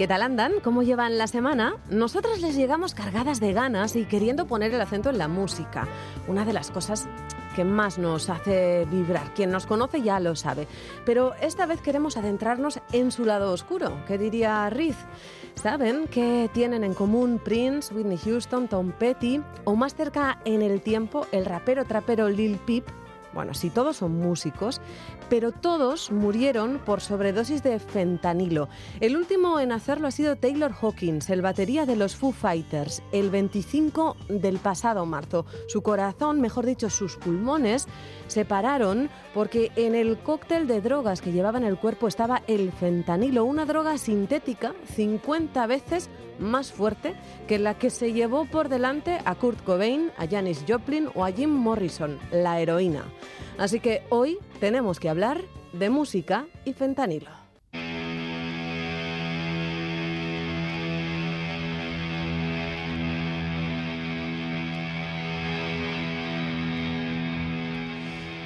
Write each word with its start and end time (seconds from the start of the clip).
¿qué 0.00 0.08
tal 0.08 0.22
andan? 0.22 0.60
¿Cómo 0.64 0.82
llevan 0.82 1.18
la 1.18 1.26
semana? 1.26 1.74
Nosotras 1.90 2.40
les 2.40 2.56
llegamos 2.56 2.94
cargadas 2.94 3.38
de 3.38 3.52
ganas 3.52 3.96
y 3.96 4.06
queriendo 4.06 4.46
poner 4.46 4.72
el 4.72 4.80
acento 4.80 5.10
en 5.10 5.18
la 5.18 5.28
música, 5.28 5.86
una 6.26 6.46
de 6.46 6.54
las 6.54 6.70
cosas 6.70 7.06
que 7.54 7.64
más 7.64 7.98
nos 7.98 8.30
hace 8.30 8.86
vibrar. 8.86 9.34
Quien 9.34 9.50
nos 9.50 9.66
conoce 9.66 10.00
ya 10.00 10.18
lo 10.18 10.36
sabe. 10.36 10.66
Pero 11.04 11.34
esta 11.42 11.66
vez 11.66 11.82
queremos 11.82 12.16
adentrarnos 12.16 12.80
en 12.92 13.12
su 13.12 13.26
lado 13.26 13.52
oscuro, 13.52 14.02
¿qué 14.06 14.16
diría 14.16 14.70
Riz. 14.70 14.96
¿Saben 15.54 16.08
qué 16.10 16.48
tienen 16.54 16.82
en 16.82 16.94
común 16.94 17.38
Prince, 17.38 17.94
Whitney 17.94 18.16
Houston, 18.24 18.68
Tom 18.68 18.92
Petty 18.92 19.42
o 19.64 19.76
más 19.76 19.94
cerca 19.94 20.38
en 20.46 20.62
el 20.62 20.80
tiempo 20.80 21.26
el 21.30 21.44
rapero 21.44 21.84
trapero 21.84 22.30
Lil 22.30 22.56
Peep 22.56 22.88
bueno, 23.32 23.54
sí, 23.54 23.70
todos 23.70 23.98
son 23.98 24.18
músicos, 24.18 24.80
pero 25.30 25.52
todos 25.52 26.10
murieron 26.10 26.80
por 26.84 27.00
sobredosis 27.00 27.62
de 27.62 27.78
fentanilo. 27.78 28.68
El 29.00 29.16
último 29.16 29.60
en 29.60 29.72
hacerlo 29.72 30.08
ha 30.08 30.10
sido 30.10 30.36
Taylor 30.36 30.72
Hawkins, 30.72 31.30
el 31.30 31.40
batería 31.40 31.86
de 31.86 31.96
los 31.96 32.16
Foo 32.16 32.32
Fighters, 32.32 33.02
el 33.12 33.30
25 33.30 34.16
del 34.28 34.58
pasado 34.58 35.06
marzo. 35.06 35.46
Su 35.68 35.82
corazón, 35.82 36.40
mejor 36.40 36.66
dicho, 36.66 36.90
sus 36.90 37.16
pulmones, 37.16 37.86
se 38.26 38.44
pararon 38.44 39.08
porque 39.32 39.70
en 39.76 39.94
el 39.94 40.18
cóctel 40.18 40.66
de 40.66 40.80
drogas 40.80 41.22
que 41.22 41.32
llevaba 41.32 41.58
en 41.58 41.64
el 41.64 41.78
cuerpo 41.78 42.08
estaba 42.08 42.42
el 42.48 42.72
fentanilo, 42.72 43.44
una 43.44 43.64
droga 43.64 43.96
sintética 43.98 44.74
50 44.96 45.66
veces 45.68 46.10
más 46.40 46.72
fuerte 46.72 47.14
que 47.46 47.58
la 47.58 47.74
que 47.78 47.90
se 47.90 48.12
llevó 48.12 48.46
por 48.46 48.68
delante 48.68 49.20
a 49.24 49.34
Kurt 49.36 49.62
Cobain, 49.62 50.10
a 50.16 50.26
Janis 50.26 50.64
Joplin 50.66 51.08
o 51.14 51.24
a 51.24 51.30
Jim 51.30 51.50
Morrison, 51.50 52.18
la 52.32 52.60
heroína. 52.60 53.04
Así 53.58 53.80
que 53.80 54.02
hoy 54.10 54.38
tenemos 54.58 55.00
que 55.00 55.08
hablar 55.08 55.42
de 55.72 55.90
música 55.90 56.46
y 56.64 56.72
fentanilo. 56.72 57.39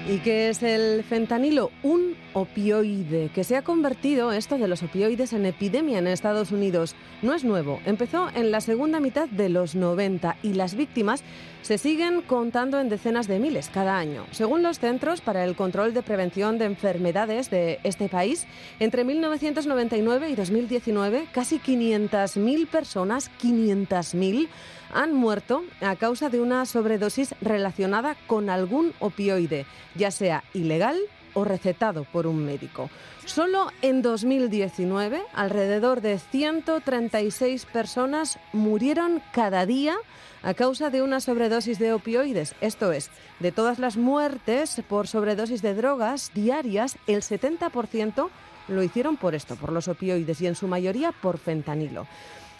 ¿Y 0.06 0.18
qué 0.18 0.50
es 0.50 0.62
el 0.62 1.02
fentanilo? 1.02 1.70
Un 1.82 2.14
opioide 2.34 3.30
que 3.34 3.42
se 3.42 3.56
ha 3.56 3.62
convertido, 3.62 4.32
esto 4.32 4.58
de 4.58 4.68
los 4.68 4.82
opioides, 4.82 5.32
en 5.32 5.46
epidemia 5.46 5.98
en 5.98 6.06
Estados 6.06 6.52
Unidos. 6.52 6.94
No 7.22 7.32
es 7.32 7.42
nuevo, 7.42 7.80
empezó 7.86 8.28
en 8.34 8.50
la 8.50 8.60
segunda 8.60 9.00
mitad 9.00 9.28
de 9.28 9.48
los 9.48 9.74
90 9.74 10.36
y 10.42 10.52
las 10.52 10.74
víctimas 10.74 11.24
se 11.62 11.78
siguen 11.78 12.20
contando 12.20 12.78
en 12.78 12.90
decenas 12.90 13.28
de 13.28 13.38
miles 13.38 13.70
cada 13.72 13.96
año. 13.96 14.26
Según 14.30 14.62
los 14.62 14.78
Centros 14.78 15.22
para 15.22 15.42
el 15.42 15.56
Control 15.56 15.94
de 15.94 16.02
Prevención 16.02 16.58
de 16.58 16.66
Enfermedades 16.66 17.48
de 17.48 17.80
este 17.82 18.10
país, 18.10 18.46
entre 18.80 19.04
1999 19.04 20.28
y 20.28 20.34
2019, 20.34 21.28
casi 21.32 21.58
500.000 21.60 22.66
personas, 22.66 23.30
500.000, 23.42 24.48
han 24.94 25.12
muerto 25.12 25.64
a 25.82 25.96
causa 25.96 26.30
de 26.30 26.40
una 26.40 26.64
sobredosis 26.64 27.34
relacionada 27.42 28.16
con 28.26 28.48
algún 28.48 28.94
opioide, 29.00 29.66
ya 29.94 30.10
sea 30.10 30.44
ilegal 30.54 30.96
o 31.34 31.44
recetado 31.44 32.04
por 32.04 32.26
un 32.26 32.44
médico. 32.44 32.88
Solo 33.26 33.70
en 33.82 34.02
2019, 34.02 35.22
alrededor 35.34 36.00
de 36.00 36.18
136 36.18 37.66
personas 37.66 38.38
murieron 38.52 39.20
cada 39.32 39.66
día 39.66 39.96
a 40.42 40.54
causa 40.54 40.90
de 40.90 41.02
una 41.02 41.20
sobredosis 41.20 41.78
de 41.78 41.92
opioides. 41.92 42.54
Esto 42.60 42.92
es, 42.92 43.10
de 43.40 43.50
todas 43.50 43.78
las 43.78 43.96
muertes 43.96 44.82
por 44.88 45.08
sobredosis 45.08 45.62
de 45.62 45.74
drogas 45.74 46.30
diarias, 46.34 46.96
el 47.06 47.22
70% 47.22 48.28
lo 48.68 48.82
hicieron 48.82 49.16
por 49.16 49.34
esto, 49.34 49.56
por 49.56 49.72
los 49.72 49.88
opioides 49.88 50.40
y 50.40 50.46
en 50.46 50.54
su 50.54 50.68
mayoría 50.68 51.12
por 51.12 51.38
fentanilo. 51.38 52.06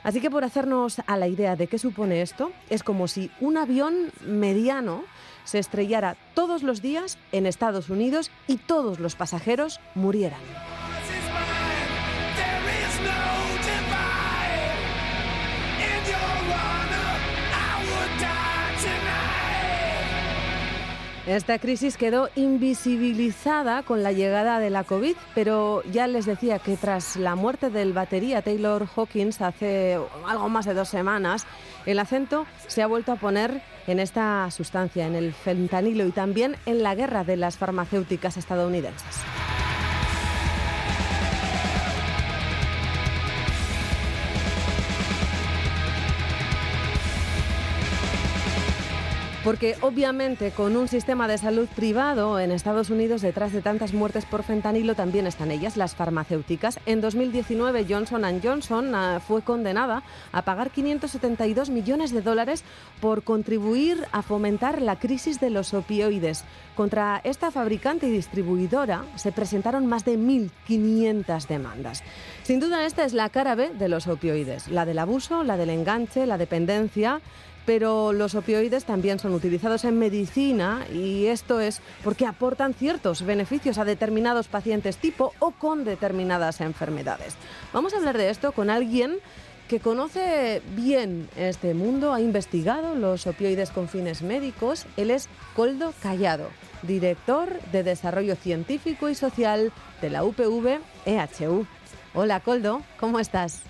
Así 0.05 0.21
que 0.21 0.31
por 0.31 0.45
hacernos 0.45 1.01
a 1.07 1.17
la 1.17 1.27
idea 1.27 1.57
de 1.57 1.67
qué 1.67 1.79
supone 1.79 2.23
esto, 2.23 2.53
es 2.71 2.83
como 2.83 3.09
si 3.09 3.31
un 3.41 3.57
avión 3.57 4.13
mediano 4.25 5.03
se 5.45 5.59
estrellara 5.59 6.17
todos 6.35 6.63
los 6.63 6.83
días 6.83 7.19
en 7.33 7.47
Estados 7.47 7.91
Unidos 7.91 8.31
y 8.47 8.59
todos 8.59 9.01
los 9.01 9.17
pasajeros 9.17 9.81
murieran. 9.95 10.41
Esta 21.27 21.59
crisis 21.59 21.97
quedó 21.97 22.29
invisibilizada 22.37 23.83
con 23.83 24.03
la 24.03 24.13
llegada 24.13 24.59
de 24.59 24.69
la 24.69 24.85
COVID, 24.85 25.17
pero 25.35 25.83
ya 25.91 26.07
les 26.07 26.27
decía 26.27 26.59
que 26.59 26.77
tras 26.77 27.17
la 27.17 27.35
muerte 27.35 27.71
del 27.71 27.95
batería 27.95 28.43
Taylor 28.43 28.87
Hawkins 28.95 29.41
hace 29.41 29.99
algo 30.29 30.51
más 30.51 30.67
de 30.67 30.75
dos 30.75 30.91
semanas, 30.91 31.47
el 31.87 31.99
acento 31.99 32.45
se 32.67 32.83
ha 32.83 32.87
vuelto 32.87 33.13
a 33.13 33.17
poner 33.17 33.63
en 33.87 34.01
esta 34.01 34.51
sustancia, 34.51 35.07
en 35.07 35.15
el 35.15 35.33
fentanilo 35.33 36.07
y 36.07 36.11
también 36.11 36.57
en 36.67 36.83
la 36.83 36.95
guerra 36.95 37.25
de 37.25 37.39
las 37.39 37.57
farmacéuticas 37.57 38.37
estadounidenses. 38.37 39.25
Porque 49.45 49.77
obviamente 49.83 50.53
con 50.53 50.75
un 50.75 50.89
sistema 50.89 51.29
de 51.29 51.37
salud 51.37 51.69
privado 51.77 52.41
en 52.41 52.51
Estados 52.51 52.89
Unidos 52.89 53.21
detrás 53.21 53.53
de 53.53 53.61
tantas 53.61 53.93
muertes 53.93 54.25
por 54.25 54.43
fentanilo 54.43 54.95
también 54.95 55.27
están 55.27 55.51
ellas, 55.51 55.77
las 55.77 55.95
farmacéuticas. 55.95 56.81
En 56.87 57.03
2019 57.03 57.85
Johnson 57.87 58.25
Johnson 58.43 58.95
ah, 58.95 59.21
fue 59.21 59.43
condenada 59.43 60.03
a 60.33 60.43
pagar 60.47 60.71
572 60.71 61.69
millones 61.69 62.13
de 62.13 62.23
dólares 62.23 62.65
por 63.03 63.23
contribuir 63.23 64.07
a 64.13 64.23
fomentar 64.23 64.81
la 64.81 64.99
crisis 64.99 65.41
de 65.41 65.51
los 65.51 65.75
opioides. 65.75 66.45
Contra 66.75 67.21
esta 67.23 67.51
fabricante 67.51 68.07
y 68.07 68.13
distribuidora 68.13 69.05
se 69.17 69.31
presentaron 69.31 69.85
más 69.85 70.07
de 70.07 70.19
1.500 70.19 71.47
demandas. 71.49 72.03
Sin 72.45 72.61
duda 72.61 72.87
esta 72.87 73.05
es 73.05 73.13
la 73.13 73.29
cara 73.29 73.55
B 73.55 73.75
de 73.75 73.91
los 73.91 74.07
opioides, 74.07 74.69
la 74.69 74.87
del 74.87 74.99
abuso, 74.99 75.45
la 75.45 75.59
del 75.59 75.69
enganche, 75.69 76.25
la 76.25 76.39
dependencia 76.39 77.21
pero 77.67 78.13
los 78.13 78.35
opioides 78.35 78.85
también 78.85 79.19
son 79.19 79.35
utilizados 79.35 79.85
en 79.85 79.99
medicina 79.99 80.87
y 80.93 81.27
esto 81.27 81.61
es 81.61 81.81
porque 82.03 82.27
aportan 82.27 82.75
ciertos 82.75 83.23
beneficios 83.23 83.79
a 83.79 83.85
determinados 83.85 84.49
pacientes 84.49 84.97
tipo 84.99 85.33
o 85.39 85.53
con 85.53 85.85
determinadas 85.85 86.61
enfermedades. 86.61 87.35
Vamos 87.73 87.95
a 87.95 87.99
hablar 87.99 88.19
de 88.19 88.31
esto 88.31 88.53
con 88.53 88.71
alguien 88.71 89.17
que 89.69 89.81
conoce 89.81 90.61
bien 90.77 91.29
este 91.37 91.73
mundo, 91.75 92.13
ha 92.13 92.21
investigado 92.21 92.95
los 92.95 93.27
opioides 93.27 93.71
con 93.71 93.89
fines 93.89 94.23
médicos. 94.23 94.87
Él 94.97 95.11
es 95.11 95.29
Coldo 95.57 95.95
Callado, 96.03 96.51
director 96.83 97.49
de 97.73 97.83
Desarrollo 97.83 98.37
Científico 98.37 99.09
y 99.09 99.15
Social 99.15 99.73
de 100.03 100.11
la 100.11 100.25
UPV 100.25 100.81
EHU. 101.07 101.67
Hola 102.13 102.41
Coldo, 102.41 102.83
¿cómo 103.01 103.19
estás? 103.21 103.63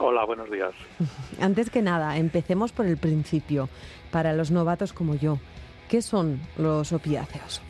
Hola, 0.00 0.24
buenos 0.24 0.50
días. 0.50 0.74
Antes 1.40 1.70
que 1.70 1.82
nada, 1.82 2.16
empecemos 2.16 2.72
por 2.72 2.86
el 2.86 2.98
principio. 2.98 3.68
Para 4.12 4.32
los 4.32 4.50
novatos 4.50 4.92
como 4.92 5.14
yo, 5.14 5.38
¿qué 5.88 6.02
son 6.02 6.40
los 6.56 6.92
opiáceos? 6.92 7.62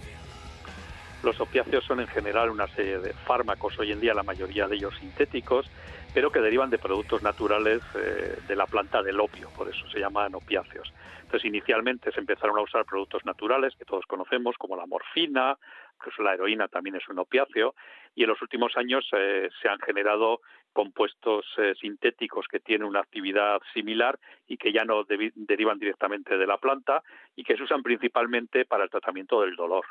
Los 1.23 1.41
opiáceos 1.41 1.85
son 1.85 2.01
en 2.01 2.07
general 2.07 2.51
una 2.51 2.69
serie 2.69 2.99
de 2.99 3.13
fármacos, 3.13 3.79
hoy 3.79 3.93
en 3.93 4.01
día 4.01 4.15
la 4.15 4.23
mayoría 4.23 4.69
de 4.69 4.77
ellos 4.77 4.95
sintéticos, 5.01 5.69
pero 6.15 6.31
que 6.31 6.41
derivan 6.41 6.71
de 6.71 6.79
productos 6.79 7.23
naturales 7.23 7.81
eh, 7.97 8.39
de 8.47 8.57
la 8.57 8.67
planta 8.67 9.03
del 9.03 9.19
opio, 9.19 9.49
por 9.57 9.69
eso 9.69 9.89
se 9.91 9.99
llaman 9.99 10.35
opiáceos. 10.35 10.93
Entonces, 11.23 11.47
inicialmente 11.47 12.13
se 12.13 12.21
empezaron 12.21 12.57
a 12.57 12.63
usar 12.63 12.85
productos 12.85 13.25
naturales 13.25 13.75
que 13.77 13.85
todos 13.85 14.07
conocemos, 14.07 14.57
como 14.57 14.77
la 14.77 14.87
morfina, 14.87 15.59
incluso 15.97 16.23
la 16.23 16.35
heroína 16.35 16.69
también 16.69 16.97
es 16.97 17.09
un 17.09 17.19
opiáceo, 17.19 17.75
y 18.15 18.23
en 18.23 18.29
los 18.31 18.41
últimos 18.41 18.77
años 18.77 19.07
eh, 19.13 19.49
se 19.61 19.69
han 19.69 19.79
generado 19.81 20.41
compuestos 20.79 21.45
eh, 21.57 21.75
sintéticos 21.81 22.47
que 22.49 22.61
tienen 22.61 22.87
una 22.87 23.01
actividad 23.01 23.61
similar 23.75 24.17
y 24.47 24.57
que 24.57 24.73
ya 24.73 24.85
no 24.85 25.03
derivan 25.03 25.77
directamente 25.77 26.39
de 26.39 26.47
la 26.47 26.57
planta 26.57 27.03
y 27.35 27.43
que 27.43 27.57
se 27.57 27.65
usan 27.65 27.83
principalmente 27.83 28.65
para 28.65 28.85
el 28.85 28.91
tratamiento 28.91 29.41
del 29.41 29.57
dolor. 29.57 29.85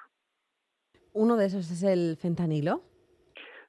¿Uno 1.12 1.36
de 1.36 1.48
esos 1.48 1.70
es 1.70 1.84
el 1.84 2.16
fentanilo? 2.16 2.84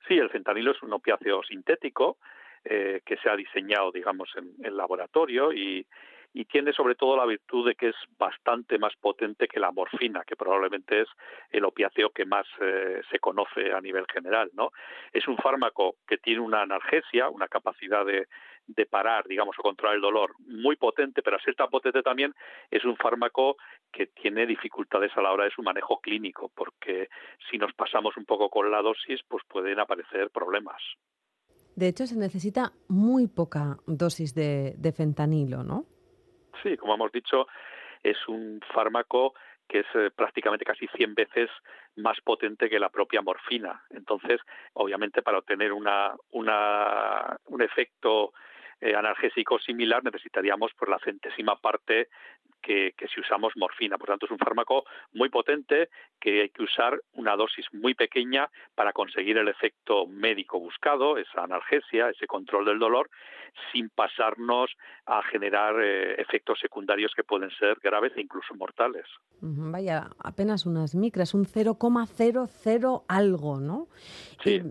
Sí, 0.06 0.14
el 0.14 0.30
fentanilo 0.30 0.70
es 0.70 0.80
un 0.84 0.92
opiáceo 0.92 1.42
sintético 1.42 2.18
eh, 2.64 3.00
que 3.04 3.16
se 3.16 3.28
ha 3.28 3.34
diseñado, 3.34 3.90
digamos, 3.90 4.28
en 4.36 4.54
el 4.64 4.76
laboratorio 4.76 5.52
y, 5.52 5.84
y 6.38 6.44
tiene 6.44 6.72
sobre 6.72 6.94
todo 6.94 7.16
la 7.16 7.26
virtud 7.26 7.66
de 7.66 7.74
que 7.74 7.88
es 7.88 7.96
bastante 8.16 8.78
más 8.78 8.94
potente 8.94 9.48
que 9.48 9.58
la 9.58 9.72
morfina, 9.72 10.22
que 10.24 10.36
probablemente 10.36 11.00
es 11.00 11.08
el 11.50 11.64
opiáceo 11.64 12.10
que 12.10 12.24
más 12.26 12.46
eh, 12.60 13.00
se 13.10 13.18
conoce 13.18 13.72
a 13.72 13.80
nivel 13.80 14.06
general, 14.06 14.48
¿no? 14.52 14.70
Es 15.12 15.26
un 15.26 15.36
fármaco 15.36 15.96
que 16.06 16.18
tiene 16.18 16.38
una 16.38 16.62
analgesia, 16.62 17.28
una 17.28 17.48
capacidad 17.48 18.06
de, 18.06 18.28
parar, 18.88 19.26
digamos, 19.26 19.58
o 19.58 19.62
controlar 19.62 19.96
el 19.96 20.00
dolor 20.00 20.34
muy 20.46 20.76
potente, 20.76 21.22
pero 21.22 21.36
al 21.36 21.42
ser 21.42 21.56
tan 21.56 21.70
potente 21.70 22.02
también 22.02 22.32
es 22.70 22.84
un 22.84 22.96
fármaco 22.96 23.56
que 23.92 24.06
tiene 24.06 24.46
dificultades 24.46 25.10
a 25.16 25.22
la 25.22 25.32
hora 25.32 25.42
de 25.42 25.50
su 25.50 25.62
manejo 25.62 26.00
clínico, 26.00 26.52
porque 26.54 27.08
si 27.50 27.58
nos 27.58 27.72
pasamos 27.72 28.16
un 28.16 28.26
poco 28.26 28.48
con 28.48 28.70
la 28.70 28.80
dosis, 28.80 29.20
pues 29.26 29.42
pueden 29.48 29.80
aparecer 29.80 30.30
problemas. 30.30 30.80
De 31.74 31.88
hecho, 31.88 32.06
se 32.06 32.16
necesita 32.16 32.72
muy 32.86 33.26
poca 33.26 33.78
dosis 33.88 34.36
de, 34.36 34.74
de 34.78 34.92
fentanilo, 34.92 35.64
¿no? 35.64 35.97
Sí, 36.62 36.76
como 36.76 36.94
hemos 36.94 37.12
dicho, 37.12 37.46
es 38.02 38.16
un 38.28 38.60
fármaco 38.72 39.34
que 39.68 39.80
es 39.80 39.86
eh, 39.94 40.10
prácticamente 40.14 40.64
casi 40.64 40.86
100 40.88 41.14
veces 41.14 41.50
más 41.96 42.18
potente 42.22 42.70
que 42.70 42.78
la 42.78 42.88
propia 42.88 43.20
morfina. 43.20 43.82
Entonces, 43.90 44.40
obviamente, 44.72 45.22
para 45.22 45.38
obtener 45.38 45.72
una, 45.72 46.14
una, 46.30 47.36
un 47.46 47.62
efecto 47.62 48.32
eh, 48.80 48.94
analgésico 48.94 49.58
similar 49.58 50.04
necesitaríamos 50.04 50.72
por 50.74 50.88
la 50.88 50.98
centésima 51.00 51.56
parte 51.56 52.08
que, 52.62 52.94
si 53.12 53.20
usamos 53.20 53.52
morfina. 53.56 53.98
Por 53.98 54.08
tanto, 54.08 54.26
es 54.26 54.32
un 54.32 54.38
fármaco 54.38 54.84
muy 55.12 55.28
potente 55.28 55.88
que 56.20 56.42
hay 56.42 56.50
que 56.50 56.62
usar 56.62 57.00
una 57.14 57.36
dosis 57.36 57.66
muy 57.72 57.94
pequeña 57.94 58.48
para 58.74 58.92
conseguir 58.92 59.38
el 59.38 59.48
efecto 59.48 60.06
médico 60.06 60.58
buscado, 60.58 61.18
esa 61.18 61.44
analgesia, 61.44 62.10
ese 62.10 62.26
control 62.26 62.64
del 62.66 62.78
dolor, 62.78 63.10
sin 63.72 63.88
pasarnos 63.90 64.70
a 65.06 65.22
generar 65.22 65.76
eh, 65.82 66.20
efectos 66.20 66.58
secundarios 66.60 67.12
que 67.14 67.24
pueden 67.24 67.50
ser 67.50 67.78
graves 67.82 68.12
e 68.16 68.20
incluso 68.20 68.54
mortales. 68.54 69.06
Vaya, 69.40 70.10
apenas 70.22 70.66
unas 70.66 70.94
micras, 70.94 71.34
un 71.34 71.46
0,00 71.46 73.04
algo, 73.08 73.60
¿no? 73.60 73.88
Sí. 74.42 74.62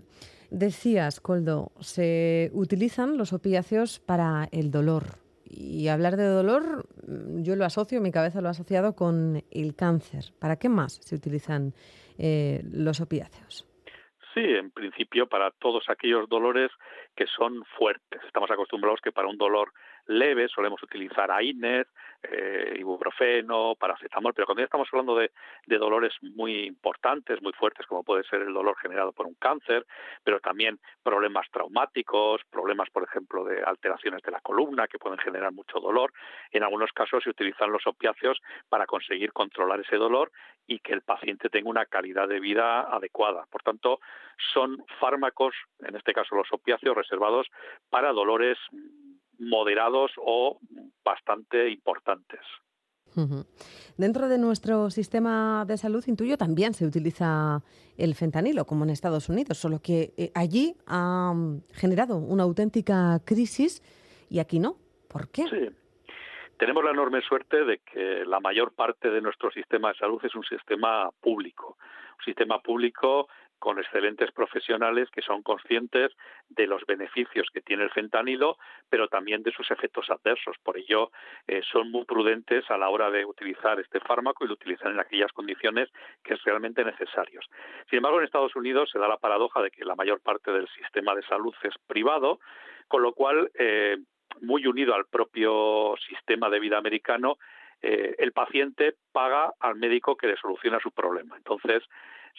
Decías, 0.50 1.20
Coldo, 1.20 1.72
se 1.80 2.50
utilizan 2.54 3.16
los 3.16 3.32
opiáceos 3.32 3.98
para 3.98 4.48
el 4.52 4.70
dolor 4.70 5.18
y 5.50 5.88
hablar 5.88 6.16
de 6.16 6.24
dolor, 6.24 6.86
mm, 7.06 7.42
yo 7.42 7.56
lo 7.56 7.64
asocio, 7.64 8.00
mi 8.00 8.10
cabeza 8.10 8.40
lo 8.40 8.48
ha 8.48 8.52
asociado 8.52 8.94
con 8.94 9.42
el 9.50 9.74
cáncer. 9.74 10.32
¿Para 10.38 10.56
qué 10.56 10.68
más 10.68 11.00
se 11.02 11.14
utilizan 11.14 11.74
eh, 12.18 12.62
los 12.70 13.00
opiáceos? 13.00 13.67
Sí, 14.34 14.40
en 14.40 14.70
principio 14.70 15.26
para 15.26 15.50
todos 15.50 15.88
aquellos 15.88 16.28
dolores 16.28 16.70
que 17.16 17.26
son 17.26 17.64
fuertes. 17.78 18.20
Estamos 18.26 18.50
acostumbrados 18.50 19.00
que 19.00 19.12
para 19.12 19.28
un 19.28 19.38
dolor 19.38 19.72
leve 20.06 20.48
solemos 20.48 20.82
utilizar 20.82 21.30
AINES, 21.30 21.86
eh, 22.22 22.76
ibuprofeno, 22.78 23.74
paracetamol, 23.78 24.34
pero 24.34 24.46
cuando 24.46 24.60
ya 24.60 24.64
estamos 24.66 24.88
hablando 24.92 25.16
de, 25.16 25.30
dolores 25.66 26.12
muy 26.20 26.66
importantes, 26.66 27.40
muy 27.40 27.52
fuertes, 27.52 27.86
como 27.86 28.02
puede 28.02 28.24
ser 28.24 28.42
el 28.42 28.52
dolor 28.52 28.76
generado 28.78 29.12
por 29.12 29.26
un 29.26 29.34
cáncer, 29.34 29.86
pero 30.24 30.40
también 30.40 30.78
problemas 31.02 31.46
traumáticos, 31.50 32.42
problemas, 32.50 32.90
por 32.90 33.04
ejemplo, 33.04 33.44
de 33.44 33.62
alteraciones 33.62 34.22
de 34.22 34.32
la 34.32 34.40
columna 34.40 34.88
que 34.88 34.98
pueden 34.98 35.18
generar 35.18 35.52
mucho 35.52 35.78
dolor, 35.78 36.12
en 36.50 36.64
algunos 36.64 36.92
casos 36.92 37.22
se 37.22 37.30
utilizan 37.30 37.70
los 37.70 37.86
opiáceos 37.86 38.38
para 38.68 38.86
conseguir 38.86 39.32
controlar 39.32 39.80
ese 39.80 39.96
dolor 39.96 40.32
y 40.68 40.78
que 40.80 40.92
el 40.92 41.00
paciente 41.00 41.48
tenga 41.48 41.70
una 41.70 41.86
calidad 41.86 42.28
de 42.28 42.38
vida 42.38 42.82
adecuada. 42.82 43.46
Por 43.50 43.62
tanto, 43.62 43.98
son 44.52 44.84
fármacos, 45.00 45.54
en 45.80 45.96
este 45.96 46.12
caso 46.12 46.36
los 46.36 46.52
opiáceos, 46.52 46.94
reservados 46.94 47.48
para 47.88 48.12
dolores 48.12 48.58
moderados 49.38 50.12
o 50.18 50.60
bastante 51.02 51.70
importantes. 51.70 52.40
Dentro 53.96 54.28
de 54.28 54.38
nuestro 54.38 54.90
sistema 54.90 55.64
de 55.66 55.78
salud, 55.78 56.04
intuyo, 56.06 56.36
también 56.36 56.74
se 56.74 56.86
utiliza 56.86 57.62
el 57.96 58.14
fentanilo, 58.14 58.66
como 58.66 58.84
en 58.84 58.90
Estados 58.90 59.28
Unidos, 59.28 59.58
solo 59.58 59.80
que 59.80 60.12
eh, 60.16 60.30
allí 60.34 60.76
ha 60.86 61.34
generado 61.72 62.18
una 62.18 62.44
auténtica 62.44 63.20
crisis 63.24 63.82
y 64.28 64.38
aquí 64.38 64.60
no. 64.60 64.76
¿Por 65.08 65.30
qué? 65.30 65.44
Sí. 65.48 65.87
Tenemos 66.58 66.84
la 66.84 66.90
enorme 66.90 67.22
suerte 67.22 67.64
de 67.64 67.78
que 67.78 68.24
la 68.26 68.40
mayor 68.40 68.74
parte 68.74 69.10
de 69.10 69.20
nuestro 69.20 69.50
sistema 69.50 69.92
de 69.92 69.98
salud 69.98 70.20
es 70.24 70.34
un 70.34 70.42
sistema 70.42 71.08
público, 71.20 71.78
un 72.18 72.24
sistema 72.24 72.60
público 72.60 73.28
con 73.58 73.78
excelentes 73.78 74.30
profesionales 74.32 75.08
que 75.10 75.22
son 75.22 75.42
conscientes 75.42 76.12
de 76.48 76.66
los 76.66 76.84
beneficios 76.86 77.48
que 77.52 77.60
tiene 77.60 77.84
el 77.84 77.90
fentanilo, 77.90 78.56
pero 78.88 79.08
también 79.08 79.42
de 79.42 79.52
sus 79.52 79.70
efectos 79.70 80.08
adversos. 80.10 80.56
Por 80.62 80.78
ello, 80.78 81.10
eh, 81.46 81.60
son 81.70 81.90
muy 81.90 82.04
prudentes 82.04 82.68
a 82.70 82.78
la 82.78 82.88
hora 82.88 83.10
de 83.10 83.24
utilizar 83.24 83.78
este 83.80 84.00
fármaco 84.00 84.44
y 84.44 84.48
lo 84.48 84.54
utilizan 84.54 84.92
en 84.92 85.00
aquellas 85.00 85.32
condiciones 85.32 85.88
que 86.22 86.34
es 86.34 86.42
realmente 86.44 86.84
necesarios. 86.84 87.48
Sin 87.88 87.98
embargo, 87.98 88.18
en 88.18 88.24
Estados 88.24 88.54
Unidos 88.56 88.90
se 88.92 88.98
da 88.98 89.08
la 89.08 89.18
paradoja 89.18 89.62
de 89.62 89.70
que 89.70 89.84
la 89.84 89.96
mayor 89.96 90.20
parte 90.20 90.50
del 90.50 90.68
sistema 90.68 91.14
de 91.14 91.22
salud 91.22 91.54
es 91.62 91.74
privado, 91.86 92.40
con 92.86 93.02
lo 93.02 93.12
cual, 93.12 93.50
eh, 93.54 93.98
muy 94.40 94.66
unido 94.66 94.94
al 94.94 95.06
propio 95.06 95.94
sistema 96.08 96.48
de 96.48 96.60
vida 96.60 96.78
americano, 96.78 97.38
eh, 97.80 98.16
el 98.18 98.32
paciente 98.32 98.96
paga 99.12 99.52
al 99.60 99.76
médico 99.76 100.16
que 100.16 100.26
le 100.26 100.36
soluciona 100.36 100.80
su 100.80 100.90
problema. 100.90 101.36
Entonces, 101.36 101.82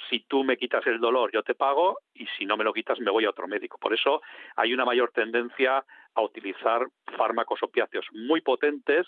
si 0.10 0.22
tú 0.22 0.44
me 0.44 0.58
quitas 0.58 0.86
el 0.88 1.00
dolor, 1.00 1.32
yo 1.32 1.44
te 1.44 1.56
pago, 1.56 2.00
y 2.14 2.26
si 2.38 2.46
no 2.46 2.58
me 2.58 2.64
lo 2.64 2.74
quitas, 2.74 3.00
me 3.00 3.12
voy 3.12 3.26
a 3.26 3.30
otro 3.30 3.48
médico. 3.48 3.78
Por 3.78 3.94
eso 3.94 4.22
hay 4.56 4.74
una 4.74 4.86
mayor 4.86 5.12
tendencia 5.12 5.84
a 6.14 6.22
utilizar 6.22 6.88
fármacos 7.18 7.62
opiáceos 7.64 8.06
muy 8.12 8.42
potentes 8.42 9.08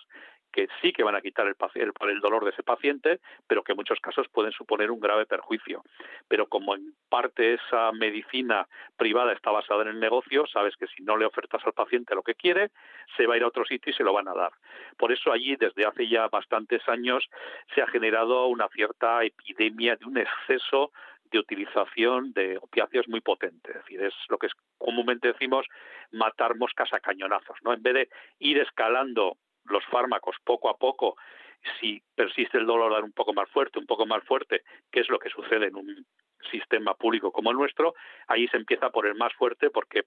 que 0.52 0.68
sí 0.82 0.92
que 0.92 1.04
van 1.04 1.16
a 1.16 1.22
quitar 1.22 1.48
el, 1.48 1.56
el, 1.76 2.20
dolor 2.20 2.44
de 2.44 2.52
ese 2.52 2.64
paciente, 2.64 3.20
pero 3.48 3.64
que 3.64 3.72
en 3.72 3.78
muchos 3.78 4.00
casos 4.00 4.28
pueden 4.30 4.52
suponer 4.52 4.92
un 4.92 5.00
grave 5.00 5.26
perjuicio. 5.26 5.84
Pero 6.28 6.48
como 6.48 6.76
en 6.76 6.94
parte 7.10 7.54
esa 7.54 7.92
medicina 7.92 8.68
privada 8.98 9.34
está 9.34 9.52
basada 9.52 9.84
en 9.84 9.90
el 9.90 10.00
negocio, 10.00 10.46
sabes 10.48 10.76
que 10.76 10.88
si 10.88 11.04
no 11.04 11.18
le 11.18 11.26
ofertas 11.26 11.62
al 11.66 11.74
paciente 11.74 12.16
lo 12.16 12.24
que 12.24 12.36
quiere, 12.36 12.72
se 13.18 13.26
va 13.26 13.36
a 13.36 13.38
ir 13.38 13.44
a 13.44 13.48
otro 13.48 13.66
sitio 13.66 13.92
y 13.92 13.94
se 13.94 14.04
lo 14.04 14.14
van 14.14 14.28
a 14.28 14.34
dar. 14.34 14.52
Por 14.98 15.12
eso 15.12 15.32
allí, 15.32 15.56
desde 15.56 15.86
hace 15.86 16.08
ya 16.08 16.28
bastantes 16.28 16.88
años, 16.88 17.28
se 17.74 17.82
ha 17.82 17.88
generado 17.88 18.48
una 18.48 18.68
cierta 18.70 19.24
epidemia 19.24 19.96
de 19.96 20.06
un 20.06 20.18
exceso 20.18 20.92
de 21.32 21.40
utilización 21.40 22.34
de 22.34 22.58
opiáceos 22.62 23.08
muy 23.08 23.22
potente. 23.22 23.72
Es 23.72 23.76
decir, 23.76 24.04
es 24.04 24.14
lo 24.30 24.38
que 24.38 24.48
comúnmente 24.78 25.30
decimos 25.30 25.66
matar 26.12 26.56
moscas 26.56 26.94
a 26.94 27.00
cañonazos. 27.00 27.58
¿no? 27.64 27.74
En 27.74 27.82
vez 27.82 27.94
de 27.94 28.10
ir 28.40 28.60
escalando 28.60 29.38
los 29.66 29.86
fármacos 29.86 30.36
poco 30.44 30.70
a 30.70 30.78
poco, 30.78 31.16
si 31.80 32.02
persiste 32.16 32.58
el 32.58 32.66
dolor, 32.66 32.92
dar 32.92 33.04
un 33.04 33.12
poco 33.12 33.34
más 33.34 33.50
fuerte, 33.50 33.80
un 33.80 33.86
poco 33.86 34.06
más 34.06 34.24
fuerte, 34.24 34.62
que 34.92 35.02
es 35.02 35.10
lo 35.10 35.20
que 35.20 35.30
sucede 35.30 35.68
en 35.68 35.76
un 35.76 36.06
sistema 36.50 36.94
público 36.96 37.32
como 37.32 37.52
el 37.52 37.58
nuestro, 37.58 37.94
ahí 38.28 38.48
se 38.48 38.58
empieza 38.58 38.90
por 38.90 39.06
el 39.06 39.16
más 39.16 39.34
fuerte 39.34 39.70
porque 39.70 40.04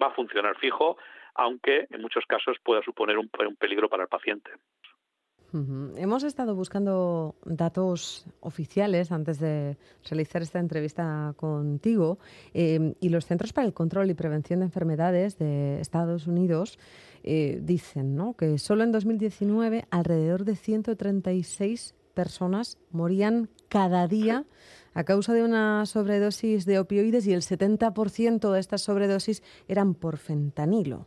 va 0.00 0.08
a 0.08 0.14
funcionar 0.14 0.56
fijo, 0.58 0.98
aunque 1.34 1.86
en 1.90 2.00
muchos 2.00 2.24
casos 2.26 2.58
pueda 2.62 2.82
suponer 2.82 3.18
un, 3.18 3.30
un 3.46 3.56
peligro 3.56 3.88
para 3.88 4.04
el 4.04 4.08
paciente. 4.08 4.50
Hemos 5.52 6.22
estado 6.22 6.54
buscando 6.54 7.34
datos 7.44 8.24
oficiales 8.40 9.10
antes 9.10 9.40
de 9.40 9.76
realizar 10.08 10.42
esta 10.42 10.60
entrevista 10.60 11.34
contigo 11.36 12.18
em, 12.54 12.94
y 13.00 13.08
los 13.08 13.26
Centros 13.26 13.52
para 13.52 13.66
el 13.66 13.74
Control 13.74 14.10
y 14.10 14.14
Prevención 14.14 14.60
de 14.60 14.66
Enfermedades 14.66 15.38
de 15.38 15.80
Estados 15.80 16.28
Unidos 16.28 16.78
eh, 17.24 17.60
dicen 17.62 18.16
que 18.38 18.58
solo 18.58 18.84
en 18.84 18.92
2019 18.92 19.86
alrededor 19.90 20.44
de 20.44 20.54
136 20.54 21.94
personas 22.14 22.78
morían 22.92 23.48
cada 23.68 24.06
día 24.06 24.44
a 24.94 25.04
causa 25.04 25.32
de 25.32 25.42
una 25.42 25.84
sobredosis 25.86 26.64
de 26.64 26.78
opioides 26.78 27.26
y 27.26 27.32
el 27.32 27.42
70% 27.42 28.52
de 28.52 28.60
estas 28.60 28.82
sobredosis 28.82 29.42
eran 29.68 29.94
por 29.94 30.16
fentanilo. 30.16 31.06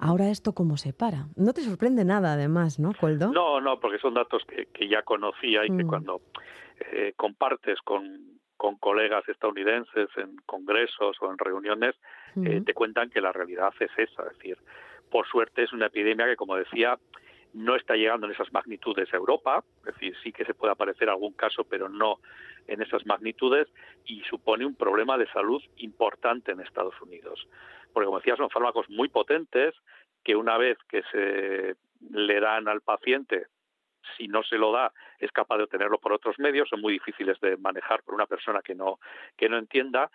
Ahora 0.00 0.28
esto 0.28 0.52
cómo 0.54 0.76
se 0.76 0.92
para. 0.92 1.26
No 1.36 1.52
te 1.52 1.62
sorprende 1.62 2.04
nada 2.04 2.32
además, 2.32 2.78
¿no, 2.78 2.92
Coldo? 2.94 3.32
No, 3.32 3.60
no, 3.60 3.78
porque 3.80 3.98
son 3.98 4.14
datos 4.14 4.42
que, 4.44 4.88
ya 4.88 5.02
conocía 5.02 5.64
y 5.64 5.68
que 5.68 5.84
mm. 5.84 5.88
cuando 5.88 6.20
eh, 6.92 7.12
compartes 7.16 7.80
con, 7.82 8.38
con 8.56 8.76
colegas 8.76 9.28
estadounidenses 9.28 10.08
en 10.16 10.36
congresos 10.46 11.16
o 11.20 11.30
en 11.30 11.38
reuniones, 11.38 11.94
eh, 12.44 12.62
te 12.64 12.74
cuentan 12.74 13.10
que 13.10 13.20
la 13.20 13.32
realidad 13.32 13.72
es 13.80 13.90
esa. 13.96 14.22
Es 14.24 14.38
decir, 14.38 14.58
por 15.10 15.26
suerte 15.26 15.62
es 15.62 15.72
una 15.72 15.86
epidemia 15.86 16.26
que, 16.26 16.36
como 16.36 16.56
decía, 16.56 16.98
no 17.58 17.74
está 17.74 17.96
llegando 17.96 18.26
en 18.26 18.32
esas 18.32 18.52
magnitudes 18.52 19.12
a 19.12 19.16
Europa, 19.16 19.64
es 19.80 19.94
decir, 19.94 20.16
sí 20.22 20.32
que 20.32 20.44
se 20.44 20.54
puede 20.54 20.72
aparecer 20.72 21.08
algún 21.08 21.32
caso, 21.32 21.64
pero 21.64 21.88
no 21.88 22.20
en 22.68 22.82
esas 22.82 23.04
magnitudes, 23.06 23.66
y 24.04 24.20
supone 24.22 24.64
un 24.64 24.76
problema 24.76 25.18
de 25.18 25.26
salud 25.32 25.62
importante 25.78 26.52
en 26.52 26.60
Estados 26.60 26.94
Unidos. 27.00 27.48
Porque 27.92 28.06
como 28.06 28.18
decía, 28.18 28.36
son 28.36 28.50
fármacos 28.50 28.88
muy 28.90 29.08
potentes 29.08 29.74
que 30.22 30.36
una 30.36 30.56
vez 30.56 30.78
que 30.88 31.02
se 31.10 31.76
le 32.10 32.40
dan 32.40 32.68
al 32.68 32.80
paciente, 32.82 33.46
si 34.16 34.28
no 34.28 34.42
se 34.42 34.56
lo 34.56 34.72
da, 34.72 34.92
es 35.18 35.32
capaz 35.32 35.56
de 35.56 35.64
obtenerlo 35.64 35.98
por 35.98 36.12
otros 36.12 36.38
medios, 36.38 36.68
son 36.68 36.80
muy 36.80 36.92
difíciles 36.92 37.40
de 37.40 37.56
manejar 37.56 38.02
por 38.02 38.14
una 38.14 38.26
persona 38.26 38.60
que 38.62 38.74
no, 38.74 38.98
que 39.36 39.48
no 39.48 39.58
entienda, 39.58 40.10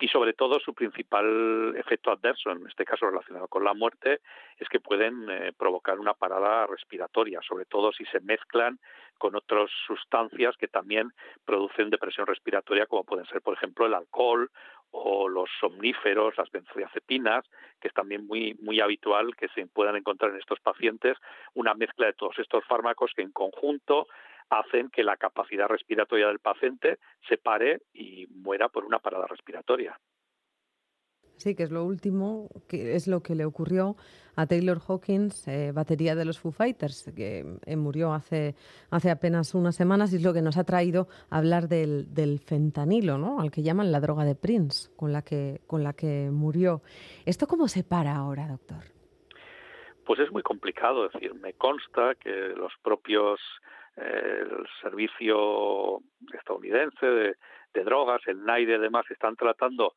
y 0.00 0.08
sobre 0.08 0.32
todo 0.32 0.58
su 0.58 0.74
principal 0.74 1.74
efecto 1.76 2.10
adverso, 2.10 2.50
en 2.50 2.66
este 2.66 2.84
caso 2.84 3.06
relacionado 3.06 3.48
con 3.48 3.64
la 3.64 3.74
muerte, 3.74 4.20
es 4.58 4.68
que 4.68 4.80
pueden 4.80 5.28
eh, 5.30 5.52
provocar 5.56 5.98
una 5.98 6.14
parada 6.14 6.66
respiratoria, 6.66 7.40
sobre 7.42 7.64
todo 7.64 7.92
si 7.92 8.04
se 8.06 8.20
mezclan 8.20 8.78
con 9.18 9.36
otras 9.36 9.70
sustancias 9.86 10.56
que 10.56 10.66
también 10.66 11.12
producen 11.44 11.90
depresión 11.90 12.26
respiratoria, 12.26 12.86
como 12.86 13.04
pueden 13.04 13.26
ser, 13.26 13.40
por 13.40 13.54
ejemplo, 13.54 13.86
el 13.86 13.94
alcohol 13.94 14.50
o 14.90 15.28
los 15.28 15.48
somníferos, 15.60 16.36
las 16.36 16.50
benzodiazepinas, 16.50 17.44
que 17.80 17.88
es 17.88 17.94
también 17.94 18.26
muy, 18.26 18.54
muy 18.60 18.80
habitual 18.80 19.34
que 19.36 19.48
se 19.48 19.66
puedan 19.66 19.96
encontrar 19.96 20.32
en 20.32 20.38
estos 20.38 20.60
pacientes 20.60 21.16
una 21.54 21.74
mezcla 21.74 22.06
de 22.06 22.12
todos 22.12 22.38
estos 22.38 22.64
fármacos 22.64 23.12
que 23.14 23.22
en 23.22 23.32
conjunto 23.32 24.06
hacen 24.50 24.90
que 24.90 25.02
la 25.02 25.16
capacidad 25.16 25.66
respiratoria 25.66 26.28
del 26.28 26.38
paciente 26.38 26.98
se 27.28 27.38
pare 27.38 27.82
y 27.92 28.26
muera 28.28 28.68
por 28.68 28.84
una 28.84 28.98
parada 28.98 29.26
respiratoria. 29.26 29.98
Sí, 31.36 31.54
que 31.54 31.64
es 31.64 31.70
lo 31.70 31.84
último, 31.84 32.48
que 32.68 32.94
es 32.94 33.08
lo 33.08 33.22
que 33.22 33.34
le 33.34 33.44
ocurrió 33.44 33.96
a 34.36 34.46
Taylor 34.46 34.78
Hawkins, 34.86 35.46
eh, 35.48 35.72
batería 35.72 36.14
de 36.14 36.24
los 36.24 36.38
Foo 36.38 36.52
Fighters, 36.52 37.12
que 37.14 37.58
eh, 37.66 37.76
murió 37.76 38.12
hace, 38.12 38.54
hace 38.90 39.10
apenas 39.10 39.54
unas 39.54 39.74
semanas 39.74 40.12
y 40.12 40.16
es 40.16 40.22
lo 40.22 40.32
que 40.32 40.42
nos 40.42 40.56
ha 40.56 40.64
traído 40.64 41.08
a 41.30 41.38
hablar 41.38 41.68
del, 41.68 42.12
del, 42.14 42.38
fentanilo, 42.38 43.18
¿no? 43.18 43.40
al 43.40 43.50
que 43.50 43.62
llaman 43.62 43.90
la 43.90 44.00
droga 44.00 44.24
de 44.24 44.34
Prince, 44.34 44.90
con 44.96 45.12
la 45.12 45.22
que, 45.22 45.60
con 45.66 45.82
la 45.82 45.92
que 45.92 46.30
murió. 46.32 46.82
¿Esto 47.26 47.46
cómo 47.46 47.68
se 47.68 47.82
para 47.82 48.14
ahora, 48.14 48.46
doctor? 48.46 48.84
Pues 50.06 50.20
es 50.20 50.30
muy 50.30 50.42
complicado, 50.42 51.06
es 51.06 51.12
decir, 51.12 51.34
me 51.34 51.54
consta 51.54 52.14
que 52.16 52.30
los 52.30 52.72
propios 52.82 53.40
el 53.96 54.66
servicio 54.80 56.00
estadounidense 56.32 57.06
de, 57.06 57.36
drogas, 57.84 58.20
el 58.26 58.44
NAIDE 58.44 58.76
y 58.76 58.78
demás, 58.78 59.04
están 59.10 59.36
tratando 59.36 59.94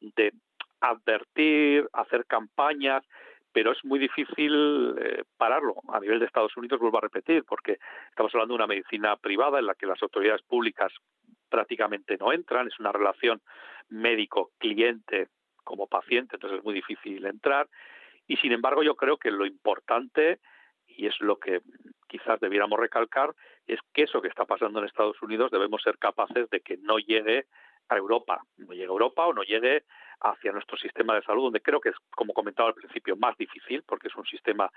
de 0.00 0.32
advertir, 0.80 1.88
hacer 1.92 2.24
campañas, 2.26 3.04
pero 3.52 3.72
es 3.72 3.84
muy 3.84 3.98
difícil 3.98 4.94
eh, 5.00 5.24
pararlo. 5.36 5.74
A 5.88 5.98
nivel 5.98 6.20
de 6.20 6.26
Estados 6.26 6.56
Unidos, 6.56 6.78
vuelvo 6.78 6.98
a 6.98 7.02
repetir, 7.02 7.44
porque 7.44 7.78
estamos 8.10 8.32
hablando 8.34 8.52
de 8.52 8.56
una 8.56 8.66
medicina 8.66 9.16
privada 9.16 9.58
en 9.58 9.66
la 9.66 9.74
que 9.74 9.86
las 9.86 10.00
autoridades 10.02 10.42
públicas 10.42 10.92
prácticamente 11.48 12.16
no 12.18 12.32
entran, 12.32 12.68
es 12.68 12.78
una 12.78 12.92
relación 12.92 13.40
médico-cliente 13.88 15.28
como 15.64 15.86
paciente, 15.86 16.36
entonces 16.36 16.58
es 16.58 16.64
muy 16.64 16.74
difícil 16.74 17.24
entrar. 17.26 17.68
Y 18.28 18.36
sin 18.36 18.52
embargo, 18.52 18.82
yo 18.82 18.94
creo 18.94 19.16
que 19.16 19.30
lo 19.30 19.46
importante 19.46 20.40
y 20.96 21.06
es 21.06 21.20
lo 21.20 21.36
que 21.36 21.60
quizás 22.08 22.40
debiéramos 22.40 22.78
recalcar, 22.78 23.34
es 23.66 23.78
que 23.92 24.02
eso 24.04 24.22
que 24.22 24.28
está 24.28 24.44
pasando 24.44 24.78
en 24.78 24.86
Estados 24.86 25.20
Unidos 25.22 25.50
debemos 25.50 25.82
ser 25.82 25.98
capaces 25.98 26.48
de 26.50 26.60
que 26.60 26.76
no 26.78 26.98
llegue 26.98 27.46
a 27.88 27.96
Europa, 27.96 28.42
no 28.56 28.72
llegue 28.72 28.84
a 28.84 28.88
Europa 28.88 29.26
o 29.26 29.32
no 29.32 29.42
llegue 29.42 29.84
hacia 30.20 30.52
nuestro 30.52 30.76
sistema 30.76 31.14
de 31.14 31.22
salud, 31.22 31.44
donde 31.44 31.60
creo 31.60 31.80
que 31.80 31.90
es, 31.90 31.96
como 32.10 32.32
comentaba 32.32 32.70
al 32.70 32.74
principio, 32.74 33.16
más 33.16 33.36
difícil, 33.36 33.82
porque 33.86 34.08
es 34.08 34.16
un 34.16 34.24
sistema 34.24 34.70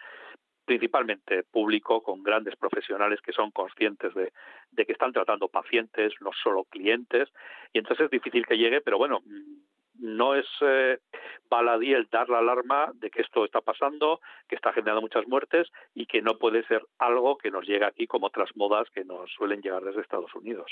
principalmente 0.66 1.44
público, 1.44 2.04
con 2.04 2.22
grandes 2.22 2.56
profesionales 2.56 3.20
que 3.22 3.32
son 3.32 3.50
conscientes 3.50 4.14
de, 4.14 4.32
de 4.70 4.86
que 4.86 4.92
están 4.92 5.12
tratando 5.12 5.48
pacientes, 5.48 6.14
no 6.22 6.30
solo 6.44 6.66
clientes, 6.66 7.30
y 7.74 7.80
entonces 7.80 8.06
es 8.06 8.12
difícil 8.12 8.46
que 8.46 8.58
llegue, 8.58 8.82
pero 8.82 9.00
bueno, 9.00 9.22
no 10.00 10.36
es 10.36 10.46
eh, 10.62 11.00
baladí 11.50 11.94
el 11.94 12.08
dar 12.12 12.30
la 12.30 12.40
alarma 12.40 12.92
de 12.96 13.10
que 13.10 13.22
esto 13.22 13.46
está 13.46 13.62
pasando, 13.62 14.20
que 14.48 14.56
está 14.56 14.72
generando 14.74 15.02
muchas 15.02 15.28
muertes 15.28 15.68
y 15.94 16.06
que 16.06 16.22
no 16.22 16.38
puede 16.38 16.66
ser 16.68 16.82
algo 16.98 17.38
que 17.38 17.52
nos 17.52 17.68
llegue 17.68 17.86
aquí 17.86 18.08
como 18.08 18.28
otras 18.28 18.50
modas 18.56 18.88
que 18.94 19.04
nos 19.04 19.32
suelen 19.32 19.62
llegar 19.62 19.84
desde 19.84 20.02
Estados 20.02 20.34
Unidos. 20.36 20.72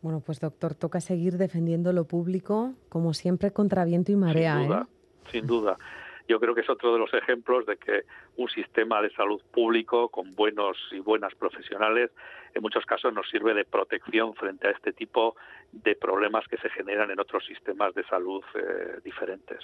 Bueno, 0.00 0.20
pues 0.24 0.40
doctor, 0.40 0.74
toca 0.74 1.00
seguir 1.00 1.34
defendiendo 1.34 1.92
lo 1.92 2.06
público, 2.06 2.74
como 2.90 3.14
siempre, 3.14 3.52
contra 3.52 3.84
viento 3.84 4.12
y 4.12 4.16
marea. 4.16 4.58
Sin 4.58 4.66
duda, 4.68 4.82
¿eh? 4.82 5.30
sin 5.30 5.46
duda 5.46 5.78
yo 6.28 6.40
creo 6.40 6.54
que 6.54 6.62
es 6.62 6.70
otro 6.70 6.92
de 6.92 6.98
los 6.98 7.12
ejemplos 7.14 7.66
de 7.66 7.76
que 7.76 8.02
un 8.36 8.48
sistema 8.48 9.02
de 9.02 9.10
salud 9.10 9.40
público 9.52 10.08
con 10.08 10.34
buenos 10.34 10.76
y 10.92 11.00
buenas 11.00 11.34
profesionales 11.34 12.10
en 12.54 12.62
muchos 12.62 12.84
casos 12.86 13.12
nos 13.12 13.28
sirve 13.28 13.52
de 13.54 13.64
protección 13.64 14.34
frente 14.34 14.68
a 14.68 14.70
este 14.70 14.92
tipo 14.92 15.36
de 15.72 15.96
problemas 15.96 16.46
que 16.48 16.56
se 16.58 16.70
generan 16.70 17.10
en 17.10 17.20
otros 17.20 17.44
sistemas 17.44 17.94
de 17.94 18.04
salud 18.04 18.42
eh, 18.54 19.00
diferentes. 19.04 19.58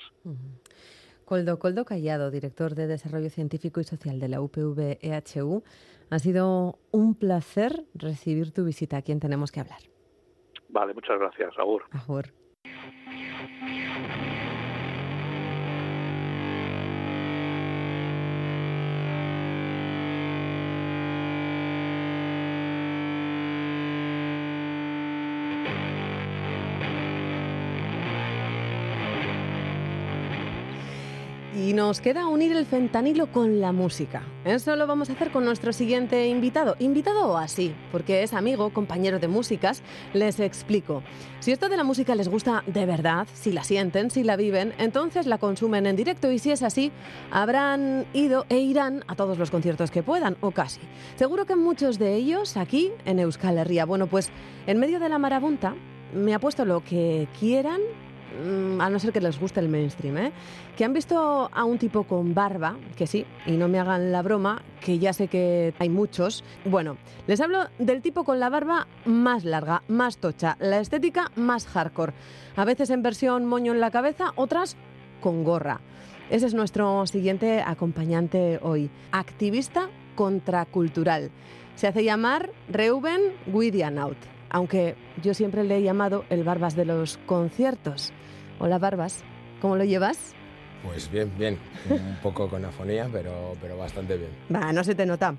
Coldo, 1.24 1.58
Coldo 1.58 1.84
Callado, 1.84 2.30
director 2.30 2.74
de 2.74 2.88
Desarrollo 2.88 3.30
Científico 3.30 3.80
y 3.80 3.84
Social 3.84 4.18
de 4.18 4.28
la 4.28 4.40
UPV 4.40 4.98
EHU, 5.00 5.62
ha 6.10 6.18
sido 6.18 6.80
un 6.90 7.14
placer 7.14 7.84
recibir 7.94 8.52
tu 8.52 8.64
visita. 8.64 8.96
¿A 8.96 9.02
quién 9.02 9.20
tenemos 9.20 9.52
que 9.52 9.60
hablar? 9.60 9.78
Vale, 10.68 10.92
muchas 10.92 11.18
gracias, 11.18 11.56
Agur. 11.58 11.84
Agur. 11.92 12.26
Nos 31.80 32.02
queda 32.02 32.26
unir 32.26 32.54
el 32.54 32.66
fentanilo 32.66 33.32
con 33.32 33.58
la 33.58 33.72
música. 33.72 34.22
Eso 34.44 34.76
lo 34.76 34.86
vamos 34.86 35.08
a 35.08 35.14
hacer 35.14 35.30
con 35.30 35.46
nuestro 35.46 35.72
siguiente 35.72 36.28
invitado. 36.28 36.76
Invitado 36.78 37.26
o 37.26 37.38
así, 37.38 37.74
porque 37.90 38.22
es 38.22 38.34
amigo, 38.34 38.68
compañero 38.68 39.18
de 39.18 39.28
músicas. 39.28 39.82
Les 40.12 40.40
explico. 40.40 41.02
Si 41.38 41.52
esto 41.52 41.70
de 41.70 41.78
la 41.78 41.82
música 41.82 42.14
les 42.14 42.28
gusta 42.28 42.64
de 42.66 42.84
verdad, 42.84 43.26
si 43.32 43.50
la 43.50 43.64
sienten, 43.64 44.10
si 44.10 44.24
la 44.24 44.36
viven, 44.36 44.74
entonces 44.76 45.24
la 45.24 45.38
consumen 45.38 45.86
en 45.86 45.96
directo 45.96 46.30
y 46.30 46.38
si 46.38 46.50
es 46.50 46.62
así, 46.62 46.92
habrán 47.30 48.04
ido 48.12 48.44
e 48.50 48.58
irán 48.58 49.02
a 49.08 49.16
todos 49.16 49.38
los 49.38 49.50
conciertos 49.50 49.90
que 49.90 50.02
puedan, 50.02 50.36
o 50.42 50.50
casi. 50.50 50.80
Seguro 51.16 51.46
que 51.46 51.56
muchos 51.56 51.98
de 51.98 52.14
ellos 52.14 52.58
aquí 52.58 52.92
en 53.06 53.20
Euskal 53.20 53.56
Herria. 53.56 53.86
Bueno, 53.86 54.06
pues 54.06 54.28
en 54.66 54.78
medio 54.78 55.00
de 55.00 55.08
la 55.08 55.16
marabunta 55.16 55.74
me 56.12 56.34
ha 56.34 56.40
puesto 56.40 56.66
lo 56.66 56.84
que 56.84 57.26
quieran 57.38 57.80
a 58.78 58.90
no 58.90 58.98
ser 58.98 59.12
que 59.12 59.20
les 59.20 59.38
guste 59.38 59.60
el 59.60 59.68
mainstream, 59.68 60.16
¿eh? 60.18 60.32
que 60.76 60.84
han 60.84 60.92
visto 60.92 61.50
a 61.52 61.64
un 61.64 61.78
tipo 61.78 62.04
con 62.04 62.34
barba, 62.34 62.76
que 62.96 63.06
sí, 63.06 63.26
y 63.46 63.52
no 63.52 63.68
me 63.68 63.78
hagan 63.78 64.12
la 64.12 64.22
broma, 64.22 64.62
que 64.80 64.98
ya 64.98 65.12
sé 65.12 65.28
que 65.28 65.74
hay 65.78 65.88
muchos. 65.88 66.44
Bueno, 66.64 66.96
les 67.26 67.40
hablo 67.40 67.66
del 67.78 68.02
tipo 68.02 68.24
con 68.24 68.40
la 68.40 68.48
barba 68.48 68.86
más 69.04 69.44
larga, 69.44 69.82
más 69.88 70.18
tocha, 70.18 70.56
la 70.60 70.80
estética 70.80 71.30
más 71.36 71.66
hardcore. 71.66 72.12
A 72.56 72.64
veces 72.64 72.90
en 72.90 73.02
versión 73.02 73.46
moño 73.46 73.72
en 73.72 73.80
la 73.80 73.90
cabeza, 73.90 74.32
otras 74.36 74.76
con 75.20 75.44
gorra. 75.44 75.80
Ese 76.30 76.46
es 76.46 76.54
nuestro 76.54 77.06
siguiente 77.06 77.60
acompañante 77.60 78.60
hoy, 78.62 78.90
activista 79.10 79.88
contracultural. 80.14 81.30
Se 81.74 81.88
hace 81.88 82.04
llamar 82.04 82.50
Reuben 82.68 83.20
Guidianaut 83.46 84.39
aunque 84.50 84.96
yo 85.22 85.32
siempre 85.32 85.64
le 85.64 85.78
he 85.78 85.82
llamado 85.82 86.24
el 86.28 86.44
Barbas 86.44 86.76
de 86.76 86.84
los 86.84 87.18
conciertos. 87.26 88.12
Hola 88.58 88.78
Barbas, 88.78 89.24
¿cómo 89.60 89.76
lo 89.76 89.84
llevas? 89.84 90.34
Pues 90.84 91.10
bien, 91.10 91.30
bien, 91.38 91.58
un 91.90 92.16
poco 92.22 92.48
con 92.48 92.64
afonía, 92.64 93.08
pero, 93.12 93.54
pero 93.60 93.76
bastante 93.76 94.16
bien. 94.16 94.30
Va, 94.54 94.72
no 94.72 94.82
se 94.82 94.94
te 94.94 95.06
nota. 95.06 95.36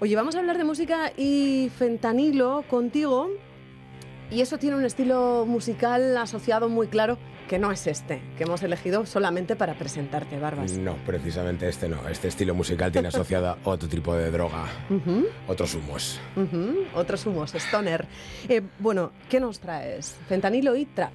Oye, 0.00 0.16
vamos 0.16 0.34
a 0.34 0.40
hablar 0.40 0.58
de 0.58 0.64
música 0.64 1.12
y 1.16 1.70
fentanilo 1.76 2.64
contigo. 2.68 3.30
Y 4.30 4.40
eso 4.40 4.58
tiene 4.58 4.76
un 4.76 4.84
estilo 4.84 5.44
musical 5.46 6.16
asociado 6.16 6.68
muy 6.68 6.88
claro 6.88 7.18
que 7.48 7.58
no 7.58 7.70
es 7.72 7.86
este, 7.86 8.22
que 8.36 8.44
hemos 8.44 8.62
elegido 8.62 9.06
solamente 9.06 9.56
para 9.56 9.74
presentarte, 9.74 10.38
Barbas. 10.38 10.72
No, 10.72 10.96
precisamente 11.06 11.68
este 11.68 11.88
no. 11.88 12.08
Este 12.08 12.28
estilo 12.28 12.54
musical 12.54 12.90
tiene 12.90 13.08
asociada 13.08 13.58
otro 13.64 13.88
tipo 13.88 14.14
de 14.14 14.30
droga, 14.30 14.64
otros 15.46 15.74
humos. 15.74 16.20
Otros 16.94 17.26
humos, 17.26 17.54
stoner. 17.54 18.06
Eh, 18.48 18.62
bueno, 18.78 19.12
¿qué 19.28 19.40
nos 19.40 19.60
traes? 19.60 20.16
Fentanilo 20.28 20.76
y 20.76 20.86
trap. 20.86 21.12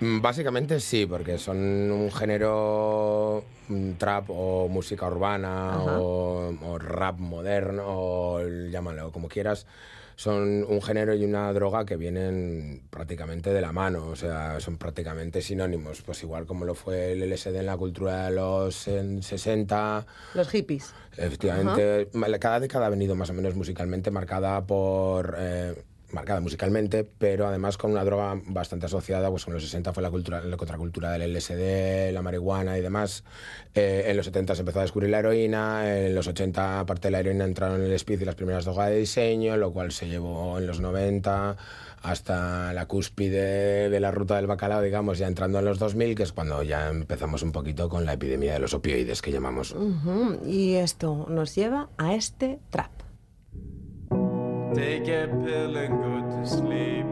Mm, 0.00 0.20
básicamente 0.20 0.80
sí, 0.80 1.06
porque 1.06 1.38
son 1.38 1.58
un 1.58 2.10
género 2.10 3.44
mm, 3.68 3.92
trap 3.92 4.30
o 4.30 4.68
música 4.68 5.06
urbana 5.06 5.80
o, 5.80 6.52
o, 6.60 6.78
rap 6.78 7.18
moderno 7.18 7.84
o 7.86 8.48
llámalo 8.70 9.12
como 9.12 9.28
quieras 9.28 9.66
son 10.22 10.64
un 10.68 10.80
género 10.80 11.16
y 11.16 11.24
una 11.24 11.52
droga 11.52 11.84
que 11.84 11.96
vienen 11.96 12.82
prácticamente 12.90 13.52
de 13.52 13.60
la 13.60 13.72
mano, 13.72 14.06
o 14.06 14.14
sea, 14.14 14.60
son 14.60 14.76
prácticamente 14.76 15.42
sinónimos, 15.42 16.00
pues 16.02 16.22
igual 16.22 16.46
como 16.46 16.64
lo 16.64 16.76
fue 16.76 17.10
el 17.10 17.28
LSD 17.28 17.56
en 17.56 17.66
la 17.66 17.76
cultura 17.76 18.26
de 18.26 18.36
los 18.36 18.76
60. 18.76 20.06
Los 20.34 20.48
hippies. 20.48 20.94
Efectivamente, 21.16 22.08
cada 22.38 22.60
década 22.60 22.86
ha 22.86 22.90
venido 22.90 23.16
más 23.16 23.30
o 23.30 23.32
menos 23.32 23.56
musicalmente 23.56 24.12
marcada 24.12 24.64
por... 24.64 25.34
Eh, 25.38 25.74
marcada 26.12 26.40
musicalmente, 26.40 27.04
pero 27.04 27.46
además 27.46 27.76
con 27.76 27.90
una 27.90 28.04
droga 28.04 28.40
bastante 28.46 28.86
asociada, 28.86 29.30
pues 29.30 29.46
en 29.46 29.54
los 29.54 29.62
60 29.62 29.92
fue 29.92 30.02
la, 30.02 30.10
cultura, 30.10 30.40
la 30.42 30.56
contracultura 30.56 31.10
del 31.12 31.32
LSD, 31.32 32.12
la 32.12 32.22
marihuana 32.22 32.78
y 32.78 32.80
demás. 32.80 33.24
Eh, 33.74 34.04
en 34.06 34.16
los 34.16 34.26
70 34.26 34.54
se 34.54 34.60
empezó 34.60 34.80
a 34.80 34.82
descubrir 34.82 35.10
la 35.10 35.18
heroína, 35.20 35.98
en 35.98 36.14
los 36.14 36.26
80 36.26 36.80
aparte 36.80 37.08
de 37.08 37.12
la 37.12 37.20
heroína 37.20 37.44
entraron 37.44 37.82
el 37.82 37.92
speed 37.92 38.20
y 38.20 38.24
las 38.24 38.34
primeras 38.34 38.64
drogas 38.64 38.90
de 38.90 38.96
diseño, 38.96 39.56
lo 39.56 39.72
cual 39.72 39.92
se 39.92 40.08
llevó 40.08 40.58
en 40.58 40.66
los 40.66 40.80
90 40.80 41.56
hasta 42.02 42.72
la 42.72 42.86
cúspide 42.86 43.88
de 43.88 44.00
la 44.00 44.10
ruta 44.10 44.36
del 44.36 44.46
bacalao, 44.46 44.82
digamos, 44.82 45.18
ya 45.18 45.28
entrando 45.28 45.60
en 45.60 45.64
los 45.64 45.78
2000, 45.78 46.14
que 46.14 46.24
es 46.24 46.32
cuando 46.32 46.62
ya 46.62 46.88
empezamos 46.88 47.42
un 47.42 47.52
poquito 47.52 47.88
con 47.88 48.04
la 48.04 48.14
epidemia 48.14 48.54
de 48.54 48.58
los 48.58 48.74
opioides 48.74 49.22
que 49.22 49.30
llamamos. 49.30 49.72
Ujú, 49.72 50.40
Y 50.44 50.74
esto 50.74 51.26
nos 51.28 51.54
lleva 51.54 51.88
a 51.98 52.14
este 52.14 52.58
trap. 52.70 52.90
Take 54.74 55.06
a 55.08 55.28
pill 55.44 55.76
and 55.76 56.02
go 56.02 56.22
to 56.30 56.46
sleep. 56.46 57.04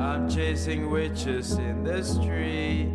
I'm 0.00 0.28
chasing 0.30 0.90
witches 0.90 1.54
in 1.54 1.82
the 1.82 2.04
street. 2.04 2.86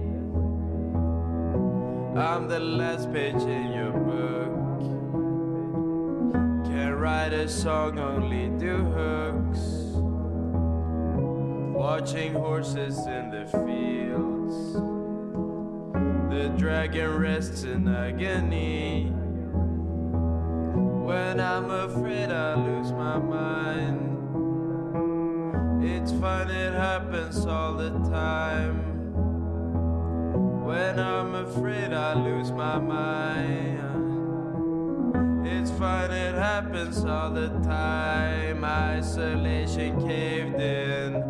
I'm 2.17 2.47
the 2.47 2.61
last 2.61 3.11
page 3.11 3.41
in 3.41 3.73
your 3.73 3.91
book. 3.91 4.53
Can't 6.71 6.95
write 6.95 7.33
a 7.33 7.49
song, 7.49 7.99
only 7.99 8.47
do 8.57 8.77
hooks. 8.85 9.59
Watching 11.77 12.33
horses 12.35 12.97
in 13.05 13.31
the 13.31 13.45
fields. 13.51 14.73
The 16.33 16.49
dragon 16.57 17.17
rests 17.17 17.63
in 17.63 17.85
agony. 17.89 19.11
When 21.05 21.39
I'm 21.39 21.69
afraid 21.69 22.31
I 22.31 22.55
lose 22.55 22.91
my 22.91 23.19
mind. 23.19 23.99
It's 25.85 26.11
fun, 26.13 26.49
it 26.49 26.73
happens 26.73 27.45
all 27.45 27.75
the 27.75 27.91
time. 28.09 28.79
When 30.65 30.99
I'm 30.99 31.35
afraid 31.35 31.93
I 31.93 32.15
lose 32.15 32.51
my 32.51 32.79
mind. 32.79 33.94
It's 35.47 35.71
fun, 35.71 36.11
it 36.11 36.35
happens 36.35 36.97
all 37.05 37.31
the 37.33 37.49
time. 37.63 38.63
Isolation 38.99 39.95
caved 40.07 40.59
in. 40.59 41.23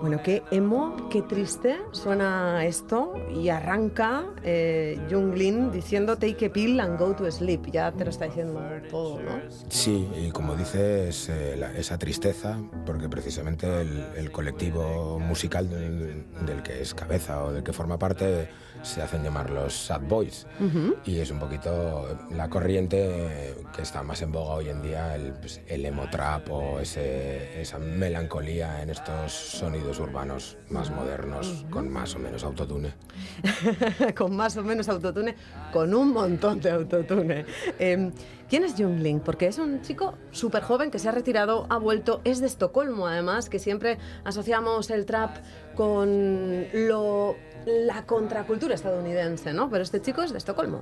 Bueno, 0.00 0.20
qué 0.24 0.42
emo, 0.50 1.08
qué 1.10 1.20
triste 1.22 1.78
suena 1.92 2.64
esto 2.64 3.12
y 3.34 3.50
arranca 3.50 4.24
eh, 4.42 4.98
Jung 5.10 5.34
Lin 5.36 5.70
diciendo 5.70 6.16
take 6.16 6.46
a 6.46 6.52
pill 6.52 6.80
and 6.80 6.98
go 6.98 7.14
to 7.14 7.30
sleep. 7.30 7.66
Ya 7.70 7.92
te 7.92 8.04
lo 8.04 8.10
está 8.10 8.24
diciendo 8.24 8.60
todo, 8.90 9.20
¿no? 9.20 9.30
Sí, 9.68 10.08
y 10.16 10.30
como 10.30 10.56
dices, 10.56 11.28
eh, 11.28 11.54
la- 11.58 11.72
esa 11.76 11.98
tristeza, 11.98 12.56
porque 12.86 13.08
precisamente 13.10 13.82
el, 13.82 14.04
el 14.16 14.32
colectivo 14.32 15.18
musical 15.20 15.68
del, 15.68 16.24
del 16.46 16.62
que 16.62 16.80
es 16.80 16.94
cabeza 16.94 17.44
o 17.44 17.52
del 17.52 17.62
que 17.62 17.72
forma 17.74 17.98
parte 17.98 18.48
se 18.82 19.02
hacen 19.02 19.22
llamar 19.22 19.50
los 19.50 19.74
Sad 19.74 20.00
Boys. 20.02 20.46
Y 21.04 21.18
es 21.18 21.30
un 21.30 21.38
poquito 21.38 22.18
la 22.30 22.48
corriente 22.48 23.54
que 23.74 23.82
está 23.82 24.02
más 24.02 24.22
en 24.22 24.32
boga 24.32 24.54
hoy 24.54 24.68
en 24.68 24.82
día, 24.82 25.14
el, 25.14 25.32
pues, 25.34 25.60
el 25.66 25.84
emo 25.84 26.08
trap 26.10 26.50
o 26.50 26.80
ese- 26.80 27.60
esa 27.60 27.78
melancolía 27.78 28.82
en 28.82 28.90
estos 28.90 29.32
sonidos 29.32 29.98
urbanos 30.00 30.56
más 30.70 30.90
modernos, 30.90 31.64
con 31.70 31.88
más 31.90 32.14
o 32.14 32.18
menos 32.18 32.42
autotune. 32.44 32.94
con 34.16 34.34
más 34.36 34.56
o 34.56 34.62
menos 34.62 34.88
autotune, 34.88 35.34
con 35.72 35.94
un 35.94 36.12
montón 36.12 36.60
de 36.60 36.70
autotune. 36.70 37.44
Eh, 37.78 38.10
¿Quién 38.48 38.64
es 38.64 38.74
Jung 38.76 38.98
Lin? 39.00 39.20
Porque 39.20 39.46
es 39.46 39.58
un 39.58 39.80
chico 39.82 40.14
súper 40.32 40.62
joven 40.64 40.90
que 40.90 40.98
se 40.98 41.08
ha 41.08 41.12
retirado, 41.12 41.66
ha 41.70 41.78
vuelto, 41.78 42.20
es 42.24 42.40
de 42.40 42.48
Estocolmo 42.48 43.06
además, 43.06 43.48
que 43.48 43.60
siempre 43.60 43.98
asociamos 44.24 44.90
el 44.90 45.06
trap 45.06 45.36
con 45.76 46.66
lo, 46.74 47.36
la 47.66 48.04
contracultura 48.06 48.74
estadounidense, 48.74 49.52
¿no? 49.52 49.70
Pero 49.70 49.82
este 49.82 50.00
chico 50.00 50.22
es 50.22 50.32
de 50.32 50.38
Estocolmo. 50.38 50.80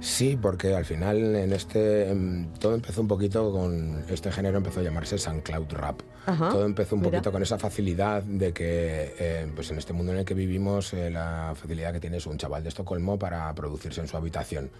Sí, 0.00 0.38
porque 0.40 0.74
al 0.74 0.84
final 0.84 1.34
en 1.34 1.52
este 1.52 2.10
em, 2.10 2.52
todo 2.60 2.74
empezó 2.74 3.00
un 3.00 3.08
poquito 3.08 3.50
con 3.50 4.04
este 4.10 4.30
género 4.30 4.58
empezó 4.58 4.80
a 4.80 4.82
llamarse 4.82 5.16
SoundCloud 5.16 5.72
Rap. 5.72 6.00
Ajá, 6.26 6.50
todo 6.50 6.66
empezó 6.66 6.96
un 6.96 7.00
mira. 7.00 7.12
poquito 7.12 7.32
con 7.32 7.42
esa 7.42 7.58
facilidad 7.58 8.22
de 8.22 8.52
que 8.52 9.14
eh, 9.18 9.50
pues 9.54 9.70
en 9.70 9.78
este 9.78 9.92
mundo 9.92 10.12
en 10.12 10.18
el 10.18 10.24
que 10.24 10.34
vivimos 10.34 10.92
eh, 10.92 11.10
la 11.10 11.54
facilidad 11.56 11.92
que 11.92 12.00
tiene 12.00 12.18
es 12.18 12.26
un 12.26 12.36
chaval 12.36 12.62
de 12.62 12.68
Estocolmo 12.68 13.18
para 13.18 13.52
producirse 13.54 14.00
en 14.00 14.08
su 14.08 14.16
habitación. 14.16 14.70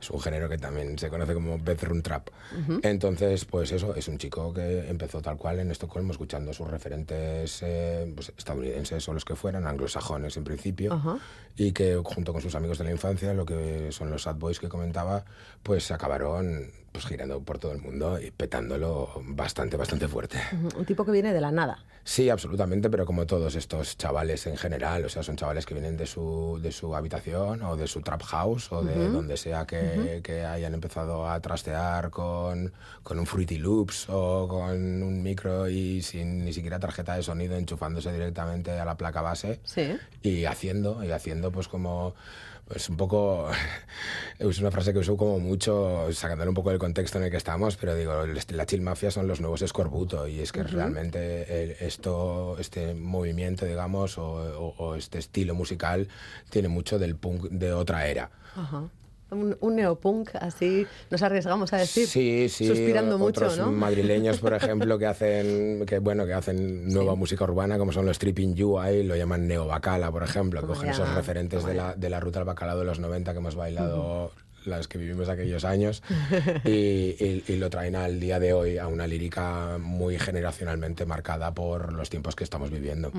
Es 0.00 0.10
un 0.10 0.20
género 0.20 0.48
que 0.48 0.58
también 0.58 0.98
se 0.98 1.08
conoce 1.08 1.34
como 1.34 1.58
bedroom 1.58 2.02
trap. 2.02 2.28
Entonces, 2.82 3.44
pues 3.44 3.72
eso, 3.72 3.94
es 3.94 4.08
un 4.08 4.18
chico 4.18 4.52
que 4.52 4.88
empezó 4.88 5.22
tal 5.22 5.36
cual 5.36 5.60
en 5.60 5.70
Estocolmo 5.70 6.12
escuchando 6.12 6.52
sus 6.52 6.68
referentes 6.68 7.62
eh, 7.62 8.12
pues, 8.14 8.32
estadounidenses 8.36 9.08
o 9.08 9.14
los 9.14 9.24
que 9.24 9.34
fueran, 9.34 9.66
anglosajones 9.66 10.36
en 10.36 10.44
principio, 10.44 11.20
y 11.56 11.72
que 11.72 12.00
junto 12.04 12.32
con 12.32 12.42
sus 12.42 12.54
amigos 12.54 12.78
de 12.78 12.84
la 12.84 12.90
infancia, 12.90 13.32
lo 13.34 13.46
que 13.46 13.90
son 13.90 14.10
los 14.10 14.22
sad 14.22 14.36
boys 14.36 14.60
que 14.60 14.68
comentaba, 14.68 15.24
pues 15.62 15.90
acabaron 15.90 16.70
pues 16.96 17.04
girando 17.06 17.40
por 17.40 17.58
todo 17.58 17.72
el 17.72 17.78
mundo 17.78 18.18
y 18.18 18.30
petándolo 18.30 19.10
bastante, 19.26 19.76
bastante 19.76 20.08
fuerte. 20.08 20.38
Un 20.78 20.86
tipo 20.86 21.04
que 21.04 21.10
viene 21.12 21.34
de 21.34 21.42
la 21.42 21.52
nada. 21.52 21.84
Sí, 22.04 22.30
absolutamente, 22.30 22.88
pero 22.88 23.04
como 23.04 23.26
todos 23.26 23.54
estos 23.54 23.98
chavales 23.98 24.46
en 24.46 24.56
general, 24.56 25.04
o 25.04 25.08
sea, 25.10 25.22
son 25.22 25.36
chavales 25.36 25.66
que 25.66 25.74
vienen 25.74 25.96
de 25.98 26.06
su, 26.06 26.58
de 26.62 26.72
su 26.72 26.94
habitación 26.96 27.62
o 27.62 27.76
de 27.76 27.86
su 27.86 28.00
trap 28.00 28.22
house 28.22 28.72
o 28.72 28.82
de 28.82 29.08
donde 29.10 29.36
sea 29.36 29.66
que, 29.66 30.20
que 30.24 30.44
hayan 30.44 30.72
empezado 30.72 31.28
a 31.28 31.38
trastear 31.40 32.08
con, 32.10 32.72
con 33.02 33.18
un 33.18 33.26
Fruity 33.26 33.58
Loops 33.58 34.06
o 34.08 34.46
con 34.48 35.02
un 35.02 35.22
micro 35.22 35.68
y 35.68 36.00
sin 36.00 36.44
ni 36.44 36.52
siquiera 36.54 36.78
tarjeta 36.78 37.16
de 37.16 37.22
sonido 37.24 37.56
enchufándose 37.56 38.10
directamente 38.12 38.70
a 38.70 38.84
la 38.86 38.96
placa 38.96 39.20
base 39.20 39.60
Sí. 39.64 39.96
y 40.22 40.44
haciendo, 40.46 41.04
y 41.04 41.10
haciendo 41.10 41.50
pues 41.50 41.66
como, 41.68 42.14
pues 42.68 42.88
un 42.88 42.96
poco, 42.96 43.48
es 44.38 44.58
una 44.58 44.70
frase 44.70 44.92
que 44.92 44.98
uso 44.98 45.16
como 45.16 45.38
mucho, 45.38 46.12
sacándole 46.12 46.48
un 46.48 46.54
poco 46.54 46.70
del 46.70 46.78
contexto 46.78 47.18
en 47.18 47.24
el 47.24 47.30
que 47.30 47.36
estamos, 47.36 47.76
pero 47.76 47.94
digo, 47.94 48.12
la 48.26 48.66
chill 48.66 48.80
mafia 48.82 49.10
son 49.10 49.28
los 49.28 49.40
nuevos 49.40 49.62
escorbuto 49.62 50.26
y 50.28 50.40
es 50.40 50.52
que 50.52 50.62
realmente 50.64 51.62
el- 51.62 51.70
esto, 51.80 52.56
este 52.58 52.94
movimiento, 52.94 53.64
digamos, 53.66 54.18
o, 54.18 54.24
o- 54.26 54.74
o 54.78 54.94
este 54.96 55.18
estilo 55.18 55.54
musical 55.54 56.08
tiene 56.50 56.68
mucho 56.68 56.98
del 56.98 57.16
punk 57.16 57.44
de 57.50 57.72
otra 57.72 58.06
era. 58.08 58.30
Ajá. 58.56 58.88
Un, 59.30 59.56
un 59.60 59.74
neopunk, 59.74 60.30
así 60.40 60.86
nos 61.10 61.20
arriesgamos 61.22 61.72
a 61.72 61.78
decir. 61.78 62.06
Sí, 62.06 62.48
sí. 62.48 62.66
Suspirando 62.66 63.18
mucho, 63.18 63.54
¿no? 63.56 63.72
madrileños, 63.72 64.38
por 64.38 64.54
ejemplo, 64.54 64.98
que 64.98 65.06
hacen, 65.06 65.84
que 65.84 65.98
bueno, 65.98 66.26
que 66.26 66.32
hacen 66.32 66.88
nueva 66.88 67.16
música 67.16 67.42
urbana, 67.44 67.76
como 67.76 67.92
son 67.92 68.06
los 68.06 68.18
Tripping 68.18 68.54
You, 68.54 68.78
ahí 68.78 69.02
lo 69.02 69.16
llaman 69.16 69.48
Neo 69.48 69.66
Bacala, 69.66 70.12
por 70.12 70.22
ejemplo, 70.22 70.60
que 70.60 70.68
cogen 70.68 70.90
esos 70.90 71.12
referentes 71.14 71.64
de 71.64 71.74
la, 71.74 71.94
de 71.94 72.08
la 72.08 72.20
ruta 72.20 72.38
del 72.38 72.46
bacalao 72.46 72.78
de 72.78 72.84
los 72.84 73.00
90 73.00 73.32
que 73.32 73.38
hemos 73.38 73.56
bailado 73.56 74.30
las 74.66 74.88
que 74.88 74.98
vivimos 74.98 75.28
aquellos 75.28 75.64
años 75.64 76.02
y, 76.64 76.70
y- 76.70 77.44
y 77.48 77.56
lo 77.56 77.70
traen 77.70 77.96
al 77.96 78.18
día 78.20 78.38
de 78.38 78.52
hoy 78.52 78.78
a 78.78 78.86
una 78.88 79.06
lírica 79.06 79.78
muy 79.78 80.18
generacionalmente 80.18 81.06
marcada 81.06 81.52
por 81.54 81.92
los 81.92 82.10
tiempos 82.10 82.34
que 82.36 82.44
estamos 82.44 82.70
viviendo. 82.70 83.12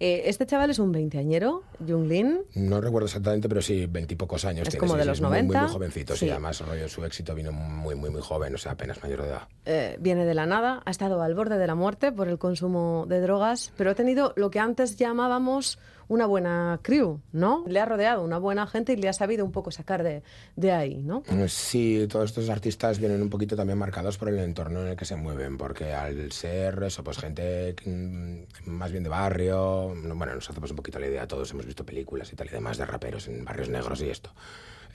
Eh, 0.00 0.22
este 0.26 0.46
chaval 0.46 0.70
es 0.70 0.78
un 0.78 0.92
veinteañero, 0.92 1.62
Jung 1.86 2.06
Lin. 2.08 2.40
No 2.54 2.80
recuerdo 2.80 3.06
exactamente, 3.06 3.48
pero 3.48 3.62
sí, 3.62 3.86
veintipocos 3.86 4.44
años. 4.44 4.62
Es 4.68 4.70
tiene, 4.70 4.80
como 4.80 4.92
sí, 4.94 4.98
de 5.00 5.04
los 5.04 5.18
es 5.18 5.22
muy, 5.22 5.30
Muy, 5.30 5.42
90. 5.42 5.62
muy 5.62 5.72
jovencito, 5.72 6.14
Sí. 6.14 6.26
sí. 6.26 6.30
Además, 6.30 6.60
rollo, 6.60 6.88
su 6.88 7.04
éxito 7.04 7.34
vino 7.34 7.52
muy, 7.52 7.94
muy, 7.94 8.10
muy 8.10 8.20
joven, 8.22 8.54
o 8.54 8.58
sea, 8.58 8.72
apenas 8.72 9.02
mayor 9.02 9.22
de 9.22 9.28
edad. 9.28 9.48
eh, 9.66 9.96
viene 10.00 10.24
de 10.24 10.34
la 10.34 10.46
nada, 10.46 10.82
ha 10.84 10.90
estado 10.90 11.22
al 11.22 11.34
borde 11.34 11.58
de 11.58 11.66
la 11.66 11.74
muerte 11.74 12.12
por 12.12 12.28
el 12.28 12.38
consumo 12.38 13.06
de 13.08 13.20
drogas, 13.20 13.72
pero 13.76 13.90
ha 13.90 13.94
tenido 13.94 14.32
lo 14.36 14.50
que 14.50 14.58
antes 14.60 14.96
llamábamos 14.96 15.78
una 16.08 16.26
buena 16.26 16.80
crew, 16.82 17.20
¿no? 17.32 17.64
Le 17.66 17.80
ha 17.80 17.84
rodeado 17.84 18.22
una 18.22 18.38
buena 18.38 18.66
gente 18.66 18.92
y 18.92 18.96
le 18.96 19.08
ha 19.08 19.12
sabido 19.12 19.44
un 19.44 19.52
poco 19.52 19.70
sacar 19.70 20.02
de, 20.02 20.22
de 20.56 20.72
ahí, 20.72 21.02
¿no? 21.02 21.22
Sí, 21.48 22.06
todos 22.10 22.30
estos 22.30 22.48
artistas 22.50 22.98
vienen 22.98 23.22
un 23.22 23.30
poquito 23.30 23.56
también 23.56 23.78
marcados 23.78 24.18
por 24.18 24.28
el 24.28 24.38
entorno 24.38 24.82
en 24.82 24.88
el 24.88 24.96
que 24.96 25.04
se 25.04 25.16
mueven, 25.16 25.56
porque 25.58 25.92
al 25.92 26.32
ser 26.32 26.82
eso, 26.82 27.04
pues 27.04 27.18
gente 27.18 27.74
mm, 27.84 28.70
más 28.70 28.92
bien 28.92 29.04
de 29.04 29.10
barrio, 29.10 29.94
no, 29.94 30.14
bueno, 30.14 30.34
nos 30.34 30.48
hacemos 30.48 30.70
un 30.70 30.76
poquito 30.76 30.98
la 30.98 31.06
idea, 31.06 31.26
todos 31.26 31.50
hemos 31.52 31.66
visto 31.66 31.84
películas 31.84 32.32
y 32.32 32.36
tal 32.36 32.48
y 32.48 32.50
demás 32.50 32.78
de 32.78 32.86
raperos 32.86 33.28
en 33.28 33.44
barrios 33.44 33.68
negros 33.68 34.00
y 34.02 34.10
esto. 34.10 34.30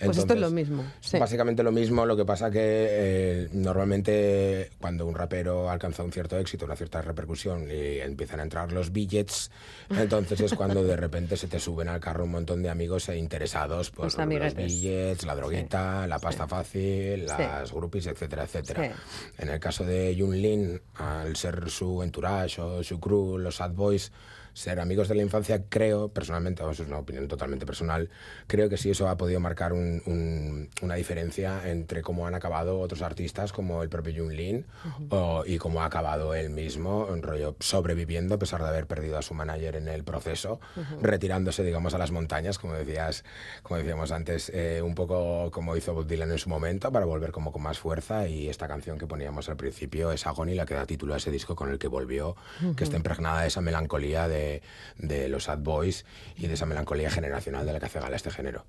Pues 0.05 0.17
esto 0.17 0.33
es 0.33 0.39
lo 0.39 0.49
mismo, 0.49 0.83
sí. 1.01 1.17
Básicamente 1.19 1.61
lo 1.63 1.71
mismo, 1.71 2.05
lo 2.05 2.15
que 2.15 2.25
pasa 2.25 2.49
que 2.49 2.59
eh, 2.61 3.49
normalmente 3.51 4.71
cuando 4.79 5.05
un 5.05 5.15
rapero 5.15 5.69
alcanza 5.69 6.03
un 6.03 6.11
cierto 6.11 6.37
éxito, 6.37 6.65
una 6.65 6.75
cierta 6.75 7.01
repercusión 7.01 7.69
y 7.69 7.99
empiezan 7.99 8.39
a 8.39 8.43
entrar 8.43 8.71
los 8.71 8.91
billets, 8.91 9.51
entonces 9.89 10.39
es 10.39 10.53
cuando 10.53 10.83
de 10.83 10.95
repente 10.95 11.35
se 11.35 11.47
te 11.47 11.59
suben 11.59 11.89
al 11.89 11.99
carro 11.99 12.23
un 12.23 12.31
montón 12.31 12.61
de 12.63 12.69
amigos 12.69 13.09
e 13.09 13.17
interesados 13.17 13.91
por 13.91 14.05
Los 14.05 14.17
los 14.17 14.55
billets, 14.55 15.25
la 15.25 15.35
droguita, 15.35 16.07
la 16.07 16.19
pasta 16.19 16.47
fácil, 16.47 17.25
las 17.25 17.71
groupies, 17.71 18.07
etcétera, 18.07 18.43
etcétera. 18.43 18.93
En 19.37 19.49
el 19.49 19.59
caso 19.59 19.83
de 19.83 20.15
Jun 20.17 20.41
Lin, 20.41 20.81
al 20.95 21.35
ser 21.35 21.69
su 21.69 22.01
entourage 22.03 22.61
o 22.61 22.83
su 22.83 22.99
crew, 22.99 23.37
los 23.37 23.57
Sad 23.57 23.71
Boys, 23.71 24.11
ser 24.59 24.79
amigos 24.81 25.07
de 25.07 25.15
la 25.15 25.21
infancia, 25.21 25.63
creo, 25.69 26.09
personalmente, 26.09 26.61
eso 26.69 26.83
es 26.83 26.89
una 26.89 26.97
opinión 26.99 27.27
totalmente 27.29 27.65
personal, 27.65 28.09
creo 28.47 28.67
que 28.67 28.75
sí 28.77 28.89
eso 28.89 29.07
ha 29.07 29.15
podido 29.15 29.39
marcar 29.39 29.71
un- 29.71 30.01
un- 30.05 30.69
una 30.81 30.95
diferencia 30.95 31.69
entre 31.69 32.01
cómo 32.01 32.27
han 32.27 32.35
acabado 32.35 32.79
otros 32.81 33.01
artistas 33.01 33.53
como 33.53 33.83
el 33.83 33.89
propio 33.89 34.13
Jung 34.21 34.33
Lin 34.33 34.65
o- 35.09 35.43
y 35.45 35.57
cómo 35.59 35.81
ha 35.81 35.85
acabado 35.85 36.33
él 36.33 36.49
mismo, 36.49 37.05
un 37.05 37.21
rollo 37.23 37.55
sobreviviendo 37.61 38.35
a 38.35 38.39
pesar 38.39 38.61
de 38.61 38.67
haber 38.67 38.85
perdido 38.85 39.17
a 39.17 39.21
su 39.21 39.33
manager 39.33 39.77
en 39.77 39.87
el 39.87 40.03
proceso, 40.03 40.59
retirándose, 41.01 41.63
digamos, 41.63 41.93
a 41.93 41.97
las 41.97 42.11
montañas, 42.11 42.59
como 42.59 42.73
decías, 42.73 43.23
como 43.63 43.77
decíamos 43.77 44.11
antes, 44.11 44.51
eh, 44.53 44.81
un 44.83 44.93
poco 44.95 45.51
como 45.51 45.77
hizo 45.77 45.93
Bob 45.93 46.05
Dylan 46.07 46.31
en 46.31 46.37
su 46.37 46.49
momento, 46.49 46.91
para 46.91 47.05
volver 47.05 47.31
como 47.31 47.51
con 47.53 47.61
más 47.61 47.79
fuerza 47.79 48.27
y 48.27 48.49
esta 48.49 48.67
canción 48.67 48.97
que 48.97 49.07
poníamos 49.07 49.47
al 49.47 49.55
principio 49.55 50.11
es 50.11 50.27
Agony, 50.27 50.53
la 50.55 50.65
que 50.65 50.73
da 50.73 50.85
título 50.85 51.13
a 51.13 51.17
ese 51.17 51.31
disco 51.31 51.55
con 51.55 51.69
el 51.71 51.79
que 51.79 51.87
volvió, 51.87 52.35
que 52.75 52.83
está 52.83 52.97
impregnada 52.97 53.41
de 53.41 53.47
esa 53.47 53.61
melancolía 53.61 54.27
de, 54.27 54.48
de 54.97 55.29
los 55.29 55.45
Sad 55.45 55.59
Boys 55.59 56.05
y 56.35 56.47
de 56.47 56.53
esa 56.53 56.65
melancolía 56.65 57.09
generacional 57.09 57.65
de 57.65 57.73
la 57.73 57.79
que 57.79 57.85
hace 57.85 57.99
gala 57.99 58.15
este 58.15 58.31
género. 58.31 58.65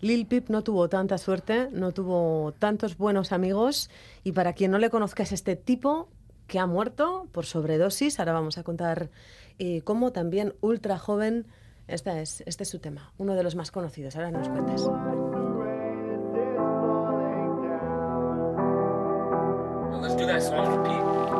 Lil 0.00 0.26
Peep 0.26 0.50
no 0.50 0.62
tuvo 0.62 0.88
tanta 0.88 1.16
suerte, 1.18 1.68
no 1.72 1.92
tuvo 1.92 2.52
tantos 2.58 2.98
buenos 2.98 3.32
amigos 3.32 3.90
y 4.24 4.32
para 4.32 4.52
quien 4.52 4.70
no 4.70 4.78
le 4.78 4.90
conozca 4.90 5.22
es 5.22 5.32
este 5.32 5.56
tipo 5.56 6.08
que 6.46 6.58
ha 6.58 6.66
muerto 6.66 7.26
por 7.32 7.46
sobredosis. 7.46 8.18
Ahora 8.18 8.32
vamos 8.32 8.58
a 8.58 8.62
contar 8.62 9.10
eh, 9.58 9.80
cómo 9.82 10.12
también 10.12 10.54
ultra 10.60 10.98
joven. 10.98 11.46
Esta 11.88 12.20
es, 12.20 12.42
este 12.46 12.64
es 12.64 12.68
su 12.68 12.78
tema, 12.78 13.12
uno 13.16 13.34
de 13.34 13.42
los 13.42 13.54
más 13.54 13.70
conocidos. 13.70 14.16
Ahora 14.16 14.30
nos 14.30 14.48
cuentas. 14.48 14.82
Let's 20.02 20.14
do 20.14 20.26
that 20.26 21.35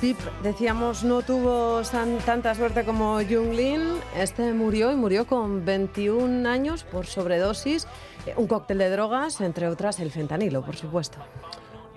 Peep, 0.00 0.16
decíamos, 0.44 1.02
no 1.02 1.22
tuvo 1.22 1.82
tanta 2.24 2.54
suerte 2.54 2.84
como 2.84 3.14
Jung 3.16 3.52
Lin. 3.52 3.80
Este 4.16 4.52
murió 4.52 4.92
y 4.92 4.94
murió 4.94 5.26
con 5.26 5.64
21 5.64 6.48
años 6.48 6.84
por 6.84 7.06
sobredosis, 7.06 7.86
eh, 8.26 8.34
un 8.36 8.46
cóctel 8.46 8.78
de 8.78 8.90
drogas, 8.90 9.40
entre 9.40 9.66
otras 9.66 9.98
el 9.98 10.12
fentanilo, 10.12 10.62
por 10.64 10.76
supuesto. 10.76 11.18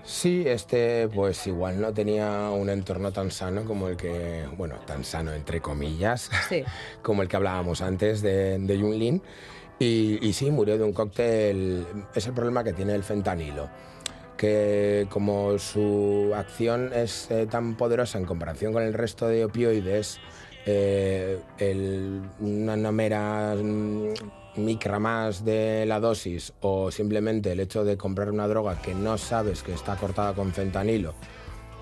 Sí, 0.03 0.43
este 0.47 1.07
pues 1.09 1.45
igual 1.45 1.79
no 1.79 1.93
tenía 1.93 2.49
un 2.49 2.71
entorno 2.71 3.11
tan 3.11 3.29
sano 3.29 3.65
como 3.65 3.87
el 3.87 3.97
que, 3.97 4.47
bueno, 4.57 4.77
tan 4.87 5.03
sano 5.03 5.31
entre 5.33 5.61
comillas, 5.61 6.31
Sí. 6.49 6.63
como 7.03 7.21
el 7.21 7.27
que 7.27 7.35
hablábamos 7.35 7.81
antes 7.81 8.23
de, 8.23 8.57
de 8.57 8.79
Jung 8.79 8.95
Lin. 8.95 9.21
Y, 9.77 10.17
y 10.27 10.33
sí, 10.33 10.49
murió 10.49 10.77
de 10.77 10.83
un 10.83 10.93
cóctel. 10.93 11.85
Es 12.15 12.25
el 12.25 12.33
problema 12.33 12.63
que 12.63 12.73
tiene 12.73 12.93
el 12.95 13.03
fentanilo. 13.03 13.69
Que 14.41 15.05
como 15.11 15.59
su 15.59 16.31
acción 16.35 16.89
es 16.95 17.29
eh, 17.29 17.45
tan 17.45 17.75
poderosa 17.75 18.17
en 18.17 18.25
comparación 18.25 18.73
con 18.73 18.81
el 18.81 18.95
resto 18.95 19.27
de 19.27 19.45
opioides, 19.45 20.17
eh, 20.65 21.37
el- 21.59 22.21
una 22.39 22.75
no 22.75 22.91
mera 22.91 23.53
mm, 23.55 24.13
micra 24.55 24.97
más 24.97 25.45
de 25.45 25.85
la 25.85 25.99
dosis 25.99 26.53
o 26.61 26.89
simplemente 26.89 27.51
el 27.51 27.59
hecho 27.59 27.83
de 27.85 27.97
comprar 27.97 28.31
una 28.31 28.47
droga 28.47 28.81
que 28.81 28.95
no 28.95 29.19
sabes 29.19 29.61
que 29.61 29.73
está 29.73 29.95
cortada 29.95 30.33
con 30.33 30.51
fentanilo, 30.53 31.13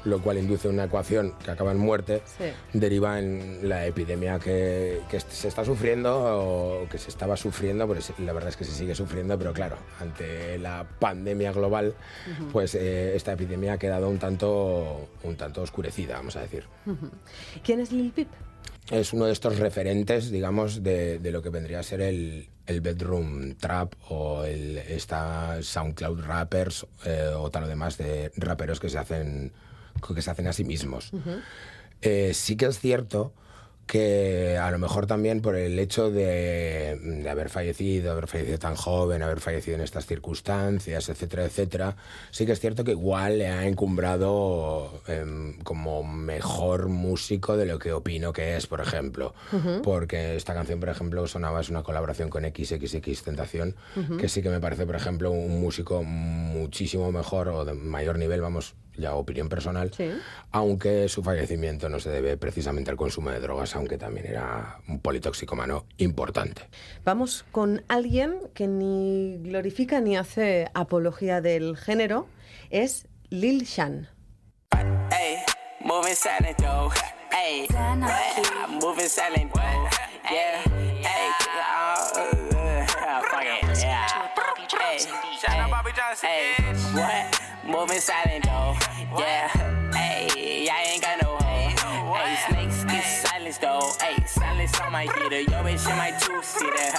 lo 0.06 0.22
cual 0.22 0.38
induce 0.38 0.68
una 0.68 0.86
ecuación 0.86 1.34
que 1.44 1.52
acaba 1.52 1.72
en 1.72 1.78
muerte, 1.78 2.22
Sí. 2.38 2.46
deriva 2.74 3.20
en 3.20 3.68
la 3.68 3.86
epidemia 3.86 4.40
que, 4.40 5.02
que 5.10 5.20
se 5.20 5.48
está 5.48 5.66
sufriendo 5.66 6.12
o 6.84 6.88
que 6.90 6.98
se 6.98 7.10
estaba 7.10 7.36
sufriendo, 7.38 7.88
pero 7.88 8.02
sí, 8.02 8.14
la 8.20 8.34
verdad 8.34 8.50
es 8.50 8.58
que 8.58 8.64
se 8.66 8.72
sigue 8.72 8.96
sufriendo, 8.96 9.38
pero 9.38 9.54
claro, 9.54 9.78
ante 10.00 10.58
la 10.58 10.86
pandemia 11.00 11.52
global, 11.52 11.94
pues 12.52 12.76
eh, 12.76 13.16
esta 13.16 13.34
epidemia 13.34 13.74
ha 13.74 13.78
quedado 13.78 14.10
un 14.10 14.18
tanto, 14.20 15.10
un 15.24 15.36
tanto 15.36 15.62
oscurecida, 15.62 16.16
vamos 16.16 16.36
a 16.36 16.42
decir. 16.42 16.66
¿Quién 17.64 17.80
es 17.80 17.92
Lil 17.92 18.12
Peep? 18.12 18.28
Es 18.92 19.14
uno 19.14 19.26
de 19.26 19.34
estos 19.34 19.60
referentes, 19.60 20.32
digamos, 20.32 20.82
de, 20.82 21.20
de 21.20 21.32
lo 21.32 21.44
que 21.44 21.50
vendría 21.50 21.80
a 21.80 21.84
ser 21.84 22.02
el, 22.02 22.50
el 22.66 22.82
bedroom 22.82 23.54
trap 23.56 23.94
o 24.10 24.44
el, 24.46 24.80
esta 24.80 25.62
SoundCloud 25.62 26.22
rappers 26.26 26.88
eh, 27.06 27.30
o 27.38 27.52
tal 27.52 27.66
o 27.66 27.68
demás 27.68 28.00
de 28.00 28.32
raperos 28.36 28.80
que 28.80 28.90
se 28.90 28.98
hacen, 28.98 29.52
que 30.00 30.22
se 30.22 30.32
hacen 30.32 30.48
a 30.48 30.54
sí 30.54 30.64
mismos. 30.64 31.12
Eh, 32.02 32.32
sí 32.34 32.56
que 32.56 32.66
es 32.66 32.80
cierto 32.80 33.34
que 33.90 34.56
a 34.56 34.70
lo 34.70 34.78
mejor 34.78 35.08
también 35.08 35.42
por 35.42 35.56
el 35.56 35.80
hecho 35.80 36.12
de, 36.12 36.96
de 37.02 37.28
haber 37.28 37.50
fallecido, 37.50 38.12
haber 38.12 38.28
fallecido 38.28 38.60
tan 38.60 38.76
joven, 38.76 39.24
haber 39.24 39.40
fallecido 39.40 39.78
en 39.78 39.82
estas 39.82 40.06
circunstancias, 40.06 41.10
etcétera, 41.10 41.46
etcétera, 41.46 41.96
sí 42.30 42.46
que 42.46 42.52
es 42.52 42.60
cierto 42.60 42.84
que 42.84 42.92
igual 42.92 43.40
le 43.40 43.48
ha 43.48 43.66
encumbrado 43.66 45.02
em, 45.08 45.58
como 45.64 46.04
mejor 46.04 46.88
músico 46.88 47.58
de 47.58 47.66
lo 47.66 47.80
que 47.80 47.92
opino 47.92 48.32
que 48.32 48.58
es, 48.58 48.68
por 48.68 48.80
ejemplo. 48.80 49.34
Porque 49.82 50.36
esta 50.36 50.54
canción, 50.54 50.80
por 50.80 50.90
ejemplo, 50.90 51.26
sonaba, 51.26 51.60
es 51.60 51.70
una 51.70 51.82
colaboración 51.82 52.30
con 52.30 52.44
XXX 52.44 53.24
Tentación, 53.24 53.76
que 54.20 54.30
sí 54.30 54.44
que 54.44 54.52
me 54.52 54.60
parece, 54.60 54.86
por 54.86 54.98
ejemplo, 54.98 55.32
un 55.32 55.60
músico 55.60 56.04
muchísimo 56.04 57.12
mejor 57.12 57.50
o 57.50 57.66
de 57.66 57.74
mayor 57.74 58.20
nivel, 58.20 58.40
vamos, 58.40 58.76
ya 59.00 59.16
opinión 59.16 59.50
personal, 59.50 59.92
Sí. 59.94 60.12
aunque 60.52 61.08
su 61.10 61.24
fallecimiento 61.24 61.90
no 61.90 62.00
se 62.00 62.10
debe 62.10 62.38
precisamente 62.38 62.92
al 62.92 62.98
consumo 62.98 63.32
de 63.32 63.40
drogas, 63.40 63.76
aunque 63.76 63.98
también 63.98 64.28
era 64.28 64.80
un 64.88 65.00
politoxicomano 65.00 65.86
importante. 65.98 66.64
Vamos 67.04 67.46
con 67.52 67.84
alguien 67.88 68.38
que 68.54 68.68
ni 68.68 69.38
glorifica 69.42 70.00
ni 70.02 70.18
hace 70.18 70.68
apología 70.74 71.42
del 71.42 71.78
género, 71.78 72.28
es 72.70 73.08
Lil 73.30 73.64
Shan. 73.66 74.08
Hey, 75.12 75.38
moving 75.82 76.16
silent 76.16 76.58
though. 76.58 76.92
Hey, 77.32 77.68
I'm 77.72 78.80
moving 78.80 79.08
silent 79.08 79.52
though. 79.54 79.88
Yeah, 80.32 80.62
hey, 81.02 81.30
uh, 81.48 83.22
fuck 83.24 83.44
it, 83.44 83.80
yeah. 83.82 84.08
Hey, 84.70 84.98
hey, 86.22 86.74
what? 86.94 87.42
Moving 87.66 88.00
silent 88.00 88.46
though. 88.46 88.76
Yeah, 89.18 89.48
hey, 89.92 90.70
I 90.70 90.94
ain't 90.94 91.02
got 91.02 91.22
no 91.22 91.38
hoe. 91.42 92.14
Hey, 92.14 92.38
snakes 92.48 92.84
get 92.84 93.04
silence 93.04 93.58
though. 93.58 93.92
Hey, 94.00 94.24
silence 94.26 94.80
on 94.80 94.92
my 94.92 95.04
heater. 95.04 95.42
Yo, 95.42 95.64
bitch 95.64 95.90
in 95.90 95.98
my 95.98 96.12
two 96.20 96.40
seater. 96.44 96.92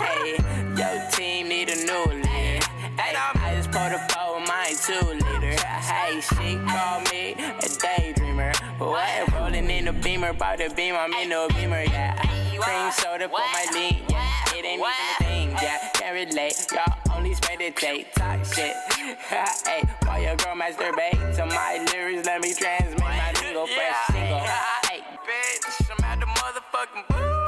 Hey, 0.00 0.36
yo, 0.78 1.10
team 1.12 1.48
need 1.48 1.68
a 1.68 1.76
new 1.76 2.04
leader. 2.06 2.64
Hey, 2.96 3.14
I 3.16 3.54
just 3.56 3.70
pulled 3.70 3.92
a 3.92 3.98
four 4.08 4.40
with 4.40 4.48
my 4.48 4.72
two 4.80 5.06
liter. 5.12 5.60
Hey, 5.60 6.20
she 6.22 6.56
call 6.66 7.00
me 7.12 7.34
a 7.34 7.68
daydreamer. 7.68 8.56
What? 8.78 9.32
Rolling 9.34 9.68
in 9.68 9.84
the 9.84 9.92
beamer, 9.92 10.30
about 10.30 10.56
the 10.56 10.72
beam, 10.74 10.94
I'm 10.96 11.12
in 11.12 11.28
the 11.28 11.52
beamer, 11.54 11.82
yeah. 11.82 12.16
Cream 12.58 12.92
soda 12.92 13.28
for 13.28 13.38
my 13.38 13.66
lean, 13.74 14.02
yeah. 14.08 14.56
It 14.56 14.64
ain't 14.64 14.80
even 14.80 14.84
a 14.84 15.24
thing, 15.24 15.50
yeah. 15.62 15.90
Can't 15.92 16.14
relate, 16.14 16.66
y'all 16.72 17.03
only 17.24 17.36
meditate, 17.48 18.14
talk 18.14 18.44
shit. 18.44 18.74
hey, 19.28 19.82
while 20.04 20.20
your 20.20 20.36
girl 20.36 20.54
masturbate 20.54 21.36
to 21.36 21.46
my 21.46 21.82
lyrics, 21.92 22.26
let 22.26 22.40
me 22.42 22.52
transmit 22.52 23.00
my 23.00 23.32
legal 23.42 23.66
fresh 23.66 24.06
single. 24.10 24.40
Hey, 24.40 25.00
bitch, 25.24 25.90
I'm 25.90 26.04
at 26.04 26.20
the 26.20 26.26
motherfucking 26.26 27.08
boo, 27.08 27.46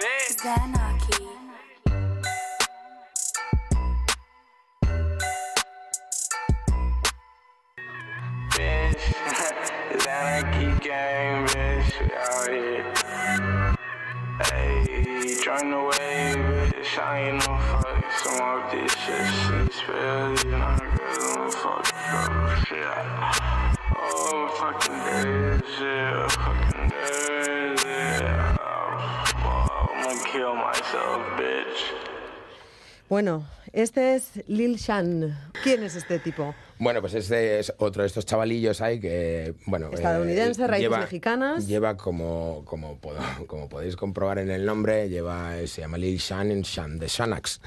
bitch. 0.00 0.36
Zanarchy. 0.40 1.28
bitch. 8.50 9.04
It's 9.94 10.06
gang, 10.80 11.46
bitch. 11.46 11.90
We 12.00 12.06
out 12.16 12.48
here. 12.48 12.84
Hey, 14.42 15.36
join 15.44 15.70
the 15.70 15.80
wave, 15.90 16.86
shine, 16.86 17.36
no 17.36 17.40
fuck. 17.40 17.53
Some 18.22 18.40
of 18.40 18.70
this 18.70 18.92
shit, 18.94 19.26
shit, 19.26 19.72
spell, 19.72 20.30
you 20.30 20.50
shit. 22.64 22.86
Oh, 23.96 24.48
fucking 24.58 25.00
days, 25.04 25.62
yeah, 25.80 26.28
fucking 26.28 26.90
yeah. 27.84 28.56
Oh, 28.60 29.90
I'm 29.94 30.04
gonna 30.04 30.24
kill 30.28 30.54
myself, 30.54 31.22
bitch. 31.36 31.80
Bueno, 33.08 33.44
este 33.74 34.14
es 34.14 34.42
Lil 34.46 34.76
Shan. 34.76 35.50
¿Quién 35.62 35.82
es 35.82 35.96
este 35.96 36.18
tipo? 36.18 36.54
Bueno, 36.76 37.00
pues 37.00 37.14
este 37.14 37.60
es 37.60 37.72
otro 37.78 38.02
de 38.02 38.08
estos 38.08 38.26
chavalillos 38.26 38.80
ahí 38.80 38.98
que, 38.98 39.54
bueno... 39.66 39.86
eh, 39.90 39.94
Estadounidense, 39.94 40.66
raíces 40.66 40.90
lleva- 40.90 40.98
mexicanas. 41.00 41.68
Lleva 41.68 41.96
como, 41.96 42.62
como, 42.64 43.00
pod- 43.00 43.46
como 43.46 43.68
podéis 43.68 43.94
comprobar 43.94 44.40
en 44.40 44.50
el 44.50 44.64
nombre, 44.66 45.08
lleva, 45.08 45.54
se 45.66 45.82
llama 45.82 45.98
Lil 45.98 46.18
Shan 46.18 46.50
en 46.50 46.62
Shan, 46.62 46.98
de 46.98 47.06
Shanax. 47.06 47.60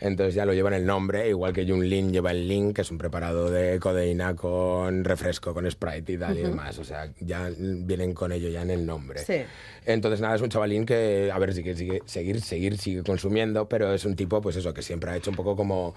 Entonces 0.00 0.34
ya 0.34 0.44
lo 0.44 0.54
lleva 0.54 0.70
en 0.70 0.74
el 0.74 0.86
nombre, 0.86 1.28
igual 1.28 1.52
que 1.52 1.64
Jun 1.66 1.88
Lin 1.88 2.12
lleva 2.12 2.32
el 2.32 2.48
Lin, 2.48 2.74
que 2.74 2.82
es 2.82 2.90
un 2.90 2.98
preparado 2.98 3.48
de 3.48 3.78
codeína 3.78 4.34
con 4.34 5.04
refresco, 5.04 5.54
con 5.54 5.70
Sprite 5.70 6.12
y 6.14 6.18
tal 6.18 6.36
y 6.38 6.42
demás. 6.42 6.78
O 6.80 6.84
sea, 6.84 7.08
ya 7.20 7.50
vienen 7.56 8.12
con 8.12 8.32
ello 8.32 8.48
ya 8.48 8.62
en 8.62 8.70
el 8.70 8.84
nombre. 8.84 9.20
Sí. 9.20 9.42
Entonces, 9.86 10.20
nada, 10.20 10.34
es 10.34 10.42
un 10.42 10.50
chavalín 10.50 10.84
que, 10.84 11.30
a 11.32 11.38
ver, 11.38 11.54
si 11.54 11.62
quiere 11.62 11.78
sigue, 11.78 12.02
seguir, 12.04 12.42
seguir, 12.42 12.76
sigue 12.76 13.02
consumiendo, 13.04 13.68
pero 13.68 13.94
es 13.94 14.04
un 14.04 14.16
tipo, 14.16 14.42
pues 14.42 14.56
eso, 14.56 14.74
que 14.74 14.82
siempre 14.82 15.10
ha 15.12 15.16
hecho 15.16 15.30
un 15.30 15.36
poco 15.36 15.47
como, 15.56 15.94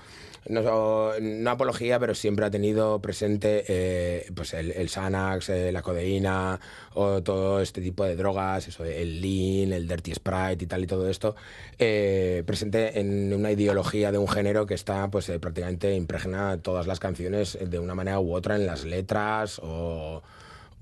no, 0.49 1.11
apología, 1.49 1.99
pero 1.99 2.15
siempre 2.15 2.45
ha 2.45 2.51
tenido 2.51 2.99
presente 2.99 3.63
eh, 3.67 4.25
pues 4.35 4.53
el, 4.53 4.71
el 4.71 4.89
Xanax, 4.89 5.49
eh, 5.49 5.71
la 5.71 5.81
codeína, 5.81 6.59
o 6.93 7.21
todo 7.21 7.61
este 7.61 7.81
tipo 7.81 8.03
de 8.03 8.15
drogas, 8.15 8.67
eso, 8.67 8.83
el 8.83 9.21
Lean, 9.21 9.71
el 9.71 9.87
Dirty 9.87 10.15
Sprite 10.15 10.63
y 10.63 10.67
tal 10.67 10.83
y 10.83 10.87
todo 10.87 11.07
esto, 11.09 11.35
eh, 11.77 12.43
presente 12.45 12.99
en 12.99 13.31
una 13.33 13.51
ideología 13.51 14.11
de 14.11 14.17
un 14.17 14.27
género 14.27 14.65
que 14.65 14.73
está, 14.73 15.09
pues, 15.09 15.31
prácticamente 15.39 15.93
impregna 15.93 16.57
todas 16.57 16.87
las 16.87 16.99
canciones 16.99 17.57
de 17.61 17.79
una 17.79 17.93
manera 17.93 18.19
u 18.19 18.33
otra 18.33 18.55
en 18.55 18.65
las 18.65 18.83
letras 18.83 19.59
o 19.63 20.23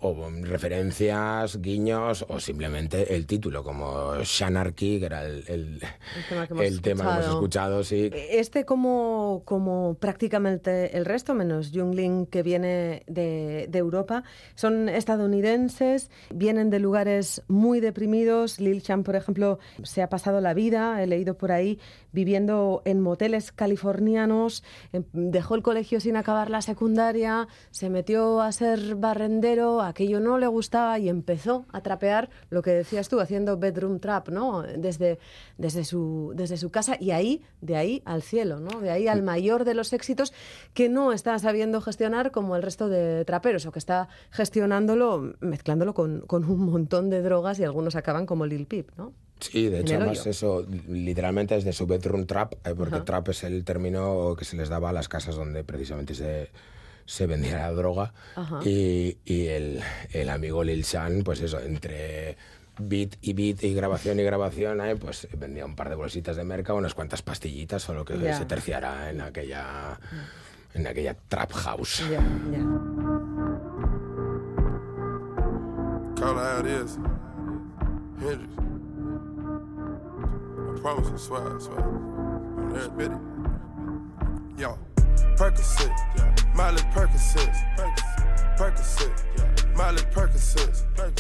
o 0.02 0.30
referencias, 0.44 1.62
guiños 1.62 2.26
o 2.30 2.40
simplemente 2.40 3.16
el 3.16 3.26
título, 3.26 3.64
como 3.64 4.16
Shanarchy, 4.24 5.00
que 5.00 5.06
era 5.06 5.26
el, 5.26 5.44
el- 5.48 5.80
tema 6.30 6.48
que 6.48 6.54
hemos 6.54 6.66
el 6.66 6.82
tema 6.82 7.04
que 7.04 7.10
hemos 7.10 7.26
escuchado. 7.26 7.82
escuchado, 7.82 7.84
sí. 7.84 8.10
Este 8.14 8.66
como, 8.66 9.42
como 9.46 9.96
prácticamente 10.00 10.96
el 10.98 11.06
resto, 11.06 11.34
menos 11.34 11.72
Jungling 11.74 12.26
que 12.28 12.44
viene 12.44 13.04
de, 13.08 13.68
de 13.70 13.78
Europa, 13.80 14.24
son 14.56 14.90
estadounidenses, 14.90 16.10
vienen 16.34 16.70
de 16.70 16.80
lugares 16.80 17.44
muy 17.48 17.80
deprimidos. 17.80 18.60
Lil 18.60 18.82
Chan, 18.82 19.04
por 19.04 19.16
ejemplo, 19.16 19.60
se 19.84 20.02
ha 20.02 20.10
pasado 20.10 20.42
la 20.42 20.54
vida, 20.54 21.02
he 21.04 21.08
leído 21.08 21.38
por 21.38 21.52
ahí, 21.52 21.80
viviendo 22.12 22.82
en 22.86 23.02
moteles 23.02 23.52
californianos, 23.52 24.64
em, 24.94 25.04
dejó 25.14 25.56
el 25.56 25.64
colegio 25.64 26.00
sin 26.00 26.16
acabar 26.16 26.50
la 26.50 26.62
secundaria, 26.62 27.48
se 27.72 27.90
metió 27.90 28.42
a 28.42 28.52
ser 28.52 28.96
barrendero, 28.96 29.82
aquello 29.82 30.20
no 30.20 30.38
le 30.38 30.48
gustaba 30.48 31.00
y 31.00 31.10
empezó 31.10 31.66
a 31.72 31.82
trapear 31.82 32.30
lo 32.50 32.62
que 32.62 32.72
decías 32.72 33.10
tú, 33.10 33.20
haciendo 33.20 33.58
bedroom 33.58 34.00
trap, 34.00 34.30
¿no? 34.30 34.64
Desde, 34.64 35.20
desde, 35.58 35.84
su, 35.84 36.34
desde 36.36 36.58
su 36.58 36.70
casa 36.70 36.98
y 37.00 37.12
ahí, 37.12 37.44
de 37.62 37.76
ahí 37.76 38.02
al 38.06 38.22
cielo, 38.22 38.60
¿no? 38.60 38.80
De 38.80 38.90
ahí 38.90 39.08
al 39.08 39.24
mayor 39.24 39.66
de 39.66 39.74
los 39.74 39.94
éxitos 39.94 40.34
que 40.74 40.90
no 40.90 41.14
está 41.14 41.38
sabiendo 41.40 41.82
gestionar 41.82 42.32
como 42.32 42.56
el 42.56 42.64
resto 42.64 42.90
de 42.90 43.26
traperos 43.26 43.66
o 43.66 43.72
que 43.72 43.80
está 43.80 44.10
gestionándolo, 44.32 45.36
mezclándolo 45.40 45.94
con, 45.94 46.22
con 46.22 46.44
un 46.46 46.66
montón 46.66 47.10
de 47.10 47.22
drogas 47.22 47.60
y 47.60 47.64
algunos 47.64 47.96
acaban 47.96 48.26
como 48.26 48.46
Lil 48.46 48.66
Peep, 48.66 48.92
¿no? 48.98 49.14
Sí, 49.40 49.70
de 49.70 49.80
hecho, 49.82 49.96
además 49.96 50.22
hoyo. 50.22 50.32
eso 50.32 50.66
literalmente 50.88 51.56
es 51.56 51.64
de 51.64 51.74
su 51.74 51.88
bedroom 51.88 52.26
trap, 52.26 52.54
eh, 52.66 52.74
porque 52.76 52.96
Ajá. 52.96 53.06
trap 53.06 53.30
es 53.30 53.44
el 53.44 53.64
término 53.64 54.36
que 54.38 54.46
se 54.46 54.56
les 54.58 54.70
daba 54.70 54.90
a 54.90 54.94
las 54.94 55.08
casas 55.08 55.36
donde 55.36 55.64
precisamente 55.64 56.14
se, 56.14 56.50
se 57.06 57.26
vendía 57.28 57.58
la 57.58 57.72
droga. 57.72 58.14
Ajá. 58.36 58.60
Y, 58.66 59.18
y 59.26 59.48
el, 59.48 59.82
el 60.12 60.30
amigo 60.30 60.64
Lil 60.64 60.84
Shan, 60.84 61.22
pues 61.24 61.42
eso, 61.42 61.60
entre 61.62 62.38
beat 62.82 63.16
y 63.22 63.34
beat 63.34 63.64
y 63.64 63.74
grabación 63.74 64.20
y 64.20 64.24
grabación, 64.24 64.80
eh, 64.82 64.96
pues 64.96 65.28
vendía 65.38 65.66
un 65.66 65.76
par 65.76 65.90
de 65.90 65.96
bolsitas 65.96 66.36
de 66.38 66.44
merca, 66.44 66.74
unas 66.74 66.94
cuantas 66.94 67.22
pastillitas, 67.22 67.82
solo 67.82 68.06
que 68.06 68.18
Ya. 68.18 68.38
se 68.38 68.46
terciara 68.46 69.10
en 69.10 69.22
aquella, 69.22 70.00
en 70.74 70.88
aquella 70.88 71.16
trap 71.28 71.52
house. 71.54 72.04
Ya, 72.10 72.22
ya. 72.52 72.66
Promise, 80.82 81.10
I 81.10 81.18
swear, 81.18 81.56
I 81.56 81.60
swear. 81.60 81.80
On 81.80 82.76
every 82.76 83.08
bit. 83.08 83.12
Yo, 84.58 84.78
Percocet, 85.36 85.94
Miley 86.56 86.82
Percocet, 86.94 87.54
Percocet, 88.58 89.76
Miley 89.76 90.02
Percocet, 90.14 90.84
rep 90.98 91.20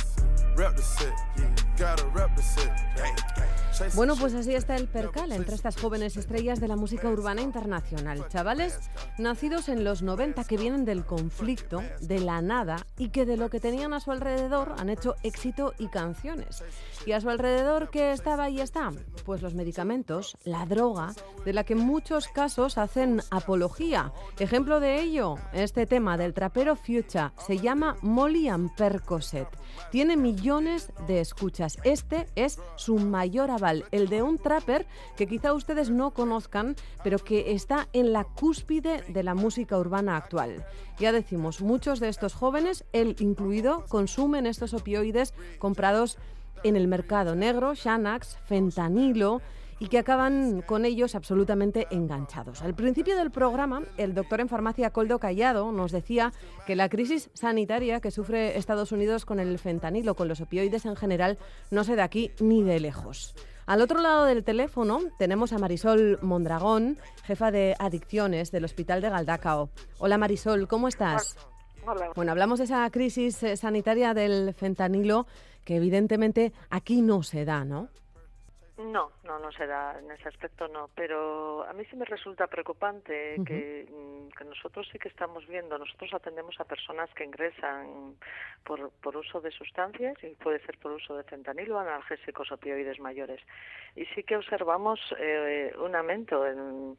Bueno, 3.95 4.15
pues 4.19 4.33
así 4.33 4.53
está 4.53 4.75
el 4.75 4.89
percal 4.89 5.31
entre 5.31 5.55
estas 5.55 5.77
jóvenes 5.77 6.17
estrellas 6.17 6.59
de 6.59 6.67
la 6.67 6.75
música 6.75 7.07
urbana 7.07 7.41
internacional. 7.41 8.27
Chavales 8.27 8.77
nacidos 9.17 9.69
en 9.69 9.85
los 9.85 10.01
90 10.01 10.43
que 10.43 10.57
vienen 10.57 10.83
del 10.83 11.05
conflicto, 11.05 11.81
de 12.01 12.19
la 12.19 12.41
nada 12.41 12.85
y 12.97 13.07
que 13.09 13.25
de 13.25 13.37
lo 13.37 13.49
que 13.49 13.61
tenían 13.61 13.93
a 13.93 14.01
su 14.01 14.11
alrededor 14.11 14.75
han 14.77 14.89
hecho 14.89 15.15
éxito 15.23 15.73
y 15.79 15.87
canciones. 15.87 16.61
¿Y 17.05 17.13
a 17.13 17.21
su 17.21 17.29
alrededor 17.29 17.89
qué 17.89 18.11
estaba 18.11 18.49
y 18.49 18.59
está? 18.59 18.91
Pues 19.25 19.41
los 19.41 19.53
medicamentos, 19.53 20.37
la 20.43 20.65
droga, 20.65 21.13
de 21.45 21.53
la 21.53 21.63
que 21.63 21.73
en 21.73 21.79
muchos 21.79 22.27
casos 22.27 22.77
hacen 22.77 23.21
apología. 23.31 24.11
Ejemplo 24.39 24.81
de 24.81 24.99
ello, 24.99 25.35
este 25.53 25.85
tema 25.85 26.17
del 26.17 26.33
trapero 26.33 26.75
Future 26.75 27.31
se 27.47 27.59
llama 27.59 27.95
Molly 28.01 28.49
and 28.49 28.75
Percocet. 28.75 29.47
Tiene 29.89 30.17
millones 30.17 30.48
de 30.49 31.19
escuchas. 31.19 31.77
Este 31.83 32.25
es 32.35 32.59
su 32.75 32.97
mayor 32.97 33.51
aval, 33.51 33.85
el 33.91 34.09
de 34.09 34.23
un 34.23 34.39
trapper 34.39 34.87
que 35.15 35.27
quizá 35.27 35.53
ustedes 35.53 35.91
no 35.91 36.09
conozcan, 36.09 36.75
pero 37.03 37.19
que 37.19 37.51
está 37.51 37.87
en 37.93 38.13
la 38.13 38.23
cúspide 38.23 39.03
de 39.09 39.21
la 39.21 39.35
música 39.35 39.77
urbana 39.77 40.17
actual. 40.17 40.65
Ya 40.97 41.11
decimos, 41.11 41.61
muchos 41.61 41.99
de 41.99 42.09
estos 42.09 42.33
jóvenes, 42.33 42.83
él 42.93 43.15
incluido, 43.19 43.85
consumen 43.89 44.47
estos 44.47 44.73
opioides 44.73 45.35
comprados 45.59 46.17
en 46.63 46.75
el 46.75 46.87
mercado 46.87 47.35
negro, 47.35 47.75
Xanax, 47.75 48.37
fentanilo, 48.45 49.43
y 49.79 49.87
que 49.87 49.97
acaban 49.97 50.61
con 50.61 50.85
ellos 50.85 51.15
absolutamente 51.15 51.87
enganchados. 51.89 52.61
Al 52.61 52.75
principio 52.75 53.17
del 53.17 53.31
programa, 53.31 53.83
el 53.97 54.13
doctor 54.13 54.41
en 54.41 54.49
farmacia 54.49 54.89
Coldo 54.91 55.19
Callado 55.19 55.71
nos 55.71 55.91
decía 55.91 56.33
que 56.67 56.75
la 56.75 56.89
crisis 56.89 57.29
sanitaria 57.33 58.01
que 58.01 58.11
sufre 58.11 58.57
Estados 58.57 58.91
Unidos 58.91 59.25
con 59.25 59.39
el 59.39 59.57
fentanilo, 59.57 60.15
con 60.15 60.27
los 60.27 60.41
opioides 60.41 60.85
en 60.85 60.95
general, 60.95 61.37
no 61.71 61.83
se 61.83 61.95
da 61.95 62.03
aquí 62.03 62.31
ni 62.39 62.63
de 62.63 62.79
lejos. 62.79 63.33
Al 63.65 63.81
otro 63.81 64.01
lado 64.01 64.25
del 64.25 64.43
teléfono 64.43 64.99
tenemos 65.17 65.53
a 65.53 65.59
Marisol 65.59 66.17
Mondragón, 66.21 66.97
jefa 67.23 67.51
de 67.51 67.75
adicciones 67.77 68.51
del 68.51 68.65
Hospital 68.65 68.99
de 68.99 69.09
Galdacao. 69.09 69.69
Hola 69.99 70.17
Marisol, 70.17 70.67
¿cómo 70.67 70.87
estás? 70.87 71.37
Hola. 71.85 72.11
Bueno, 72.15 72.31
hablamos 72.31 72.59
de 72.59 72.65
esa 72.65 72.89
crisis 72.89 73.41
eh, 73.43 73.55
sanitaria 73.55 74.13
del 74.13 74.53
fentanilo 74.53 75.27
que 75.63 75.75
evidentemente 75.75 76.51
aquí 76.69 77.01
no 77.01 77.21
se 77.21 77.45
da, 77.45 77.63
¿no? 77.63 77.89
No, 78.79 79.11
no, 79.25 79.39
no 79.39 79.51
se 79.51 79.67
da 79.67 79.99
en 79.99 80.09
ese 80.09 80.29
aspecto, 80.29 80.69
no. 80.69 80.89
Pero 80.95 81.65
a 81.67 81.73
mí 81.73 81.83
sí 81.89 81.97
me 81.97 82.05
resulta 82.05 82.47
preocupante 82.47 83.35
que, 83.45 83.85
mm, 83.91 84.29
que 84.29 84.45
nosotros 84.45 84.87
sí 84.89 84.97
que 84.97 85.09
estamos 85.09 85.45
viendo, 85.47 85.77
nosotros 85.77 86.13
atendemos 86.13 86.57
a 86.61 86.63
personas 86.63 87.09
que 87.13 87.25
ingresan 87.25 88.15
por, 88.63 88.89
por 89.01 89.17
uso 89.17 89.41
de 89.41 89.51
sustancias 89.51 90.15
y 90.23 90.29
puede 90.35 90.59
ser 90.61 90.77
por 90.77 90.93
uso 90.93 91.17
de 91.17 91.25
fentanilo, 91.25 91.77
analgésicos, 91.77 92.53
opioides 92.53 93.01
mayores. 93.01 93.41
Y 93.97 94.05
sí 94.15 94.23
que 94.23 94.37
observamos 94.37 95.01
eh, 95.19 95.73
un 95.77 95.93
aumento 95.93 96.47
en, 96.47 96.97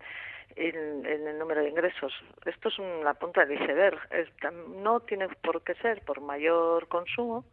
en, 0.57 1.07
en 1.07 1.29
el 1.29 1.39
número 1.39 1.63
de 1.63 1.71
ingresos. 1.71 2.13
Esto 2.45 2.69
es 2.69 2.79
la 3.03 3.15
punta 3.15 3.47
del 3.47 3.59
iceberg. 3.59 3.99
Es 4.11 4.29
no 4.69 5.01
tiene 5.01 5.29
por 5.29 5.63
qué 5.63 5.75
ser 5.77 6.03
por 6.05 6.21
mayor 6.21 6.89
consumo, 6.89 7.47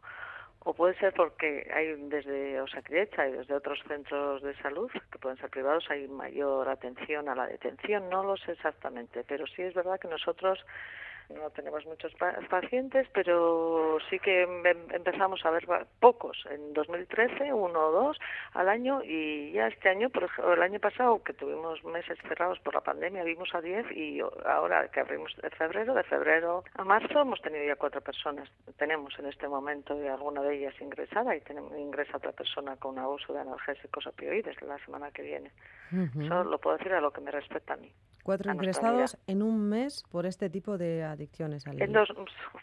o 0.67 0.73
puede 0.73 0.95
ser 0.95 1.13
porque 1.13 1.65
hay 1.73 1.95
desde 2.09 2.59
Osakidetza 2.59 3.25
y 3.25 3.31
desde 3.31 3.53
otros 3.53 3.79
centros 3.87 4.41
de 4.41 4.53
salud, 4.57 4.91
que 5.09 5.17
pueden 5.17 5.37
ser 5.37 5.49
privados, 5.49 5.85
hay 5.89 6.09
mayor 6.09 6.67
atención 6.67 7.29
a 7.29 7.35
la 7.35 7.47
detención. 7.47 8.09
No 8.09 8.21
lo 8.21 8.35
sé 8.35 8.51
exactamente, 8.51 9.23
pero 9.25 9.47
sí 9.47 9.61
es 9.61 9.73
verdad 9.73 9.97
que 9.97 10.09
nosotros 10.09 10.59
no 11.29 11.49
tenemos 11.51 11.85
muchos 11.85 12.13
pa- 12.15 12.37
pacientes, 12.49 13.07
pero 13.13 13.97
sí 14.09 14.19
que 14.19 14.43
em- 14.43 14.63
empezamos 14.91 15.45
a 15.45 15.51
ver 15.51 15.67
pocos. 15.99 16.37
En 16.49 16.73
2013, 16.73 17.51
uno 17.53 17.87
o 17.87 17.91
dos 17.91 18.17
al 18.53 18.69
año, 18.69 19.01
y 19.03 19.51
ya 19.51 19.67
este 19.67 19.89
año, 19.89 20.09
por 20.09 20.23
ej- 20.23 20.53
el 20.53 20.61
año 20.61 20.79
pasado, 20.79 21.21
que 21.23 21.33
tuvimos 21.33 21.83
meses 21.83 22.17
cerrados 22.27 22.59
por 22.59 22.73
la 22.75 22.81
pandemia, 22.81 23.23
vimos 23.23 23.53
a 23.53 23.61
10 23.61 23.85
y 23.91 24.19
ahora 24.45 24.87
que 24.89 24.99
abrimos 25.01 25.35
de 25.41 25.49
febrero, 25.51 25.93
de 25.93 26.03
febrero 26.03 26.63
a 26.75 26.83
marzo, 26.83 27.19
hemos 27.21 27.41
tenido 27.41 27.65
ya 27.65 27.75
cuatro 27.75 28.01
personas. 28.01 28.49
Tenemos 28.77 29.17
en 29.19 29.25
este 29.27 29.47
momento 29.47 30.01
y 30.01 30.07
alguna 30.07 30.41
de 30.41 30.55
ellas 30.57 30.75
ingresada 30.79 31.35
y 31.35 31.41
tenemos, 31.41 31.71
ingresa 31.77 32.17
otra 32.17 32.31
persona 32.31 32.75
con 32.77 32.97
abuso 32.99 33.33
de 33.33 33.39
analgésicos 33.39 34.07
opioides 34.07 34.61
la 34.61 34.77
semana 34.85 35.11
que 35.11 35.21
viene. 35.23 35.51
Eso 36.25 36.43
lo 36.43 36.57
puedo 36.59 36.77
decir 36.77 36.93
a 36.93 37.01
lo 37.01 37.11
que 37.11 37.21
me 37.21 37.31
respecta 37.31 37.73
a 37.73 37.77
mí. 37.77 37.91
Cuatro 38.23 38.51
a 38.51 38.53
ingresados 38.53 39.17
en 39.27 39.41
un 39.41 39.69
mes 39.69 40.03
por 40.11 40.25
este 40.25 40.49
tipo 40.49 40.77
de 40.77 41.03
adicciones 41.17 41.67
al 41.67 41.81
En 41.81 41.91
dos, 41.91 42.09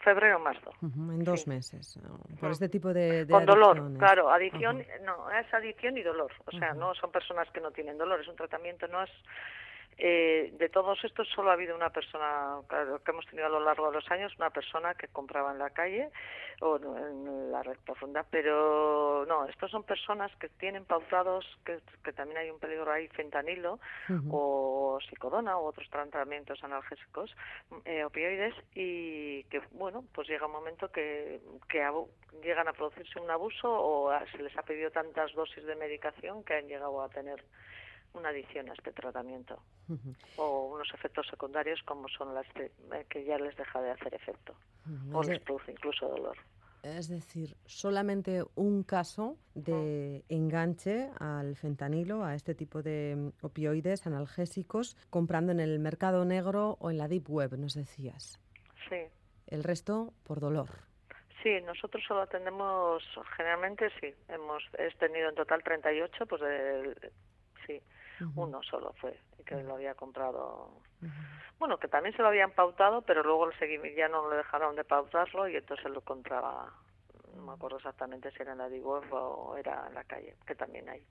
febrero 0.03 0.39
marzo. 0.39 0.71
Ujú, 0.81 1.11
en 1.11 1.23
dos 1.23 1.41
sí. 1.41 1.49
meses, 1.49 1.97
¿no? 2.01 2.19
por 2.39 2.51
este 2.51 2.69
tipo 2.69 2.93
de, 2.93 3.25
de 3.25 3.31
Con 3.31 3.45
dolor, 3.45 3.97
claro, 3.97 4.31
adicción, 4.31 4.83
no, 5.03 5.29
es 5.31 5.53
adicción 5.53 5.97
y 5.97 6.03
dolor. 6.03 6.31
O 6.45 6.51
sea, 6.51 6.73
no 6.73 6.95
son 6.95 7.11
personas 7.11 7.49
que 7.51 7.61
no 7.61 7.71
tienen 7.71 7.97
dolor, 7.97 8.19
es 8.21 8.27
un 8.27 8.35
tratamiento, 8.35 8.87
no 8.87 9.03
es. 9.03 9.11
Eh, 9.97 10.51
de 10.53 10.69
todos 10.69 11.03
estos 11.03 11.27
solo 11.29 11.49
ha 11.49 11.53
habido 11.53 11.75
una 11.75 11.89
persona, 11.89 12.59
claro, 12.67 13.01
que 13.03 13.11
hemos 13.11 13.25
tenido 13.27 13.47
a 13.47 13.49
lo 13.49 13.59
largo 13.61 13.87
de 13.89 13.95
los 13.95 14.11
años, 14.11 14.33
una 14.37 14.49
persona 14.49 14.93
que 14.95 15.07
compraba 15.07 15.51
en 15.51 15.59
la 15.59 15.69
calle 15.69 16.09
o 16.61 16.77
en 16.77 17.51
la 17.51 17.63
red 17.63 17.77
profunda, 17.85 18.25
pero 18.29 19.25
no, 19.27 19.45
estos 19.45 19.71
son 19.71 19.83
personas 19.83 20.35
que 20.37 20.49
tienen 20.49 20.85
pautados, 20.85 21.45
que, 21.65 21.79
que 22.03 22.13
también 22.13 22.37
hay 22.39 22.49
un 22.49 22.59
peligro 22.59 22.91
ahí, 22.91 23.07
fentanilo 23.09 23.79
o 24.31 24.99
psicodona 25.09 25.57
u 25.57 25.65
otros 25.65 25.89
tratamientos 25.89 26.63
analgésicos, 26.63 27.35
eh, 27.85 28.03
opioides, 28.03 28.53
y 28.73 29.43
que, 29.45 29.61
bueno, 29.71 30.03
pues 30.13 30.27
llega 30.27 30.45
un 30.45 30.51
momento 30.53 30.91
que, 30.91 31.39
que 31.69 31.81
abu- 31.83 32.09
llegan 32.43 32.67
a 32.67 32.73
producirse 32.73 33.19
un 33.19 33.29
abuso 33.31 33.71
o 33.71 34.09
a- 34.09 34.25
se 34.31 34.37
les 34.39 34.55
ha 34.57 34.63
pedido 34.63 34.91
tantas 34.91 35.33
dosis 35.33 35.63
de 35.65 35.75
medicación 35.75 36.43
que 36.43 36.55
han 36.55 36.67
llegado 36.67 37.01
a 37.01 37.09
tener 37.09 37.43
una 38.15 38.29
adicción 38.29 38.69
a 38.69 38.73
este 38.73 38.91
tratamiento 38.91 39.61
o 40.37 40.67
unos 40.73 40.91
efectos 40.93 41.27
secundarios 41.29 41.81
como 41.83 42.07
son 42.09 42.33
las 42.33 42.45
de- 42.55 42.71
eh, 42.93 43.05
que 43.09 43.23
ya 43.23 43.37
les 43.37 43.55
deja 43.55 43.81
de 43.81 43.91
hacer 43.91 44.13
efecto 44.13 44.55
o 45.13 45.21
Es, 45.21 45.27
les 45.27 45.39
produce 45.41 45.71
incluso 45.71 46.07
dolor. 46.07 46.37
es 46.83 47.07
decir, 47.09 47.55
solamente 47.65 48.43
un 48.55 48.83
caso 48.83 49.37
de 49.55 50.23
enganche 50.29 51.09
al 51.19 51.55
fentanilo, 51.55 52.23
a 52.23 52.35
este 52.35 52.53
tipo 52.55 52.81
de 52.83 53.15
mm, 53.17 53.45
opioides 53.45 54.05
analgésicos, 54.07 54.95
comprando 55.09 55.51
en 55.51 55.59
el 55.59 55.79
mercado 55.79 56.25
negro 56.25 56.77
o 56.79 56.91
en 56.91 56.97
la 56.97 57.07
deep 57.07 57.29
web, 57.29 57.57
nos 57.57 57.73
decías. 57.73 58.39
Sí. 58.89 58.97
El 59.47 59.63
resto 59.63 60.13
por 60.23 60.39
dolor. 60.39 60.69
Sí, 61.43 61.61
nosotros 61.63 62.03
solo 62.07 62.21
atendemos, 62.21 63.03
generalmente 63.37 63.89
sí, 63.99 64.11
hemos 64.29 64.63
he 64.79 64.89
tenido 64.97 65.29
en 65.29 65.35
total 65.35 65.61
38, 65.63 66.25
pues 66.25 66.41
de, 66.41 67.11
sí, 67.67 67.79
Uno 68.35 68.61
solo 68.63 68.93
fue, 68.99 69.19
que 69.45 69.61
lo 69.63 69.75
había 69.75 69.95
comprado. 69.95 70.69
Bueno, 71.59 71.77
que 71.77 71.87
también 71.87 72.15
se 72.15 72.21
lo 72.21 72.29
habían 72.29 72.51
pautado, 72.51 73.01
pero 73.01 73.23
luego 73.23 73.49
ya 73.95 74.07
no 74.07 74.29
le 74.29 74.37
dejaron 74.37 74.75
de 74.75 74.83
pautarlo 74.83 75.47
y 75.47 75.55
entonces 75.55 75.89
lo 75.91 76.01
compraba, 76.01 76.73
no 77.35 77.43
me 77.43 77.53
acuerdo 77.53 77.77
exactamente 77.77 78.31
si 78.31 78.41
era 78.41 78.53
en 78.53 78.57
la 78.57 78.69
D-Web 78.69 79.11
o 79.11 79.55
era 79.57 79.87
en 79.87 79.93
la 79.93 80.03
calle, 80.03 80.35
que 80.45 80.55
también 80.55 80.89
hay. 80.89 81.05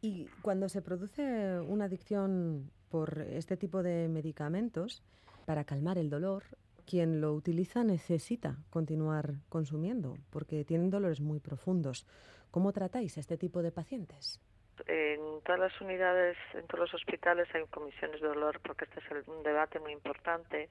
Y 0.00 0.26
cuando 0.42 0.68
se 0.68 0.82
produce 0.82 1.60
una 1.60 1.84
adicción 1.84 2.70
por 2.90 3.18
este 3.20 3.56
tipo 3.56 3.82
de 3.82 4.08
medicamentos, 4.08 5.02
para 5.46 5.64
calmar 5.64 5.98
el 5.98 6.10
dolor, 6.10 6.44
quien 6.86 7.20
lo 7.20 7.32
utiliza 7.32 7.84
necesita 7.84 8.56
continuar 8.70 9.34
consumiendo, 9.48 10.18
porque 10.30 10.64
tienen 10.64 10.90
dolores 10.90 11.20
muy 11.20 11.40
profundos. 11.40 12.06
¿Cómo 12.50 12.72
tratáis 12.72 13.16
a 13.16 13.20
este 13.20 13.38
tipo 13.38 13.62
de 13.62 13.72
pacientes? 13.72 14.40
En 14.86 15.40
todas 15.42 15.60
las 15.60 15.80
unidades, 15.80 16.36
en 16.54 16.66
todos 16.66 16.80
los 16.80 16.94
hospitales 16.94 17.48
hay 17.54 17.64
comisiones 17.66 18.20
de 18.20 18.28
dolor 18.28 18.60
porque 18.60 18.84
este 18.84 19.00
es 19.00 19.10
el- 19.10 19.24
un 19.26 19.42
debate 19.42 19.78
muy 19.80 19.92
importante. 19.92 20.68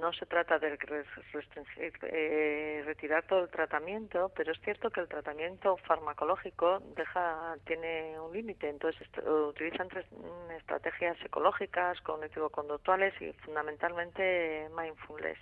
No 0.00 0.12
se 0.12 0.26
trata 0.26 0.58
de 0.58 0.76
restringir, 1.32 1.92
eh, 2.02 2.82
retirar 2.84 3.22
todo 3.24 3.44
el 3.44 3.48
tratamiento, 3.48 4.30
pero 4.36 4.52
es 4.52 4.60
cierto 4.60 4.90
que 4.90 5.00
el 5.00 5.08
tratamiento 5.08 5.76
farmacológico 5.78 6.80
deja 6.96 7.56
tiene 7.64 8.18
un 8.20 8.32
límite. 8.32 8.68
Entonces 8.68 9.08
utilizan 9.26 9.88
tres- 9.88 10.10
mm, 10.12 10.50
estrategias 10.52 11.16
psicológicas, 11.18 12.00
cognitivo-conductuales 12.02 13.14
y 13.22 13.32
fundamentalmente 13.44 14.68
mindfulness. 14.76 15.38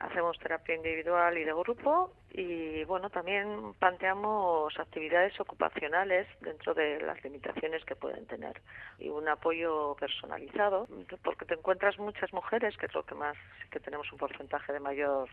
Hacemos 0.00 0.38
terapia 0.38 0.74
individual 0.74 1.38
y 1.38 1.44
de 1.44 1.52
grupo 1.52 2.12
y 2.32 2.84
bueno, 2.84 3.10
también 3.10 3.74
planteamos 3.78 4.72
actividades 4.78 5.38
ocupacionales 5.40 6.26
dentro 6.40 6.74
de 6.74 7.00
las 7.00 7.22
limitaciones 7.24 7.84
que 7.84 7.96
pueden 7.96 8.26
tener 8.26 8.60
y 8.98 9.08
un 9.08 9.28
apoyo 9.28 9.96
personalizado 9.98 10.86
porque 11.22 11.44
te 11.44 11.54
encuentras 11.54 11.98
muchas 11.98 12.32
mujeres, 12.32 12.76
que 12.76 12.86
es 12.86 12.94
lo 12.94 13.04
que 13.04 13.14
más, 13.14 13.36
que 13.70 13.80
tenemos 13.80 14.10
un 14.12 14.18
porcentaje 14.18 14.72
de 14.72 14.80
mayor 14.80 15.28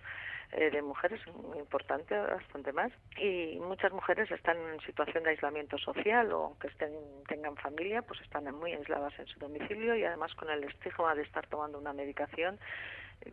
eh, 0.54 0.72
de 0.72 0.82
mujeres 0.82 1.20
muy 1.28 1.60
importante, 1.60 2.18
bastante 2.18 2.72
más, 2.72 2.92
y 3.18 3.60
muchas 3.60 3.92
mujeres 3.92 4.32
están 4.32 4.58
en 4.58 4.80
situación 4.82 5.24
de 5.24 5.32
aislamiento 5.32 5.78
social 5.78 6.32
o 6.32 6.46
aunque 6.46 6.68
estén, 6.68 6.92
tengan 7.28 7.56
familia, 7.58 8.02
pues 8.02 8.22
están 8.22 8.46
muy 8.56 8.74
aisladas 8.74 9.14
en 9.20 9.28
su 9.28 9.40
domicilio 9.40 9.96
y 9.96 10.06
además 10.06 10.34
con 10.36 10.50
el 10.50 10.64
estigma 10.64 11.14
de 11.16 11.24
estar 11.24 11.46
tomando 11.48 11.78
una 11.78 11.94
medicación 11.94 12.58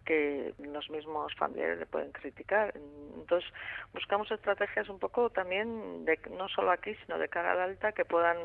que 0.04 0.54
los 0.58 0.88
mismos 0.90 1.34
familiares 1.36 1.78
le 1.78 1.86
pueden 1.86 2.12
criticar. 2.12 2.74
Entonces, 3.16 3.48
buscamos 3.92 4.30
estrategias 4.30 4.88
un 4.88 4.98
poco 4.98 5.30
también, 5.30 6.04
de, 6.04 6.18
no 6.30 6.48
solo 6.48 6.70
aquí, 6.70 6.94
sino 7.04 7.18
de 7.18 7.28
cara 7.28 7.52
al 7.52 7.60
alta, 7.60 7.92
que 7.92 8.04
puedan 8.04 8.36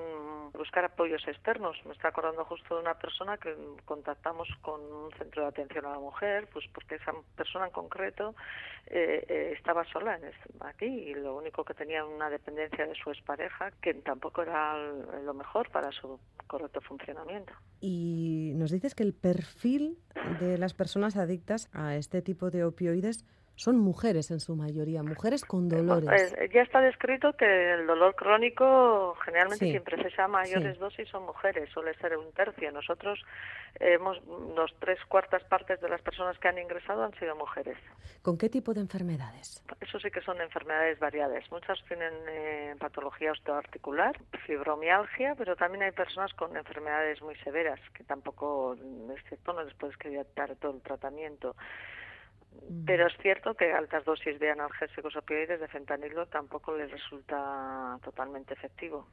buscar 0.53 0.85
apoyos 0.85 1.27
externos. 1.27 1.77
Me 1.85 1.93
está 1.93 2.09
acordando 2.09 2.45
justo 2.45 2.75
de 2.75 2.81
una 2.81 2.95
persona 2.95 3.37
que 3.37 3.55
contactamos 3.85 4.47
con 4.61 4.81
un 4.81 5.11
centro 5.13 5.43
de 5.43 5.49
atención 5.49 5.85
a 5.85 5.91
la 5.91 5.99
mujer, 5.99 6.47
pues 6.51 6.65
porque 6.73 6.95
esa 6.95 7.13
persona 7.35 7.65
en 7.65 7.71
concreto 7.71 8.35
eh, 8.87 9.25
eh, 9.27 9.53
estaba 9.57 9.83
sola 9.85 10.15
en 10.15 10.31
aquí 10.61 10.85
y 10.85 11.13
lo 11.13 11.35
único 11.35 11.63
que 11.63 11.73
tenía 11.73 12.05
una 12.05 12.29
dependencia 12.29 12.85
de 12.85 12.95
su 12.95 13.11
expareja, 13.11 13.71
que 13.81 13.93
tampoco 13.95 14.41
era 14.41 14.77
lo 14.77 15.33
mejor 15.33 15.69
para 15.69 15.91
su 15.91 16.19
correcto 16.47 16.81
funcionamiento. 16.81 17.53
Y 17.81 18.53
nos 18.55 18.71
dices 18.71 18.95
que 18.95 19.03
el 19.03 19.13
perfil 19.13 19.97
de 20.39 20.57
las 20.57 20.73
personas 20.73 21.15
adictas 21.15 21.69
a 21.71 21.95
este 21.95 22.21
tipo 22.21 22.51
de 22.51 22.63
opioides 22.63 23.25
son 23.59 23.77
mujeres 23.77 24.31
en 24.31 24.39
su 24.39 24.55
mayoría, 24.55 25.03
mujeres 25.03 25.43
con 25.43 25.67
dolores. 25.67 26.33
Eh, 26.33 26.49
ya 26.53 26.61
está 26.61 26.79
descrito 26.79 27.33
que 27.33 27.73
el 27.73 27.85
dolor 27.85 28.15
crónico 28.15 29.15
generalmente 29.25 29.65
Sí, 29.65 29.71
quien 29.71 29.83
precisa 29.83 30.29
mayores 30.29 30.75
sí. 30.75 30.79
dosis 30.79 31.09
son 31.09 31.25
mujeres, 31.25 31.69
suele 31.73 31.93
ser 31.95 32.15
un 32.15 32.31
tercio. 32.31 32.71
Nosotros 32.71 33.19
hemos 33.81 34.17
los 34.55 34.73
tres 34.79 34.97
cuartas 35.09 35.43
partes 35.43 35.81
de 35.81 35.89
las 35.89 36.01
personas 36.01 36.39
que 36.39 36.47
han 36.47 36.57
ingresado 36.57 37.03
han 37.03 37.13
sido 37.19 37.35
mujeres. 37.35 37.77
¿Con 38.21 38.37
qué 38.37 38.47
tipo 38.47 38.73
de 38.73 38.79
enfermedades? 38.79 39.61
Eso 39.81 39.99
sí 39.99 40.09
que 40.09 40.21
son 40.21 40.39
enfermedades 40.39 40.97
variadas. 40.97 41.43
Muchas 41.51 41.83
tienen 41.85 42.13
eh, 42.29 42.75
patología 42.79 43.33
osteoarticular, 43.33 44.17
fibromialgia, 44.45 45.35
pero 45.35 45.57
también 45.57 45.83
hay 45.83 45.91
personas 45.91 46.33
con 46.33 46.55
enfermedades 46.55 47.21
muy 47.21 47.35
severas 47.43 47.81
que 47.93 48.05
tampoco, 48.05 48.75
es 48.75 49.23
cierto, 49.27 49.51
no 49.51 49.63
les 49.65 49.73
puedes 49.73 49.97
dar 50.33 50.55
todo 50.55 50.71
el 50.71 50.81
tratamiento. 50.81 51.57
Pero 52.85 53.07
es 53.07 53.13
cierto 53.21 53.55
que 53.55 53.71
altas 53.71 54.05
dosis 54.05 54.39
de 54.39 54.51
analgésicos 54.51 55.15
opioides 55.15 55.59
de 55.59 55.67
fentanilo 55.67 56.27
tampoco 56.27 56.75
les 56.75 56.91
resulta 56.91 57.99
totalmente 58.03 58.53
efectivo. 58.53 59.07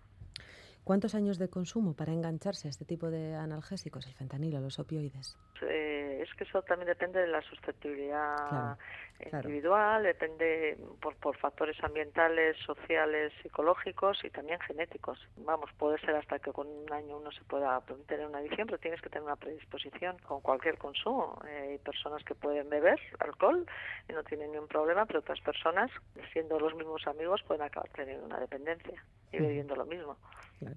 ¿Cuántos 0.86 1.16
años 1.16 1.36
de 1.38 1.48
consumo 1.50 1.94
para 1.94 2.12
engancharse 2.12 2.68
a 2.68 2.70
este 2.70 2.84
tipo 2.84 3.10
de 3.10 3.34
analgésicos, 3.34 4.06
el 4.06 4.14
fentanilo, 4.14 4.60
los 4.60 4.78
opioides? 4.78 5.36
Eh, 5.62 6.22
es 6.22 6.32
que 6.34 6.44
eso 6.44 6.62
también 6.62 6.86
depende 6.86 7.18
de 7.18 7.26
la 7.26 7.42
susceptibilidad 7.42 8.36
Claro, 8.36 8.76
claro. 9.18 9.48
individual, 9.48 10.02
depende 10.04 10.78
por, 11.02 11.16
por 11.16 11.36
factores 11.38 11.76
ambientales, 11.82 12.56
sociales, 12.64 13.32
psicológicos 13.42 14.22
y 14.22 14.30
también 14.30 14.60
genéticos. 14.60 15.18
Vamos, 15.38 15.70
puede 15.76 15.98
ser 15.98 16.14
hasta 16.14 16.38
que 16.38 16.52
con 16.52 16.68
un 16.68 16.92
año 16.92 17.16
uno 17.16 17.32
se 17.32 17.42
pueda 17.42 17.80
tener 18.06 18.24
una 18.24 18.38
adicción, 18.38 18.68
pero 18.68 18.78
tienes 18.78 19.00
que 19.00 19.08
tener 19.08 19.24
una 19.24 19.34
predisposición 19.34 20.16
con 20.18 20.40
cualquier 20.40 20.78
consumo. 20.78 21.36
Eh, 21.48 21.70
hay 21.70 21.78
personas 21.78 22.22
que 22.22 22.36
pueden 22.36 22.70
beber 22.70 23.00
alcohol 23.18 23.66
y 24.08 24.12
no 24.12 24.22
tienen 24.22 24.52
ningún 24.52 24.68
problema, 24.68 25.04
pero 25.04 25.18
otras 25.18 25.40
personas, 25.40 25.90
siendo 26.32 26.60
los 26.60 26.76
mismos 26.76 27.04
amigos, 27.08 27.42
pueden 27.44 27.62
acabar 27.64 27.90
teniendo 27.92 28.24
una 28.24 28.38
dependencia 28.38 29.02
y 29.32 29.38
bebiendo 29.40 29.74
lo 29.74 29.84
mismo. 29.84 30.16
Claro. 30.58 30.76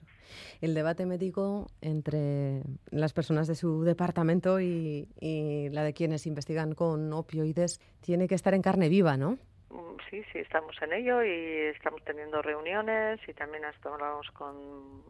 El 0.61 0.73
debate 0.73 1.05
médico 1.05 1.67
entre 1.81 2.61
las 2.91 3.13
personas 3.13 3.47
de 3.47 3.55
su 3.55 3.83
departamento 3.83 4.59
y, 4.59 5.07
y 5.19 5.69
la 5.69 5.83
de 5.83 5.93
quienes 5.93 6.27
investigan 6.27 6.75
con 6.75 7.11
opioides 7.13 7.79
tiene 8.01 8.27
que 8.27 8.35
estar 8.35 8.53
en 8.53 8.61
carne 8.61 8.89
viva, 8.89 9.17
¿no? 9.17 9.37
Mm, 9.69 9.89
Sí, 10.09 10.23
sí, 10.31 10.39
estamos 10.39 10.75
en 10.81 10.93
ello 10.93 11.23
y 11.23 11.67
estamos 11.75 12.03
teniendo 12.03 12.41
reuniones 12.41 13.19
y 13.27 13.33
también 13.33 13.63
hablamos 13.83 14.27
con 14.31 14.55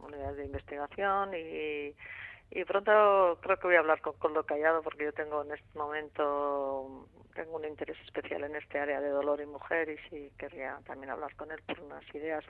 unidades 0.04 0.36
de 0.36 0.44
investigación 0.44 1.30
y, 1.34 1.94
Y 2.50 2.64
pronto 2.64 3.38
creo 3.40 3.58
que 3.58 3.66
voy 3.68 3.76
a 3.76 3.80
hablar 3.80 4.00
con 4.00 4.14
Coldo 4.14 4.44
Callado 4.44 4.82
porque 4.82 5.04
yo 5.04 5.12
tengo 5.12 5.42
en 5.42 5.52
este 5.52 5.78
momento 5.78 7.06
tengo 7.34 7.56
un 7.56 7.64
interés 7.64 7.96
especial 8.04 8.42
en 8.44 8.56
este 8.56 8.78
área 8.78 9.00
de 9.00 9.08
dolor 9.08 9.40
y 9.40 9.46
mujer 9.46 9.88
y 9.88 9.96
sí 10.08 10.32
querría 10.36 10.80
también 10.84 11.10
hablar 11.10 11.34
con 11.36 11.52
él 11.52 11.60
por 11.66 11.78
unas 11.80 12.04
ideas 12.14 12.44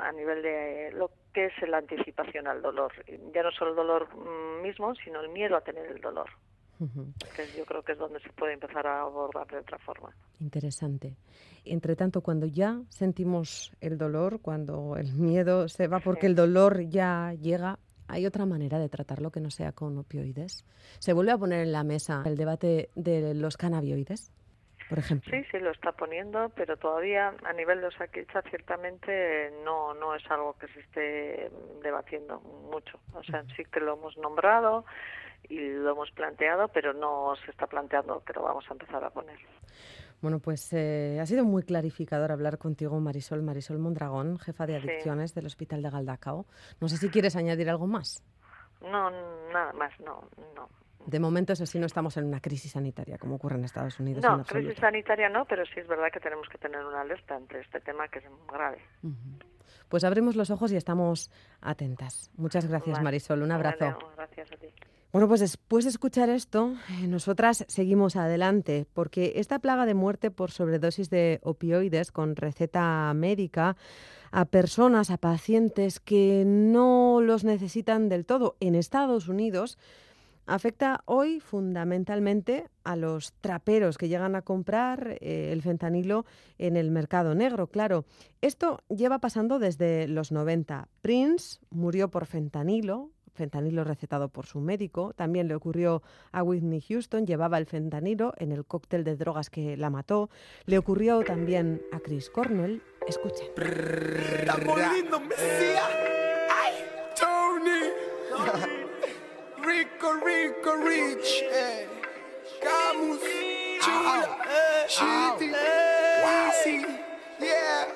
a 0.00 0.12
nivel 0.12 0.42
de 0.42 0.90
lo 0.92 1.10
que 1.32 1.46
es 1.46 1.68
la 1.68 1.78
anticipación 1.78 2.46
al 2.46 2.62
dolor. 2.62 2.92
Ya 3.34 3.42
no 3.42 3.50
solo 3.52 3.70
el 3.70 3.76
dolor 3.76 4.08
mm, 4.14 4.62
mismo, 4.62 4.94
sino 4.96 5.20
el 5.20 5.28
miedo 5.30 5.56
a 5.56 5.60
tener 5.60 5.86
el 5.86 6.00
dolor. 6.00 6.30
que 7.36 7.46
yo 7.56 7.64
creo 7.64 7.82
que 7.82 7.92
es 7.92 7.98
donde 7.98 8.20
se 8.20 8.30
puede 8.30 8.54
empezar 8.54 8.86
a 8.86 9.02
abordar 9.02 9.46
de 9.46 9.58
otra 9.58 9.78
forma. 9.78 10.14
Interesante. 10.40 11.14
Entre 11.64 11.96
tanto, 11.96 12.20
cuando 12.20 12.46
ya 12.46 12.80
sentimos 12.88 13.72
el 13.80 13.96
dolor, 13.96 14.40
cuando 14.40 14.96
el 14.96 15.12
miedo 15.12 15.68
se 15.68 15.86
va 15.88 16.00
porque 16.00 16.26
el 16.26 16.34
dolor 16.34 16.80
ya 16.88 17.32
llega, 17.40 17.78
¿hay 18.08 18.26
otra 18.26 18.46
manera 18.46 18.78
de 18.78 18.88
tratarlo 18.88 19.30
que 19.30 19.40
no 19.40 19.50
sea 19.50 19.72
con 19.72 19.98
opioides? 19.98 20.64
¿Se 20.98 21.12
vuelve 21.12 21.32
a 21.32 21.38
poner 21.38 21.60
en 21.60 21.72
la 21.72 21.84
mesa 21.84 22.22
el 22.24 22.36
debate 22.36 22.90
de 22.94 23.34
los 23.34 23.56
cannabinoides? 23.56 24.32
por 24.88 24.98
ejemplo. 24.98 25.32
Sí, 25.32 25.44
sí, 25.50 25.58
lo 25.58 25.70
está 25.70 25.92
poniendo, 25.92 26.50
pero 26.50 26.76
todavía 26.76 27.34
a 27.44 27.52
nivel 27.52 27.80
de 27.80 27.88
Osakicha 27.88 28.42
ciertamente 28.42 29.52
no, 29.64 29.94
no 29.94 30.14
es 30.14 30.22
algo 30.30 30.54
que 30.58 30.68
se 30.68 30.80
esté 30.80 31.50
debatiendo 31.82 32.40
mucho. 32.40 32.98
O 33.14 33.22
sea, 33.22 33.44
sí 33.56 33.64
que 33.64 33.80
lo 33.80 33.94
hemos 33.94 34.16
nombrado 34.18 34.84
y 35.48 35.58
lo 35.58 35.90
hemos 35.90 36.10
planteado, 36.12 36.68
pero 36.68 36.92
no 36.92 37.34
se 37.44 37.50
está 37.50 37.66
planteando 37.66 38.22
que 38.24 38.32
lo 38.32 38.42
vamos 38.42 38.64
a 38.68 38.72
empezar 38.72 39.04
a 39.04 39.10
poner. 39.10 39.38
Bueno, 40.20 40.38
pues 40.38 40.72
eh, 40.72 41.18
ha 41.20 41.26
sido 41.26 41.44
muy 41.44 41.62
clarificador 41.62 42.32
hablar 42.32 42.58
contigo, 42.58 42.98
Marisol, 42.98 43.42
Marisol 43.42 43.78
Mondragón, 43.78 44.38
jefa 44.38 44.66
de 44.66 44.76
adicciones 44.76 45.34
del 45.34 45.46
Hospital 45.46 45.82
de 45.82 45.90
Galdacao. 45.90 46.46
No 46.80 46.88
sé 46.88 46.96
si 46.96 47.08
quieres 47.10 47.36
añadir 47.36 47.68
algo 47.68 47.86
más. 47.86 48.24
No, 48.80 49.10
nada 49.52 49.72
más, 49.74 49.92
no, 50.00 50.28
no. 50.54 50.68
De 51.06 51.20
momento, 51.20 51.52
eso 51.52 51.66
sí, 51.66 51.78
no 51.78 51.86
estamos 51.86 52.16
en 52.16 52.24
una 52.24 52.40
crisis 52.40 52.72
sanitaria, 52.72 53.18
como 53.18 53.34
ocurre 53.34 53.56
en 53.56 53.64
Estados 53.64 54.00
Unidos. 54.00 54.24
No, 54.24 54.42
crisis 54.44 54.78
sanitaria 54.78 55.28
no, 55.28 55.44
pero 55.44 55.64
sí 55.66 55.80
es 55.80 55.86
verdad 55.86 56.08
que 56.10 56.20
tenemos 56.20 56.48
que 56.48 56.56
tener 56.56 56.82
una 56.84 57.02
alerta 57.02 57.36
ante 57.36 57.60
este 57.60 57.80
tema 57.80 58.08
que 58.08 58.20
es 58.20 58.30
muy 58.30 58.46
grave. 58.50 58.78
Pues 59.88 60.04
abrimos 60.04 60.34
los 60.34 60.50
ojos 60.50 60.72
y 60.72 60.76
estamos 60.76 61.30
atentas. 61.60 62.30
Muchas 62.36 62.66
gracias, 62.66 63.02
Marisol. 63.02 63.42
Un 63.42 63.52
abrazo. 63.52 63.98
gracias 64.16 64.52
a 64.52 64.56
ti. 64.56 64.68
Bueno, 65.14 65.28
pues 65.28 65.38
después 65.38 65.84
de 65.84 65.90
escuchar 65.90 66.28
esto, 66.28 66.74
eh, 66.90 67.06
nosotras 67.06 67.64
seguimos 67.68 68.16
adelante, 68.16 68.84
porque 68.94 69.34
esta 69.36 69.60
plaga 69.60 69.86
de 69.86 69.94
muerte 69.94 70.32
por 70.32 70.50
sobredosis 70.50 71.08
de 71.08 71.38
opioides 71.44 72.10
con 72.10 72.34
receta 72.34 73.12
médica 73.14 73.76
a 74.32 74.44
personas, 74.44 75.12
a 75.12 75.16
pacientes 75.18 76.00
que 76.00 76.42
no 76.44 77.20
los 77.20 77.44
necesitan 77.44 78.08
del 78.08 78.26
todo 78.26 78.56
en 78.58 78.74
Estados 78.74 79.28
Unidos, 79.28 79.78
Afecta 80.46 81.00
hoy 81.06 81.40
fundamentalmente 81.40 82.68
a 82.82 82.96
los 82.96 83.32
traperos 83.40 83.96
que 83.96 84.08
llegan 84.08 84.34
a 84.34 84.42
comprar 84.42 85.16
eh, 85.22 85.50
el 85.52 85.62
fentanilo 85.62 86.26
en 86.58 86.76
el 86.76 86.90
mercado 86.90 87.34
negro, 87.34 87.68
claro. 87.68 88.04
Esto 88.42 88.80
lleva 88.90 89.20
pasando 89.20 89.58
desde 89.58 90.06
los 90.06 90.32
90. 90.32 90.88
Prince 91.00 91.60
murió 91.70 92.10
por 92.10 92.26
fentanilo, 92.26 93.10
fentanilo 93.34 93.84
recetado 93.84 94.28
por 94.28 94.46
su 94.46 94.60
médico. 94.60 95.12
También 95.14 95.48
le 95.48 95.54
ocurrió 95.54 96.02
a 96.32 96.42
Whitney 96.42 96.80
Houston, 96.80 97.26
llevaba 97.26 97.58
el 97.58 97.66
fentanilo 97.66 98.32
en 98.38 98.52
el 98.52 98.64
cóctel 98.64 99.04
de 99.04 99.16
drogas 99.16 99.50
que 99.50 99.76
la 99.76 99.90
mató. 99.90 100.30
Le 100.66 100.78
ocurrió 100.78 101.22
también 101.22 101.82
a 101.92 102.00
Chris 102.00 102.30
Cornell. 102.30 102.82
Escuchen. 103.06 103.48
Rico, 109.64 110.12
Rico, 110.24 110.76
Rich, 110.76 111.42
eh. 111.50 111.88
Camus, 112.62 113.20
Chula, 113.80 114.38
eh. 114.46 114.86
Shitty, 114.88 115.50
Easy, 116.24 116.86
yeah. 117.40 117.86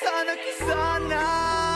Sana 0.00 0.34
que 0.36 0.52
sana. 0.64 1.73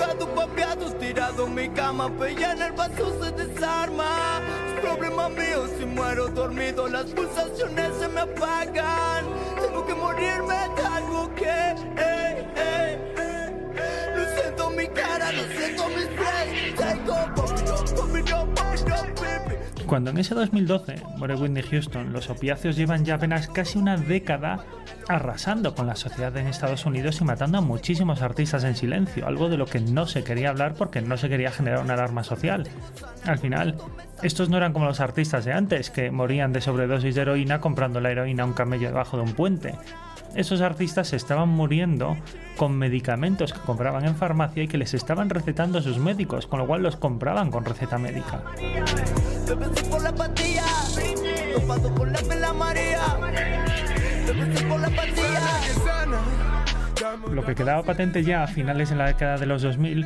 Drogado, 0.00 0.34
papeados, 0.34 0.98
tirado 0.98 1.46
en 1.46 1.54
mi 1.54 1.68
cama. 1.68 2.10
Pella 2.16 2.52
en 2.52 2.62
el 2.62 2.72
vaso 2.72 3.22
se 3.22 3.32
desarma. 3.32 4.40
Es 4.68 4.80
problema 4.80 5.28
mío 5.28 5.66
si 5.78 5.84
muero 5.84 6.28
dormido. 6.28 6.88
Las 6.88 7.04
pulsaciones 7.10 7.96
se 7.98 8.08
me 8.08 8.20
apagan. 8.20 9.26
Tengo 9.60 9.84
que 9.84 9.94
morirme 9.94 10.54
de 10.54 10.82
algo 10.86 11.34
que, 11.34 11.44
eh, 11.44 12.48
eh, 12.56 13.14
eh. 13.18 14.12
Lo 14.16 14.40
siento 14.40 14.70
mi 14.70 14.86
cara, 14.88 15.32
lo 15.32 15.42
siento 15.48 15.88
mis 15.88 16.06
pies. 16.06 16.30
Cuando 19.90 20.10
en 20.12 20.18
ese 20.18 20.36
2012 20.36 21.02
muere 21.16 21.34
Whitney 21.34 21.64
Houston, 21.64 22.12
los 22.12 22.30
opiáceos 22.30 22.76
llevan 22.76 23.04
ya 23.04 23.16
apenas 23.16 23.48
casi 23.48 23.76
una 23.76 23.96
década 23.96 24.64
arrasando 25.08 25.74
con 25.74 25.88
la 25.88 25.96
sociedad 25.96 26.36
en 26.36 26.46
Estados 26.46 26.86
Unidos 26.86 27.20
y 27.20 27.24
matando 27.24 27.58
a 27.58 27.60
muchísimos 27.60 28.22
artistas 28.22 28.62
en 28.62 28.76
silencio, 28.76 29.26
algo 29.26 29.48
de 29.48 29.56
lo 29.56 29.66
que 29.66 29.80
no 29.80 30.06
se 30.06 30.22
quería 30.22 30.50
hablar 30.50 30.74
porque 30.74 31.00
no 31.00 31.16
se 31.16 31.28
quería 31.28 31.50
generar 31.50 31.80
una 31.80 31.94
alarma 31.94 32.22
social. 32.22 32.68
Al 33.24 33.38
final, 33.38 33.78
estos 34.22 34.48
no 34.48 34.58
eran 34.58 34.72
como 34.72 34.86
los 34.86 35.00
artistas 35.00 35.44
de 35.44 35.54
antes, 35.54 35.90
que 35.90 36.12
morían 36.12 36.52
de 36.52 36.60
sobredosis 36.60 37.16
de 37.16 37.22
heroína 37.22 37.60
comprando 37.60 38.00
la 38.00 38.12
heroína 38.12 38.44
a 38.44 38.46
un 38.46 38.52
camello 38.52 38.86
debajo 38.86 39.16
de 39.16 39.24
un 39.24 39.32
puente 39.32 39.74
esos 40.34 40.60
artistas 40.60 41.12
estaban 41.12 41.48
muriendo 41.48 42.16
con 42.56 42.76
medicamentos 42.76 43.52
que 43.52 43.60
compraban 43.60 44.04
en 44.04 44.16
farmacia 44.16 44.62
y 44.62 44.68
que 44.68 44.78
les 44.78 44.94
estaban 44.94 45.30
recetando 45.30 45.78
a 45.78 45.82
sus 45.82 45.98
médicos, 45.98 46.46
con 46.46 46.58
lo 46.58 46.66
cual 46.66 46.82
los 46.82 46.96
compraban 46.96 47.50
con 47.50 47.64
receta 47.64 47.98
médica. 47.98 48.42
Lo 57.32 57.44
que 57.44 57.54
quedaba 57.54 57.84
patente 57.84 58.24
ya 58.24 58.42
a 58.42 58.48
finales 58.48 58.90
de 58.90 58.96
la 58.96 59.06
década 59.06 59.38
de 59.38 59.46
los 59.46 59.62
2000 59.62 60.04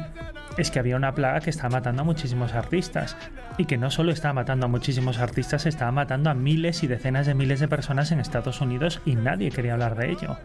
es 0.58 0.70
que 0.70 0.78
había 0.78 0.96
una 0.96 1.14
plaga 1.14 1.40
que 1.40 1.50
estaba 1.50 1.70
matando 1.70 2.02
a 2.02 2.04
muchísimos 2.04 2.52
artistas 2.52 3.16
y 3.56 3.64
que 3.64 3.78
no 3.78 3.90
solo 3.90 4.12
estaba 4.12 4.34
matando 4.34 4.66
a 4.66 4.68
muchísimos 4.68 5.18
artistas, 5.18 5.64
estaba 5.64 5.90
matando 5.90 6.28
a 6.28 6.34
miles 6.34 6.82
y 6.82 6.86
decenas 6.86 7.26
de 7.26 7.34
miles 7.34 7.60
de 7.60 7.68
personas 7.68 8.12
en 8.12 8.20
Estados 8.20 8.60
Unidos 8.60 9.00
y 9.06 9.16
nadie 9.16 9.50
quería 9.50 9.72
hablar 9.72 9.96
de 9.96 10.10
ello. 10.10 10.36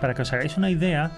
Para 0.00 0.14
que 0.14 0.22
os 0.22 0.32
hagáis 0.32 0.56
una 0.56 0.70
idea, 0.70 1.12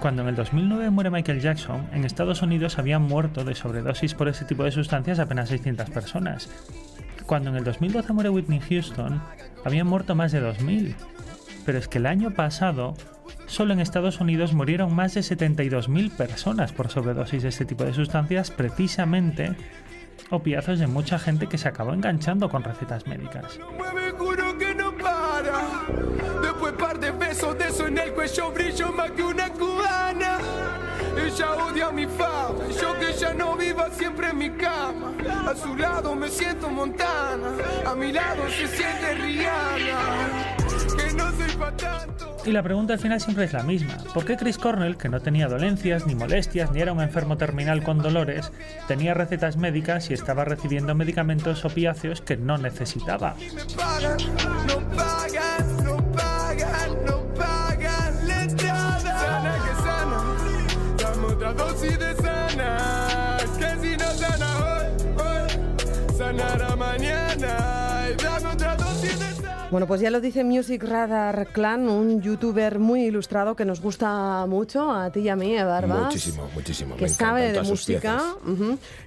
cuando 0.00 0.22
en 0.22 0.28
el 0.28 0.36
2009 0.36 0.90
muere 0.90 1.10
Michael 1.10 1.40
Jackson, 1.40 1.88
en 1.92 2.04
Estados 2.04 2.42
Unidos 2.42 2.78
habían 2.78 3.02
muerto 3.02 3.44
de 3.44 3.54
sobredosis 3.54 4.14
por 4.14 4.28
ese 4.28 4.44
tipo 4.44 4.64
de 4.64 4.70
sustancias 4.70 5.18
apenas 5.18 5.48
600 5.48 5.88
personas. 5.90 6.50
Cuando 7.26 7.50
en 7.50 7.56
el 7.56 7.64
2012 7.64 8.12
muere 8.12 8.30
Whitney 8.30 8.60
Houston, 8.60 9.22
habían 9.64 9.86
muerto 9.86 10.14
más 10.14 10.30
de 10.30 10.42
2.000. 10.42 10.94
Pero 11.64 11.78
es 11.78 11.88
que 11.88 11.98
el 11.98 12.06
año 12.06 12.32
pasado 12.32 12.94
solo 13.46 13.72
en 13.72 13.80
Estados 13.80 14.20
Unidos 14.20 14.52
murieron 14.52 14.94
más 14.94 15.14
de 15.14 15.20
72.000 15.20 16.10
personas 16.10 16.72
por 16.72 16.90
sobredosis 16.90 17.42
de 17.42 17.48
este 17.48 17.64
tipo 17.64 17.84
de 17.84 17.94
sustancias, 17.94 18.50
precisamente 18.50 19.54
opiazos 20.30 20.78
de 20.78 20.86
mucha 20.86 21.18
gente 21.18 21.46
que 21.46 21.58
se 21.58 21.68
acabó 21.68 21.92
enganchando 21.92 22.48
con 22.48 22.64
recetas 22.64 23.06
médicas. 23.06 23.58
Y 42.44 42.52
la 42.52 42.62
pregunta 42.62 42.94
al 42.94 42.98
final 42.98 43.20
siempre 43.20 43.44
es 43.44 43.52
la 43.52 43.62
misma. 43.62 43.96
¿Por 44.12 44.24
qué 44.24 44.36
Chris 44.36 44.58
Cornell, 44.58 44.96
que 44.96 45.08
no 45.08 45.20
tenía 45.20 45.48
dolencias, 45.48 46.06
ni 46.06 46.14
molestias, 46.14 46.72
ni 46.72 46.80
era 46.80 46.92
un 46.92 47.00
enfermo 47.00 47.36
terminal 47.36 47.82
con 47.82 47.98
dolores, 47.98 48.52
tenía 48.88 49.14
recetas 49.14 49.56
médicas 49.56 50.10
y 50.10 50.14
estaba 50.14 50.44
recibiendo 50.44 50.94
medicamentos 50.94 51.64
opiáceos 51.64 52.20
que 52.20 52.36
no 52.36 52.58
necesitaba? 52.58 53.36
Bueno, 69.72 69.86
pues 69.86 70.02
ya 70.02 70.10
lo 70.10 70.20
dice 70.20 70.44
Music 70.44 70.84
Radar 70.84 71.46
Clan, 71.46 71.88
un 71.88 72.20
youtuber 72.20 72.78
muy 72.78 73.06
ilustrado 73.06 73.56
que 73.56 73.64
nos 73.64 73.80
gusta 73.80 74.44
mucho, 74.46 74.92
a 74.92 75.10
ti 75.10 75.20
y 75.20 75.30
a 75.30 75.34
mí, 75.34 75.56
eh, 75.56 75.64
Barbas. 75.64 76.04
Muchísimo, 76.04 76.46
muchísimo. 76.52 76.94
Que 76.96 77.04
Me 77.04 77.08
sabe 77.08 77.52
de 77.52 77.62
música. 77.62 78.22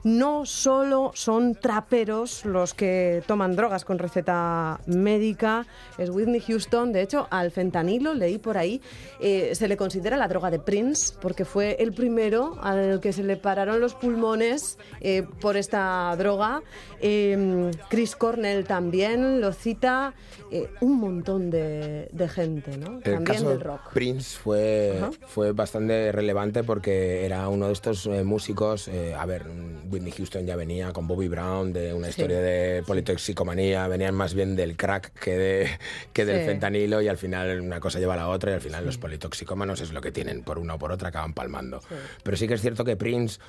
No 0.03 0.43
solo 0.47 1.11
son 1.13 1.53
traperos 1.53 2.45
los 2.45 2.73
que 2.73 3.21
toman 3.27 3.55
drogas 3.55 3.85
con 3.85 3.99
receta 3.99 4.79
médica, 4.87 5.67
es 5.99 6.09
Whitney 6.09 6.39
Houston. 6.39 6.91
De 6.91 7.03
hecho, 7.03 7.27
al 7.29 7.51
fentanilo, 7.51 8.15
leí 8.15 8.39
por 8.39 8.57
ahí, 8.57 8.81
eh, 9.19 9.51
se 9.53 9.67
le 9.67 9.77
considera 9.77 10.17
la 10.17 10.27
droga 10.27 10.49
de 10.49 10.57
Prince 10.57 11.13
porque 11.21 11.45
fue 11.45 11.77
el 11.79 11.93
primero 11.93 12.57
al 12.59 13.01
que 13.01 13.13
se 13.13 13.21
le 13.21 13.37
pararon 13.37 13.79
los 13.79 13.93
pulmones 13.93 14.79
eh, 14.99 15.27
por 15.41 15.57
esta 15.57 16.15
droga. 16.17 16.63
Eh, 17.01 17.69
Chris 17.87 18.15
Cornell 18.15 18.65
también 18.65 19.41
lo 19.41 19.53
cita. 19.53 20.15
Eh, 20.63 20.69
un 20.81 20.99
montón 20.99 21.49
de, 21.49 22.07
de 22.11 22.27
gente, 22.29 22.77
¿no? 22.77 22.97
El 22.97 23.01
También 23.03 23.23
caso 23.23 23.49
del 23.49 23.61
rock. 23.61 23.91
Prince 23.93 24.37
fue, 24.37 24.99
fue 25.27 25.51
bastante 25.51 26.11
relevante 26.11 26.63
porque 26.63 27.25
era 27.25 27.47
uno 27.49 27.67
de 27.67 27.73
estos 27.73 28.05
eh, 28.07 28.23
músicos, 28.23 28.87
eh, 28.87 29.13
a 29.13 29.25
ver, 29.25 29.43
Whitney 29.89 30.11
Houston 30.11 30.45
ya 30.45 30.55
venía 30.55 30.91
con 30.93 31.07
Bobby 31.07 31.27
Brown 31.27 31.73
de 31.73 31.93
una 31.93 32.05
Sí. 32.07 32.11
historia 32.11 32.39
de 32.39 32.83
politoxicomanía, 32.85 33.87
venían 33.87 34.15
más 34.15 34.33
bien 34.33 34.55
del 34.55 34.75
crack 34.77 35.11
que, 35.19 35.37
de, 35.37 35.69
que 36.13 36.25
del 36.25 36.39
Sí. 36.41 36.45
fentanilo 36.45 37.01
y 37.01 37.07
al 37.07 37.17
final 37.17 37.61
una 37.61 37.79
cosa 37.79 37.99
lleva 37.99 38.13
a 38.13 38.17
la 38.17 38.29
otra 38.29 38.51
y 38.51 38.53
al 38.55 38.61
final 38.61 38.85
los 38.85 38.97
politoxicómanos 38.97 39.81
es 39.81 39.91
lo 39.91 40.01
que 40.01 40.11
tienen, 40.11 40.43
por 40.43 40.59
una 40.59 40.75
o 40.75 40.79
por 40.79 40.91
otra 40.91 41.09
acaban 41.09 41.33
palmando. 41.33 41.81
Pero 42.23 42.37
sí 42.37 42.47
que 42.47 42.53
es 42.55 42.61
cierto 42.61 42.83
que 42.83 42.95
Prince, 42.95 43.39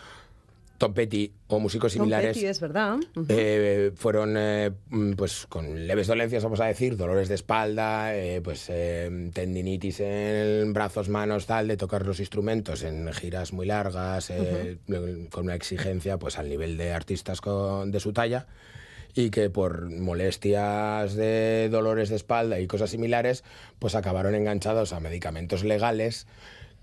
Tom 0.78 0.92
Petty 0.94 1.32
o 1.48 1.58
músicos 1.60 1.92
Tom 1.92 2.02
similares... 2.02 2.36
Petty, 2.36 2.46
es 2.46 2.60
verdad. 2.60 2.96
Eh, 3.28 3.92
fueron 3.96 4.34
eh, 4.36 4.70
mm, 4.90 5.12
pues 5.12 5.46
con 5.48 5.86
leves 5.86 6.06
dolencias, 6.06 6.42
vamos 6.42 6.60
a 6.60 6.66
decir, 6.66 6.96
dolores 6.96 7.28
de 7.28 7.34
espalda, 7.34 8.14
eh, 8.16 8.40
pues 8.42 8.66
eh, 8.68 9.30
tendinitis 9.32 10.00
en 10.00 10.72
brazos, 10.72 11.08
manos, 11.08 11.46
tal, 11.46 11.68
de 11.68 11.76
tocar 11.76 12.04
los 12.06 12.20
instrumentos 12.20 12.82
en 12.82 13.12
giras 13.12 13.52
muy 13.52 13.66
largas, 13.66 14.32
con 15.30 15.44
una 15.44 15.54
exigencia 15.54 16.18
pues 16.18 16.38
al 16.38 16.48
nivel 16.48 16.76
de 16.76 16.92
artistas 16.92 17.40
con- 17.40 17.90
de 17.90 18.00
su 18.00 18.12
talla 18.12 18.46
y 19.14 19.30
que 19.30 19.48
por 19.48 19.88
molestias 19.90 21.14
de 21.14 21.68
dolores 21.70 22.10
de 22.10 22.16
espalda 22.16 22.60
y 22.60 22.66
cosas 22.66 22.90
similares, 22.90 23.44
pues 23.78 23.94
acabaron 23.94 24.34
enganchados 24.34 24.92
a 24.92 25.00
medicamentos 25.00 25.64
legales 25.64 26.26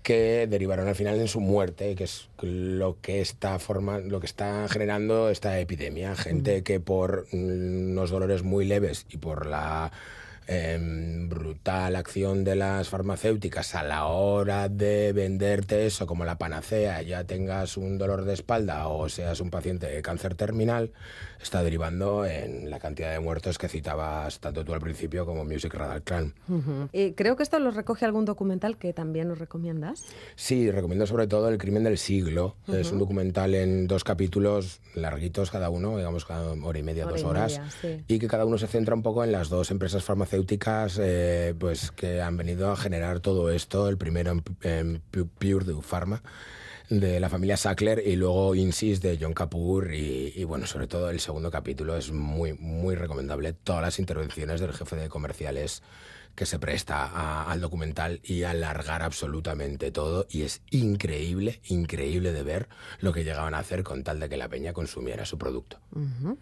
que 0.04 0.46
derivaron 0.46 0.86
al 0.86 0.94
final 0.94 1.18
en 1.18 1.28
su 1.28 1.40
muerte, 1.40 1.94
que 1.94 2.04
es 2.04 2.28
lo 2.42 3.00
que 3.00 3.22
está 3.22 3.58
forma, 3.58 3.98
lo 3.98 4.20
que 4.20 4.26
está 4.26 4.68
generando 4.68 5.30
esta 5.30 5.58
epidemia. 5.58 6.14
Gente 6.14 6.62
que 6.62 6.78
por 6.78 7.26
unos 7.32 8.10
dolores 8.10 8.42
muy 8.42 8.66
leves 8.66 9.06
y 9.08 9.16
por 9.16 9.46
la 9.46 9.90
em, 10.46 11.26
brutal 11.30 11.96
acción 11.96 12.44
de 12.44 12.54
las 12.54 12.90
farmacéuticas 12.90 13.74
a 13.74 13.82
la 13.82 14.04
hora 14.04 14.68
de 14.68 15.14
venderte 15.14 15.86
eso 15.86 16.06
como 16.06 16.26
la 16.26 16.36
panacea, 16.36 17.00
ya 17.00 17.24
tengas 17.24 17.78
un 17.78 17.96
dolor 17.96 18.26
de 18.26 18.34
espalda 18.34 18.88
o 18.88 19.08
seas 19.08 19.40
un 19.40 19.48
paciente 19.48 19.86
de 19.86 20.02
cáncer 20.02 20.34
terminal, 20.34 20.92
está 21.42 21.62
derivando 21.62 22.24
en 22.26 22.70
la 22.70 22.78
cantidad 22.78 23.10
de 23.12 23.20
muertos 23.20 23.58
que 23.58 23.68
citabas 23.68 24.40
tanto 24.40 24.64
tú 24.64 24.74
al 24.74 24.80
principio 24.80 25.26
como 25.26 25.44
Music 25.44 25.72
Radar 25.74 26.02
Clan. 26.02 26.34
Ujú. 26.48 26.88
Eh, 26.92 27.14
creo 27.16 27.36
que 27.36 27.42
esto 27.42 27.58
lo 27.58 27.70
recoge 27.70 28.04
algún 28.04 28.24
documental 28.24 28.76
que 28.78 28.92
también 28.92 29.28
nos 29.28 29.38
recomiendas. 29.38 30.04
Sí, 30.36 30.70
recomiendo 30.70 31.06
sobre 31.06 31.26
todo 31.26 31.48
El 31.48 31.58
crimen 31.58 31.84
del 31.84 31.98
siglo. 31.98 32.56
Es 32.68 32.92
un 32.92 32.98
documental 32.98 33.54
en 33.54 33.86
dos 33.86 34.04
capítulos 34.04 34.80
larguitos 34.94 35.50
cada 35.50 35.70
uno, 35.70 35.96
digamos 35.96 36.24
cada 36.24 36.52
hora 36.52 36.78
y 36.78 36.82
media, 36.82 37.04
Hora 37.04 37.12
dos 37.12 37.22
y 37.22 37.24
horas. 37.24 37.58
media, 37.58 37.70
sí. 37.80 38.04
Y 38.08 38.18
que 38.18 38.28
cada 38.28 38.44
uno 38.44 38.58
se 38.58 38.66
centra 38.66 38.94
un 38.94 39.02
poco 39.02 39.24
en 39.24 39.32
las 39.32 39.48
dos 39.48 39.70
empresas 39.70 40.02
farmacéuticas 40.04 40.98
eh, 41.00 41.54
pues, 41.58 41.90
que 41.90 42.20
han 42.22 42.36
venido 42.36 42.70
a 42.70 42.76
generar 42.76 43.20
todo 43.20 43.50
esto. 43.50 43.88
El 43.88 43.98
primero 43.98 44.30
en, 44.32 44.42
en 44.62 45.02
Pu- 45.12 45.28
Purdue 45.38 45.82
Pharma 45.82 46.22
de 47.00 47.20
la 47.20 47.28
familia 47.28 47.56
Sackler 47.56 48.02
y 48.06 48.16
luego 48.16 48.54
Insys 48.54 49.00
de 49.00 49.18
John 49.20 49.34
Kapoor 49.34 49.92
y, 49.94 50.44
bueno, 50.44 50.66
sobre 50.66 50.86
todo 50.86 51.10
el 51.10 51.20
segundo 51.20 51.50
capítulo 51.50 51.96
es 51.96 52.12
muy, 52.12 52.52
muy 52.54 52.94
recomendable. 52.94 53.52
Todas 53.52 53.82
las 53.82 53.98
intervenciones 53.98 54.60
del 54.60 54.72
jefe 54.72 54.96
de 54.96 55.08
comerciales 55.08 55.82
que 56.34 56.46
se 56.46 56.58
presta 56.58 57.04
a- 57.06 57.50
al 57.52 57.60
documental 57.60 58.18
y 58.24 58.42
alargar 58.42 59.02
absolutamente 59.02 59.92
todo 59.92 60.26
y 60.28 60.42
es 60.42 60.62
increíble, 60.70 61.60
increíble 61.68 62.32
de 62.32 62.42
ver 62.42 62.68
lo 62.98 63.12
que 63.12 63.22
llegaban 63.22 63.54
a 63.54 63.58
hacer 63.60 63.84
con 63.84 64.02
tal 64.02 64.18
de 64.18 64.28
que 64.28 64.36
la 64.36 64.48
peña 64.48 64.72
consumiera 64.72 65.24
su 65.26 65.38
producto. 65.38 65.78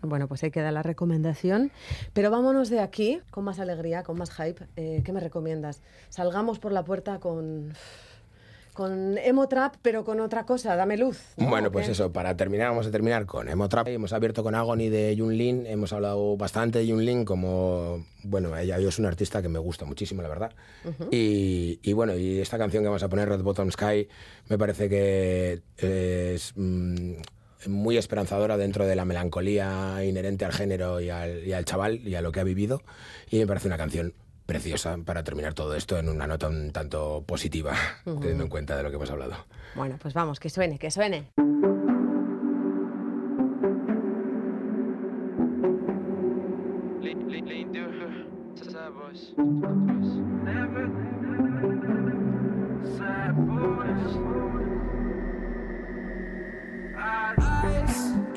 Bueno, 0.00 0.28
pues 0.28 0.42
ahí 0.44 0.50
queda 0.50 0.72
la 0.72 0.82
recomendación. 0.82 1.72
Pero 2.14 2.30
vámonos 2.30 2.70
de 2.70 2.80
aquí 2.80 3.20
con 3.30 3.44
más 3.44 3.59
alegría, 3.59 4.03
con 4.03 4.16
más 4.16 4.30
hype. 4.30 4.64
Eh, 4.76 5.03
¿Qué 5.05 5.12
me 5.12 5.20
recomiendas? 5.20 5.82
Salgamos 6.09 6.59
por 6.59 6.72
la 6.72 6.84
puerta 6.84 7.20
con. 7.20 7.74
Con 8.73 9.18
emo 9.18 9.49
trap, 9.49 9.75
pero 9.83 10.03
con 10.03 10.20
otra 10.20 10.47
cosa, 10.47 10.75
dame 10.77 10.97
luz. 10.97 11.20
¿no? 11.37 11.51
Bueno, 11.51 11.68
¿O 11.68 11.73
pues 11.73 11.87
qué? 11.87 11.93
eso, 11.93 12.11
para 12.11 12.37
terminar 12.37 12.70
vamos 12.70 12.87
a 12.87 12.91
terminar 12.91 13.27
con 13.27 13.49
Emotrap. 13.49 13.89
Hemos 13.89 14.14
abierto 14.14 14.43
con 14.43 14.55
Agony 14.55 14.89
de 14.89 15.14
Yun 15.14 15.37
Lin, 15.37 15.66
hemos 15.66 15.93
hablado 15.93 16.37
bastante 16.39 16.79
de 16.79 16.87
Yun 16.87 17.05
Lin 17.05 17.25
como, 17.27 18.07
bueno, 18.23 18.57
ella 18.57 18.79
es 18.79 18.99
una 18.99 19.09
artista 19.09 19.43
que 19.43 19.51
me 19.51 19.59
gusta 19.59 19.85
muchísimo, 19.85 20.23
la 20.23 20.29
verdad. 20.29 20.53
Y, 21.11 21.81
y 21.83 21.93
bueno, 21.93 22.16
y 22.16 22.41
esta 22.41 22.57
canción 22.57 22.83
que 22.83 22.89
vamos 22.89 23.03
a 23.03 23.09
poner, 23.11 23.29
Red 23.29 23.43
Bottom 23.43 23.70
Sky, 23.70 24.09
me 24.49 24.57
parece 24.57 24.89
que 24.89 25.61
es 25.77 26.55
mm, 26.57 27.12
muy 27.66 27.97
esperanzadora 27.99 28.57
dentro 28.57 28.87
de 28.87 28.97
la 28.97 29.05
melancolía 29.05 30.03
inherente 30.05 30.45
al 30.47 30.53
género 30.53 31.01
y 31.01 31.11
al, 31.11 31.47
y 31.47 31.53
al 31.53 31.64
chaval 31.66 32.07
y 32.09 32.14
a 32.14 32.23
lo 32.23 32.33
que 32.33 32.41
ha 32.41 32.45
vivido. 32.45 32.83
Y 33.31 33.39
me 33.39 33.47
parece 33.47 33.68
una 33.68 33.77
canción 33.77 34.14
preciosa 34.53 34.98
para 35.03 35.24
terminar 35.24 35.55
todo 35.55 35.74
esto 35.74 35.98
en 35.98 36.11
una 36.11 36.26
nota 36.26 36.48
un 36.48 36.72
tanto 36.72 37.24
positiva, 37.26 37.72
teniendo 38.05 38.44
en 38.44 38.50
cuenta 38.50 38.76
de 38.76 38.82
lo 38.82 38.90
que 38.90 38.96
hemos 38.96 39.11
hablado. 39.11 39.34
Bueno, 39.74 39.96
pues 40.00 40.12
vamos, 40.12 40.38
que 40.40 40.50
suene, 40.50 40.78
que 40.78 40.90
suene. 40.90 41.32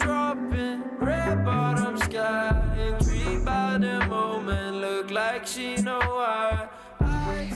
Dropping, 0.05 0.83
red 1.01 1.43
bottom 1.43 1.97
sky. 1.97 2.51
Intrigued 2.87 3.43
by 3.45 3.77
the 3.79 4.05
moment, 4.07 4.75
look 4.81 5.11
like 5.11 5.45
she 5.45 5.75
know 5.81 5.99
why. 5.99 6.69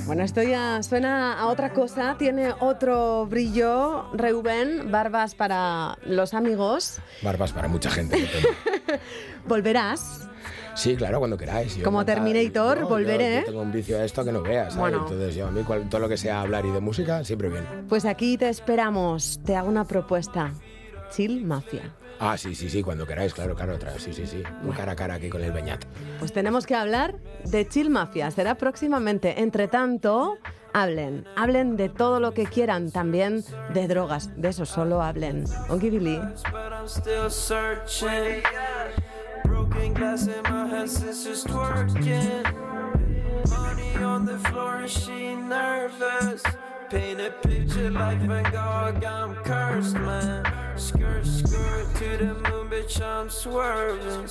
Bueno, 0.05 0.23
esto 0.23 0.41
ya 0.41 0.81
suena 0.81 1.39
a 1.39 1.45
otra 1.47 1.71
cosa, 1.71 2.15
tiene 2.17 2.51
otro 2.59 3.27
brillo. 3.27 4.05
Reuben, 4.13 4.89
barbas 4.91 5.35
para 5.35 5.97
los 6.03 6.33
amigos. 6.33 6.99
Barbas 7.21 7.51
para 7.53 7.67
mucha 7.67 7.91
gente. 7.91 8.27
Volverás. 9.47 10.27
Sí, 10.73 10.95
claro, 10.95 11.19
cuando 11.19 11.37
queráis. 11.37 11.75
Yo 11.75 11.83
Como 11.83 12.01
encantado. 12.01 12.25
Terminator, 12.25 12.79
No, 12.81 12.87
volveré. 12.87 13.41
Yo, 13.41 13.45
tengo 13.45 13.61
un 13.61 13.71
vicio 13.71 13.97
a 13.99 14.03
esto 14.05 14.23
que 14.25 14.31
no 14.31 14.41
veas. 14.41 14.75
Bueno. 14.77 14.99
Entonces, 15.03 15.35
yo 15.35 15.47
a 15.47 15.51
mí 15.51 15.61
cual- 15.63 15.87
todo 15.89 16.01
lo 16.01 16.09
que 16.09 16.17
sea 16.17 16.41
hablar 16.41 16.65
y 16.65 16.71
de 16.71 16.79
música, 16.79 17.23
siempre 17.23 17.49
bien. 17.49 17.65
Pues 17.87 18.05
aquí 18.05 18.37
te 18.37 18.49
esperamos. 18.49 19.39
Te 19.45 19.55
hago 19.55 19.67
una 19.69 19.85
propuesta. 19.85 20.53
Chill 21.09 21.45
Mafia. 21.45 21.93
Ah, 22.19 22.37
sí, 22.37 22.53
sí, 22.53 22.69
sí, 22.69 22.83
cuando 22.83 23.07
queráis, 23.07 23.33
claro, 23.33 23.55
claro, 23.55 23.75
otra 23.75 23.93
vez, 23.93 24.03
sí, 24.03 24.11
sí, 24.11 24.27
sí. 24.27 24.43
Un 24.63 24.73
cara 24.73 24.91
a 24.91 24.95
cara 24.95 25.13
aquí 25.13 25.29
con 25.29 25.41
el 25.41 25.53
Beñat. 25.53 25.85
Pues 26.19 26.33
tenemos 26.33 26.65
que 26.65 26.75
hablar 26.75 27.15
de 27.45 27.65
Chill 27.67 27.89
Mafia. 27.89 28.29
Será 28.31 28.55
próximamente. 28.55 29.39
Entre 29.41 29.69
tanto, 29.69 30.37
hablen. 30.73 31.25
Hablen 31.37 31.77
de 31.77 31.87
todo 31.87 32.19
lo 32.19 32.33
que 32.33 32.45
quieran. 32.45 32.91
También 32.91 33.43
de 33.73 33.87
drogas. 33.87 34.29
De 34.35 34.49
eso 34.49 34.65
solo 34.65 35.01
hablen. 35.01 35.45
Onky 35.69 35.89
Billy. 35.89 36.19
Paint 46.89 47.21
a 47.21 47.29
picture 47.29 47.91
like 47.91 48.17
Van 48.21 48.43
Gogh, 48.51 49.07
I'm 49.07 49.35
cursed, 49.43 49.93
man. 49.93 50.43
Skirt, 50.75 51.23
skirt 51.23 51.85
to 51.97 52.17
the 52.17 52.33
moon, 52.33 52.67
bitch, 52.67 52.99
I'm 52.99 53.29
swerving. 53.29 54.27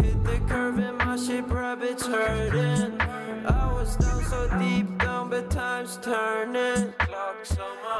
Hit 0.00 0.24
the 0.24 0.40
curve 0.48 0.78
and 0.78 0.96
my 0.96 1.18
shape 1.18 1.52
rabbits 1.52 2.06
hurting. 2.06 2.98
I 2.98 3.72
was 3.74 3.94
down 3.96 4.24
so 4.24 4.58
deep 4.58 4.98
down, 4.98 5.28
but 5.28 5.50
time's 5.50 5.98
turning. 5.98 6.94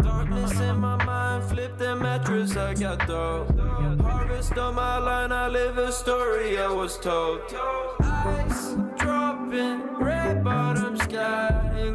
Darkness 0.03 0.61
in 0.61 0.79
my 0.79 1.05
mind, 1.05 1.45
flip 1.45 1.77
the 1.77 1.97
mattress, 1.97 2.57
I 2.57 2.73
got 2.73 3.07
dough. 3.07 3.47
Harvest 4.01 4.57
on 4.57 4.75
my 4.75 4.97
line, 4.97 5.33
I 5.33 5.49
live 5.49 5.77
a 5.77 5.93
story 5.93 6.57
I 6.59 6.73
was 6.73 6.97
told. 6.99 7.43
Ice 8.01 8.75
dropping, 8.97 9.83
red 10.03 10.43
bottom 10.43 10.97
sky, 10.97 11.95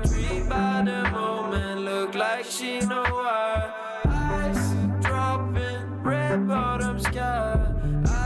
by 0.49 0.81
the 0.83 1.09
moment, 1.11 1.81
look 1.81 2.15
like 2.15 2.45
she 2.45 2.79
know 2.79 3.03
why. 3.03 3.71
Ice 4.05 4.73
dropping, 5.01 6.03
red 6.03 6.47
bottom 6.47 6.99
sky. 6.99 7.73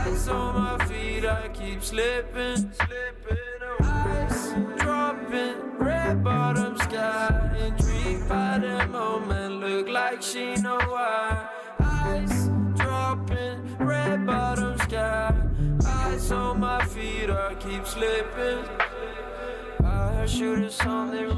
Ice 0.06 0.28
on 0.28 0.54
my 0.54 0.84
feet, 0.86 1.24
I 1.26 1.48
keep 1.48 1.82
slipping, 1.82 2.72
slipping. 2.72 3.60
Eyes 3.80 4.54
dropping, 4.78 5.56
red 5.78 6.24
bottom 6.24 6.76
sky. 6.78 7.56
Intrigued 7.60 8.28
by 8.28 8.58
the 8.58 8.86
moment, 8.88 9.60
look 9.60 9.88
like 9.88 10.22
she 10.22 10.54
know 10.56 10.78
why. 10.88 11.48
Eyes 11.80 12.48
dropping, 12.76 13.76
red 13.78 14.26
bottom 14.26 14.78
sky. 14.78 15.34
On 16.30 16.58
my 16.58 16.82
feet, 16.86 17.28
I 17.28 17.54
keep 17.56 17.86
slipping. 17.86 18.64
I 19.84 20.24
shoot 20.26 20.64
a 20.64 20.70
song 20.70 21.10
that 21.10 21.28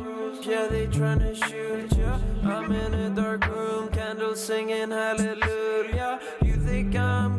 yeah, 0.43 0.67
they 0.69 0.87
tryna 0.87 1.35
shoot 1.49 1.93
ya. 1.97 2.19
I'm 2.45 2.71
in 2.73 2.95
a 2.95 3.11
dark 3.11 3.47
room, 3.47 3.89
candles 3.89 4.43
singing 4.43 4.91
hallelujah. 4.91 6.21
You 6.43 6.57
think 6.57 6.97
I'm 6.97 7.39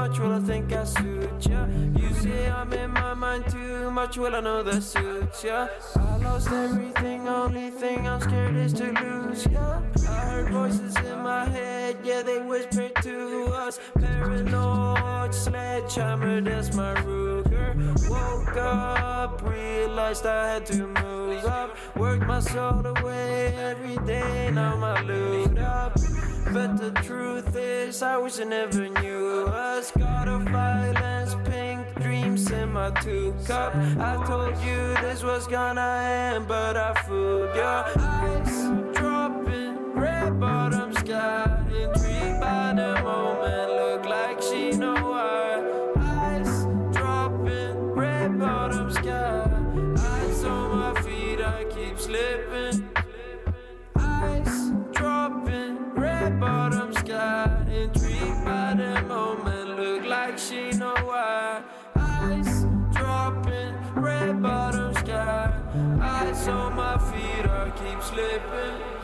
much, 0.00 0.18
well, 0.18 0.32
I 0.32 0.40
think 0.40 0.72
I 0.72 0.84
suit 0.84 1.46
ya. 1.46 1.66
You 2.00 2.08
say 2.14 2.50
I'm 2.50 2.72
in 2.72 2.90
my 2.90 3.12
mind 3.12 3.44
too 3.50 3.90
much, 3.90 4.16
well, 4.16 4.34
I 4.34 4.40
know 4.40 4.62
that 4.62 4.82
suits 4.82 5.44
ya. 5.44 5.68
I 5.96 6.16
lost 6.16 6.48
everything, 6.50 7.28
only 7.28 7.68
thing 7.70 8.08
I'm 8.08 8.20
scared 8.20 8.56
is 8.56 8.72
to 8.80 8.86
lose 9.02 9.44
ya. 9.46 9.82
I 10.08 10.20
heard 10.30 10.48
voices 10.52 10.96
in 10.96 11.18
my 11.22 11.44
head, 11.44 11.98
yeah, 12.02 12.22
they 12.22 12.40
whispered 12.40 12.94
to 13.02 13.18
us. 13.64 13.78
Paranoid 13.98 15.34
sledgehammer, 15.34 16.40
that's 16.40 16.74
my 16.74 16.94
Ruger. 17.04 17.68
Woke 18.08 18.56
up, 18.56 19.42
realized 19.42 20.24
I 20.24 20.54
had 20.54 20.66
to 20.66 20.86
move 20.86 21.44
up. 21.44 21.76
Worked 21.94 22.26
my 22.26 22.40
soul 22.40 22.86
away 22.86 23.54
every 23.70 23.98
day, 24.06 24.50
now 24.50 24.76
my 24.76 25.02
loot 25.02 25.58
up. 25.58 25.92
But 26.52 26.78
the 26.78 26.90
truth 27.04 27.54
is, 27.54 28.02
I 28.02 28.16
wish 28.16 28.40
I 28.40 28.44
never 28.44 28.88
knew 28.88 29.44
us. 29.46 29.89
God 29.98 30.28
of 30.28 30.42
violence, 30.42 31.34
pink 31.44 31.86
dreams 32.00 32.50
in 32.50 32.72
my 32.72 32.90
two 33.00 33.34
cup. 33.46 33.74
I 33.98 34.22
told 34.26 34.56
you 34.58 34.94
this 35.02 35.22
was 35.22 35.46
gonna 35.46 36.34
end, 36.34 36.48
but 36.48 36.76
I 36.76 36.94
fooled 37.02 37.54
ya. 37.56 37.84
Ice 37.96 38.62
dropping, 38.94 39.92
red 39.94 40.38
bottom 40.38 40.92
sky. 40.94 41.46
Intrigued 41.68 42.40
by 42.40 42.72
the 42.74 43.00
moment, 43.02 43.70
look 43.72 44.04
like 44.04 44.40
she 44.42 44.72
know 44.72 44.94
why. 44.94 45.62
Ice 46.36 46.64
dropping, 46.96 47.76
red 47.94 48.38
bottom 48.38 48.90
sky. 48.90 49.48
Ice 49.96 50.44
on 50.44 50.78
my 50.78 51.02
feet, 51.02 51.40
I 51.40 51.64
keep 51.64 51.98
slipping. 51.98 52.99
Ice 55.30 55.36
dropping, 55.36 55.94
red 55.94 56.40
bottom 56.40 56.92
sky. 56.94 57.64
Intrigued 57.70 58.44
by 58.44 58.74
the 58.74 59.02
moment, 59.02 59.76
look 59.78 60.04
like 60.04 60.38
she 60.38 60.70
know 60.72 60.94
why. 61.04 61.62
Ice 61.94 62.64
dropping, 62.92 63.74
red 63.94 64.42
bottom 64.42 64.92
sky. 64.94 65.52
Ice 66.00 66.48
on 66.48 66.74
my 66.74 66.98
feet, 66.98 67.46
I 67.46 67.70
keep 67.70 68.02
slipping. 68.02 68.99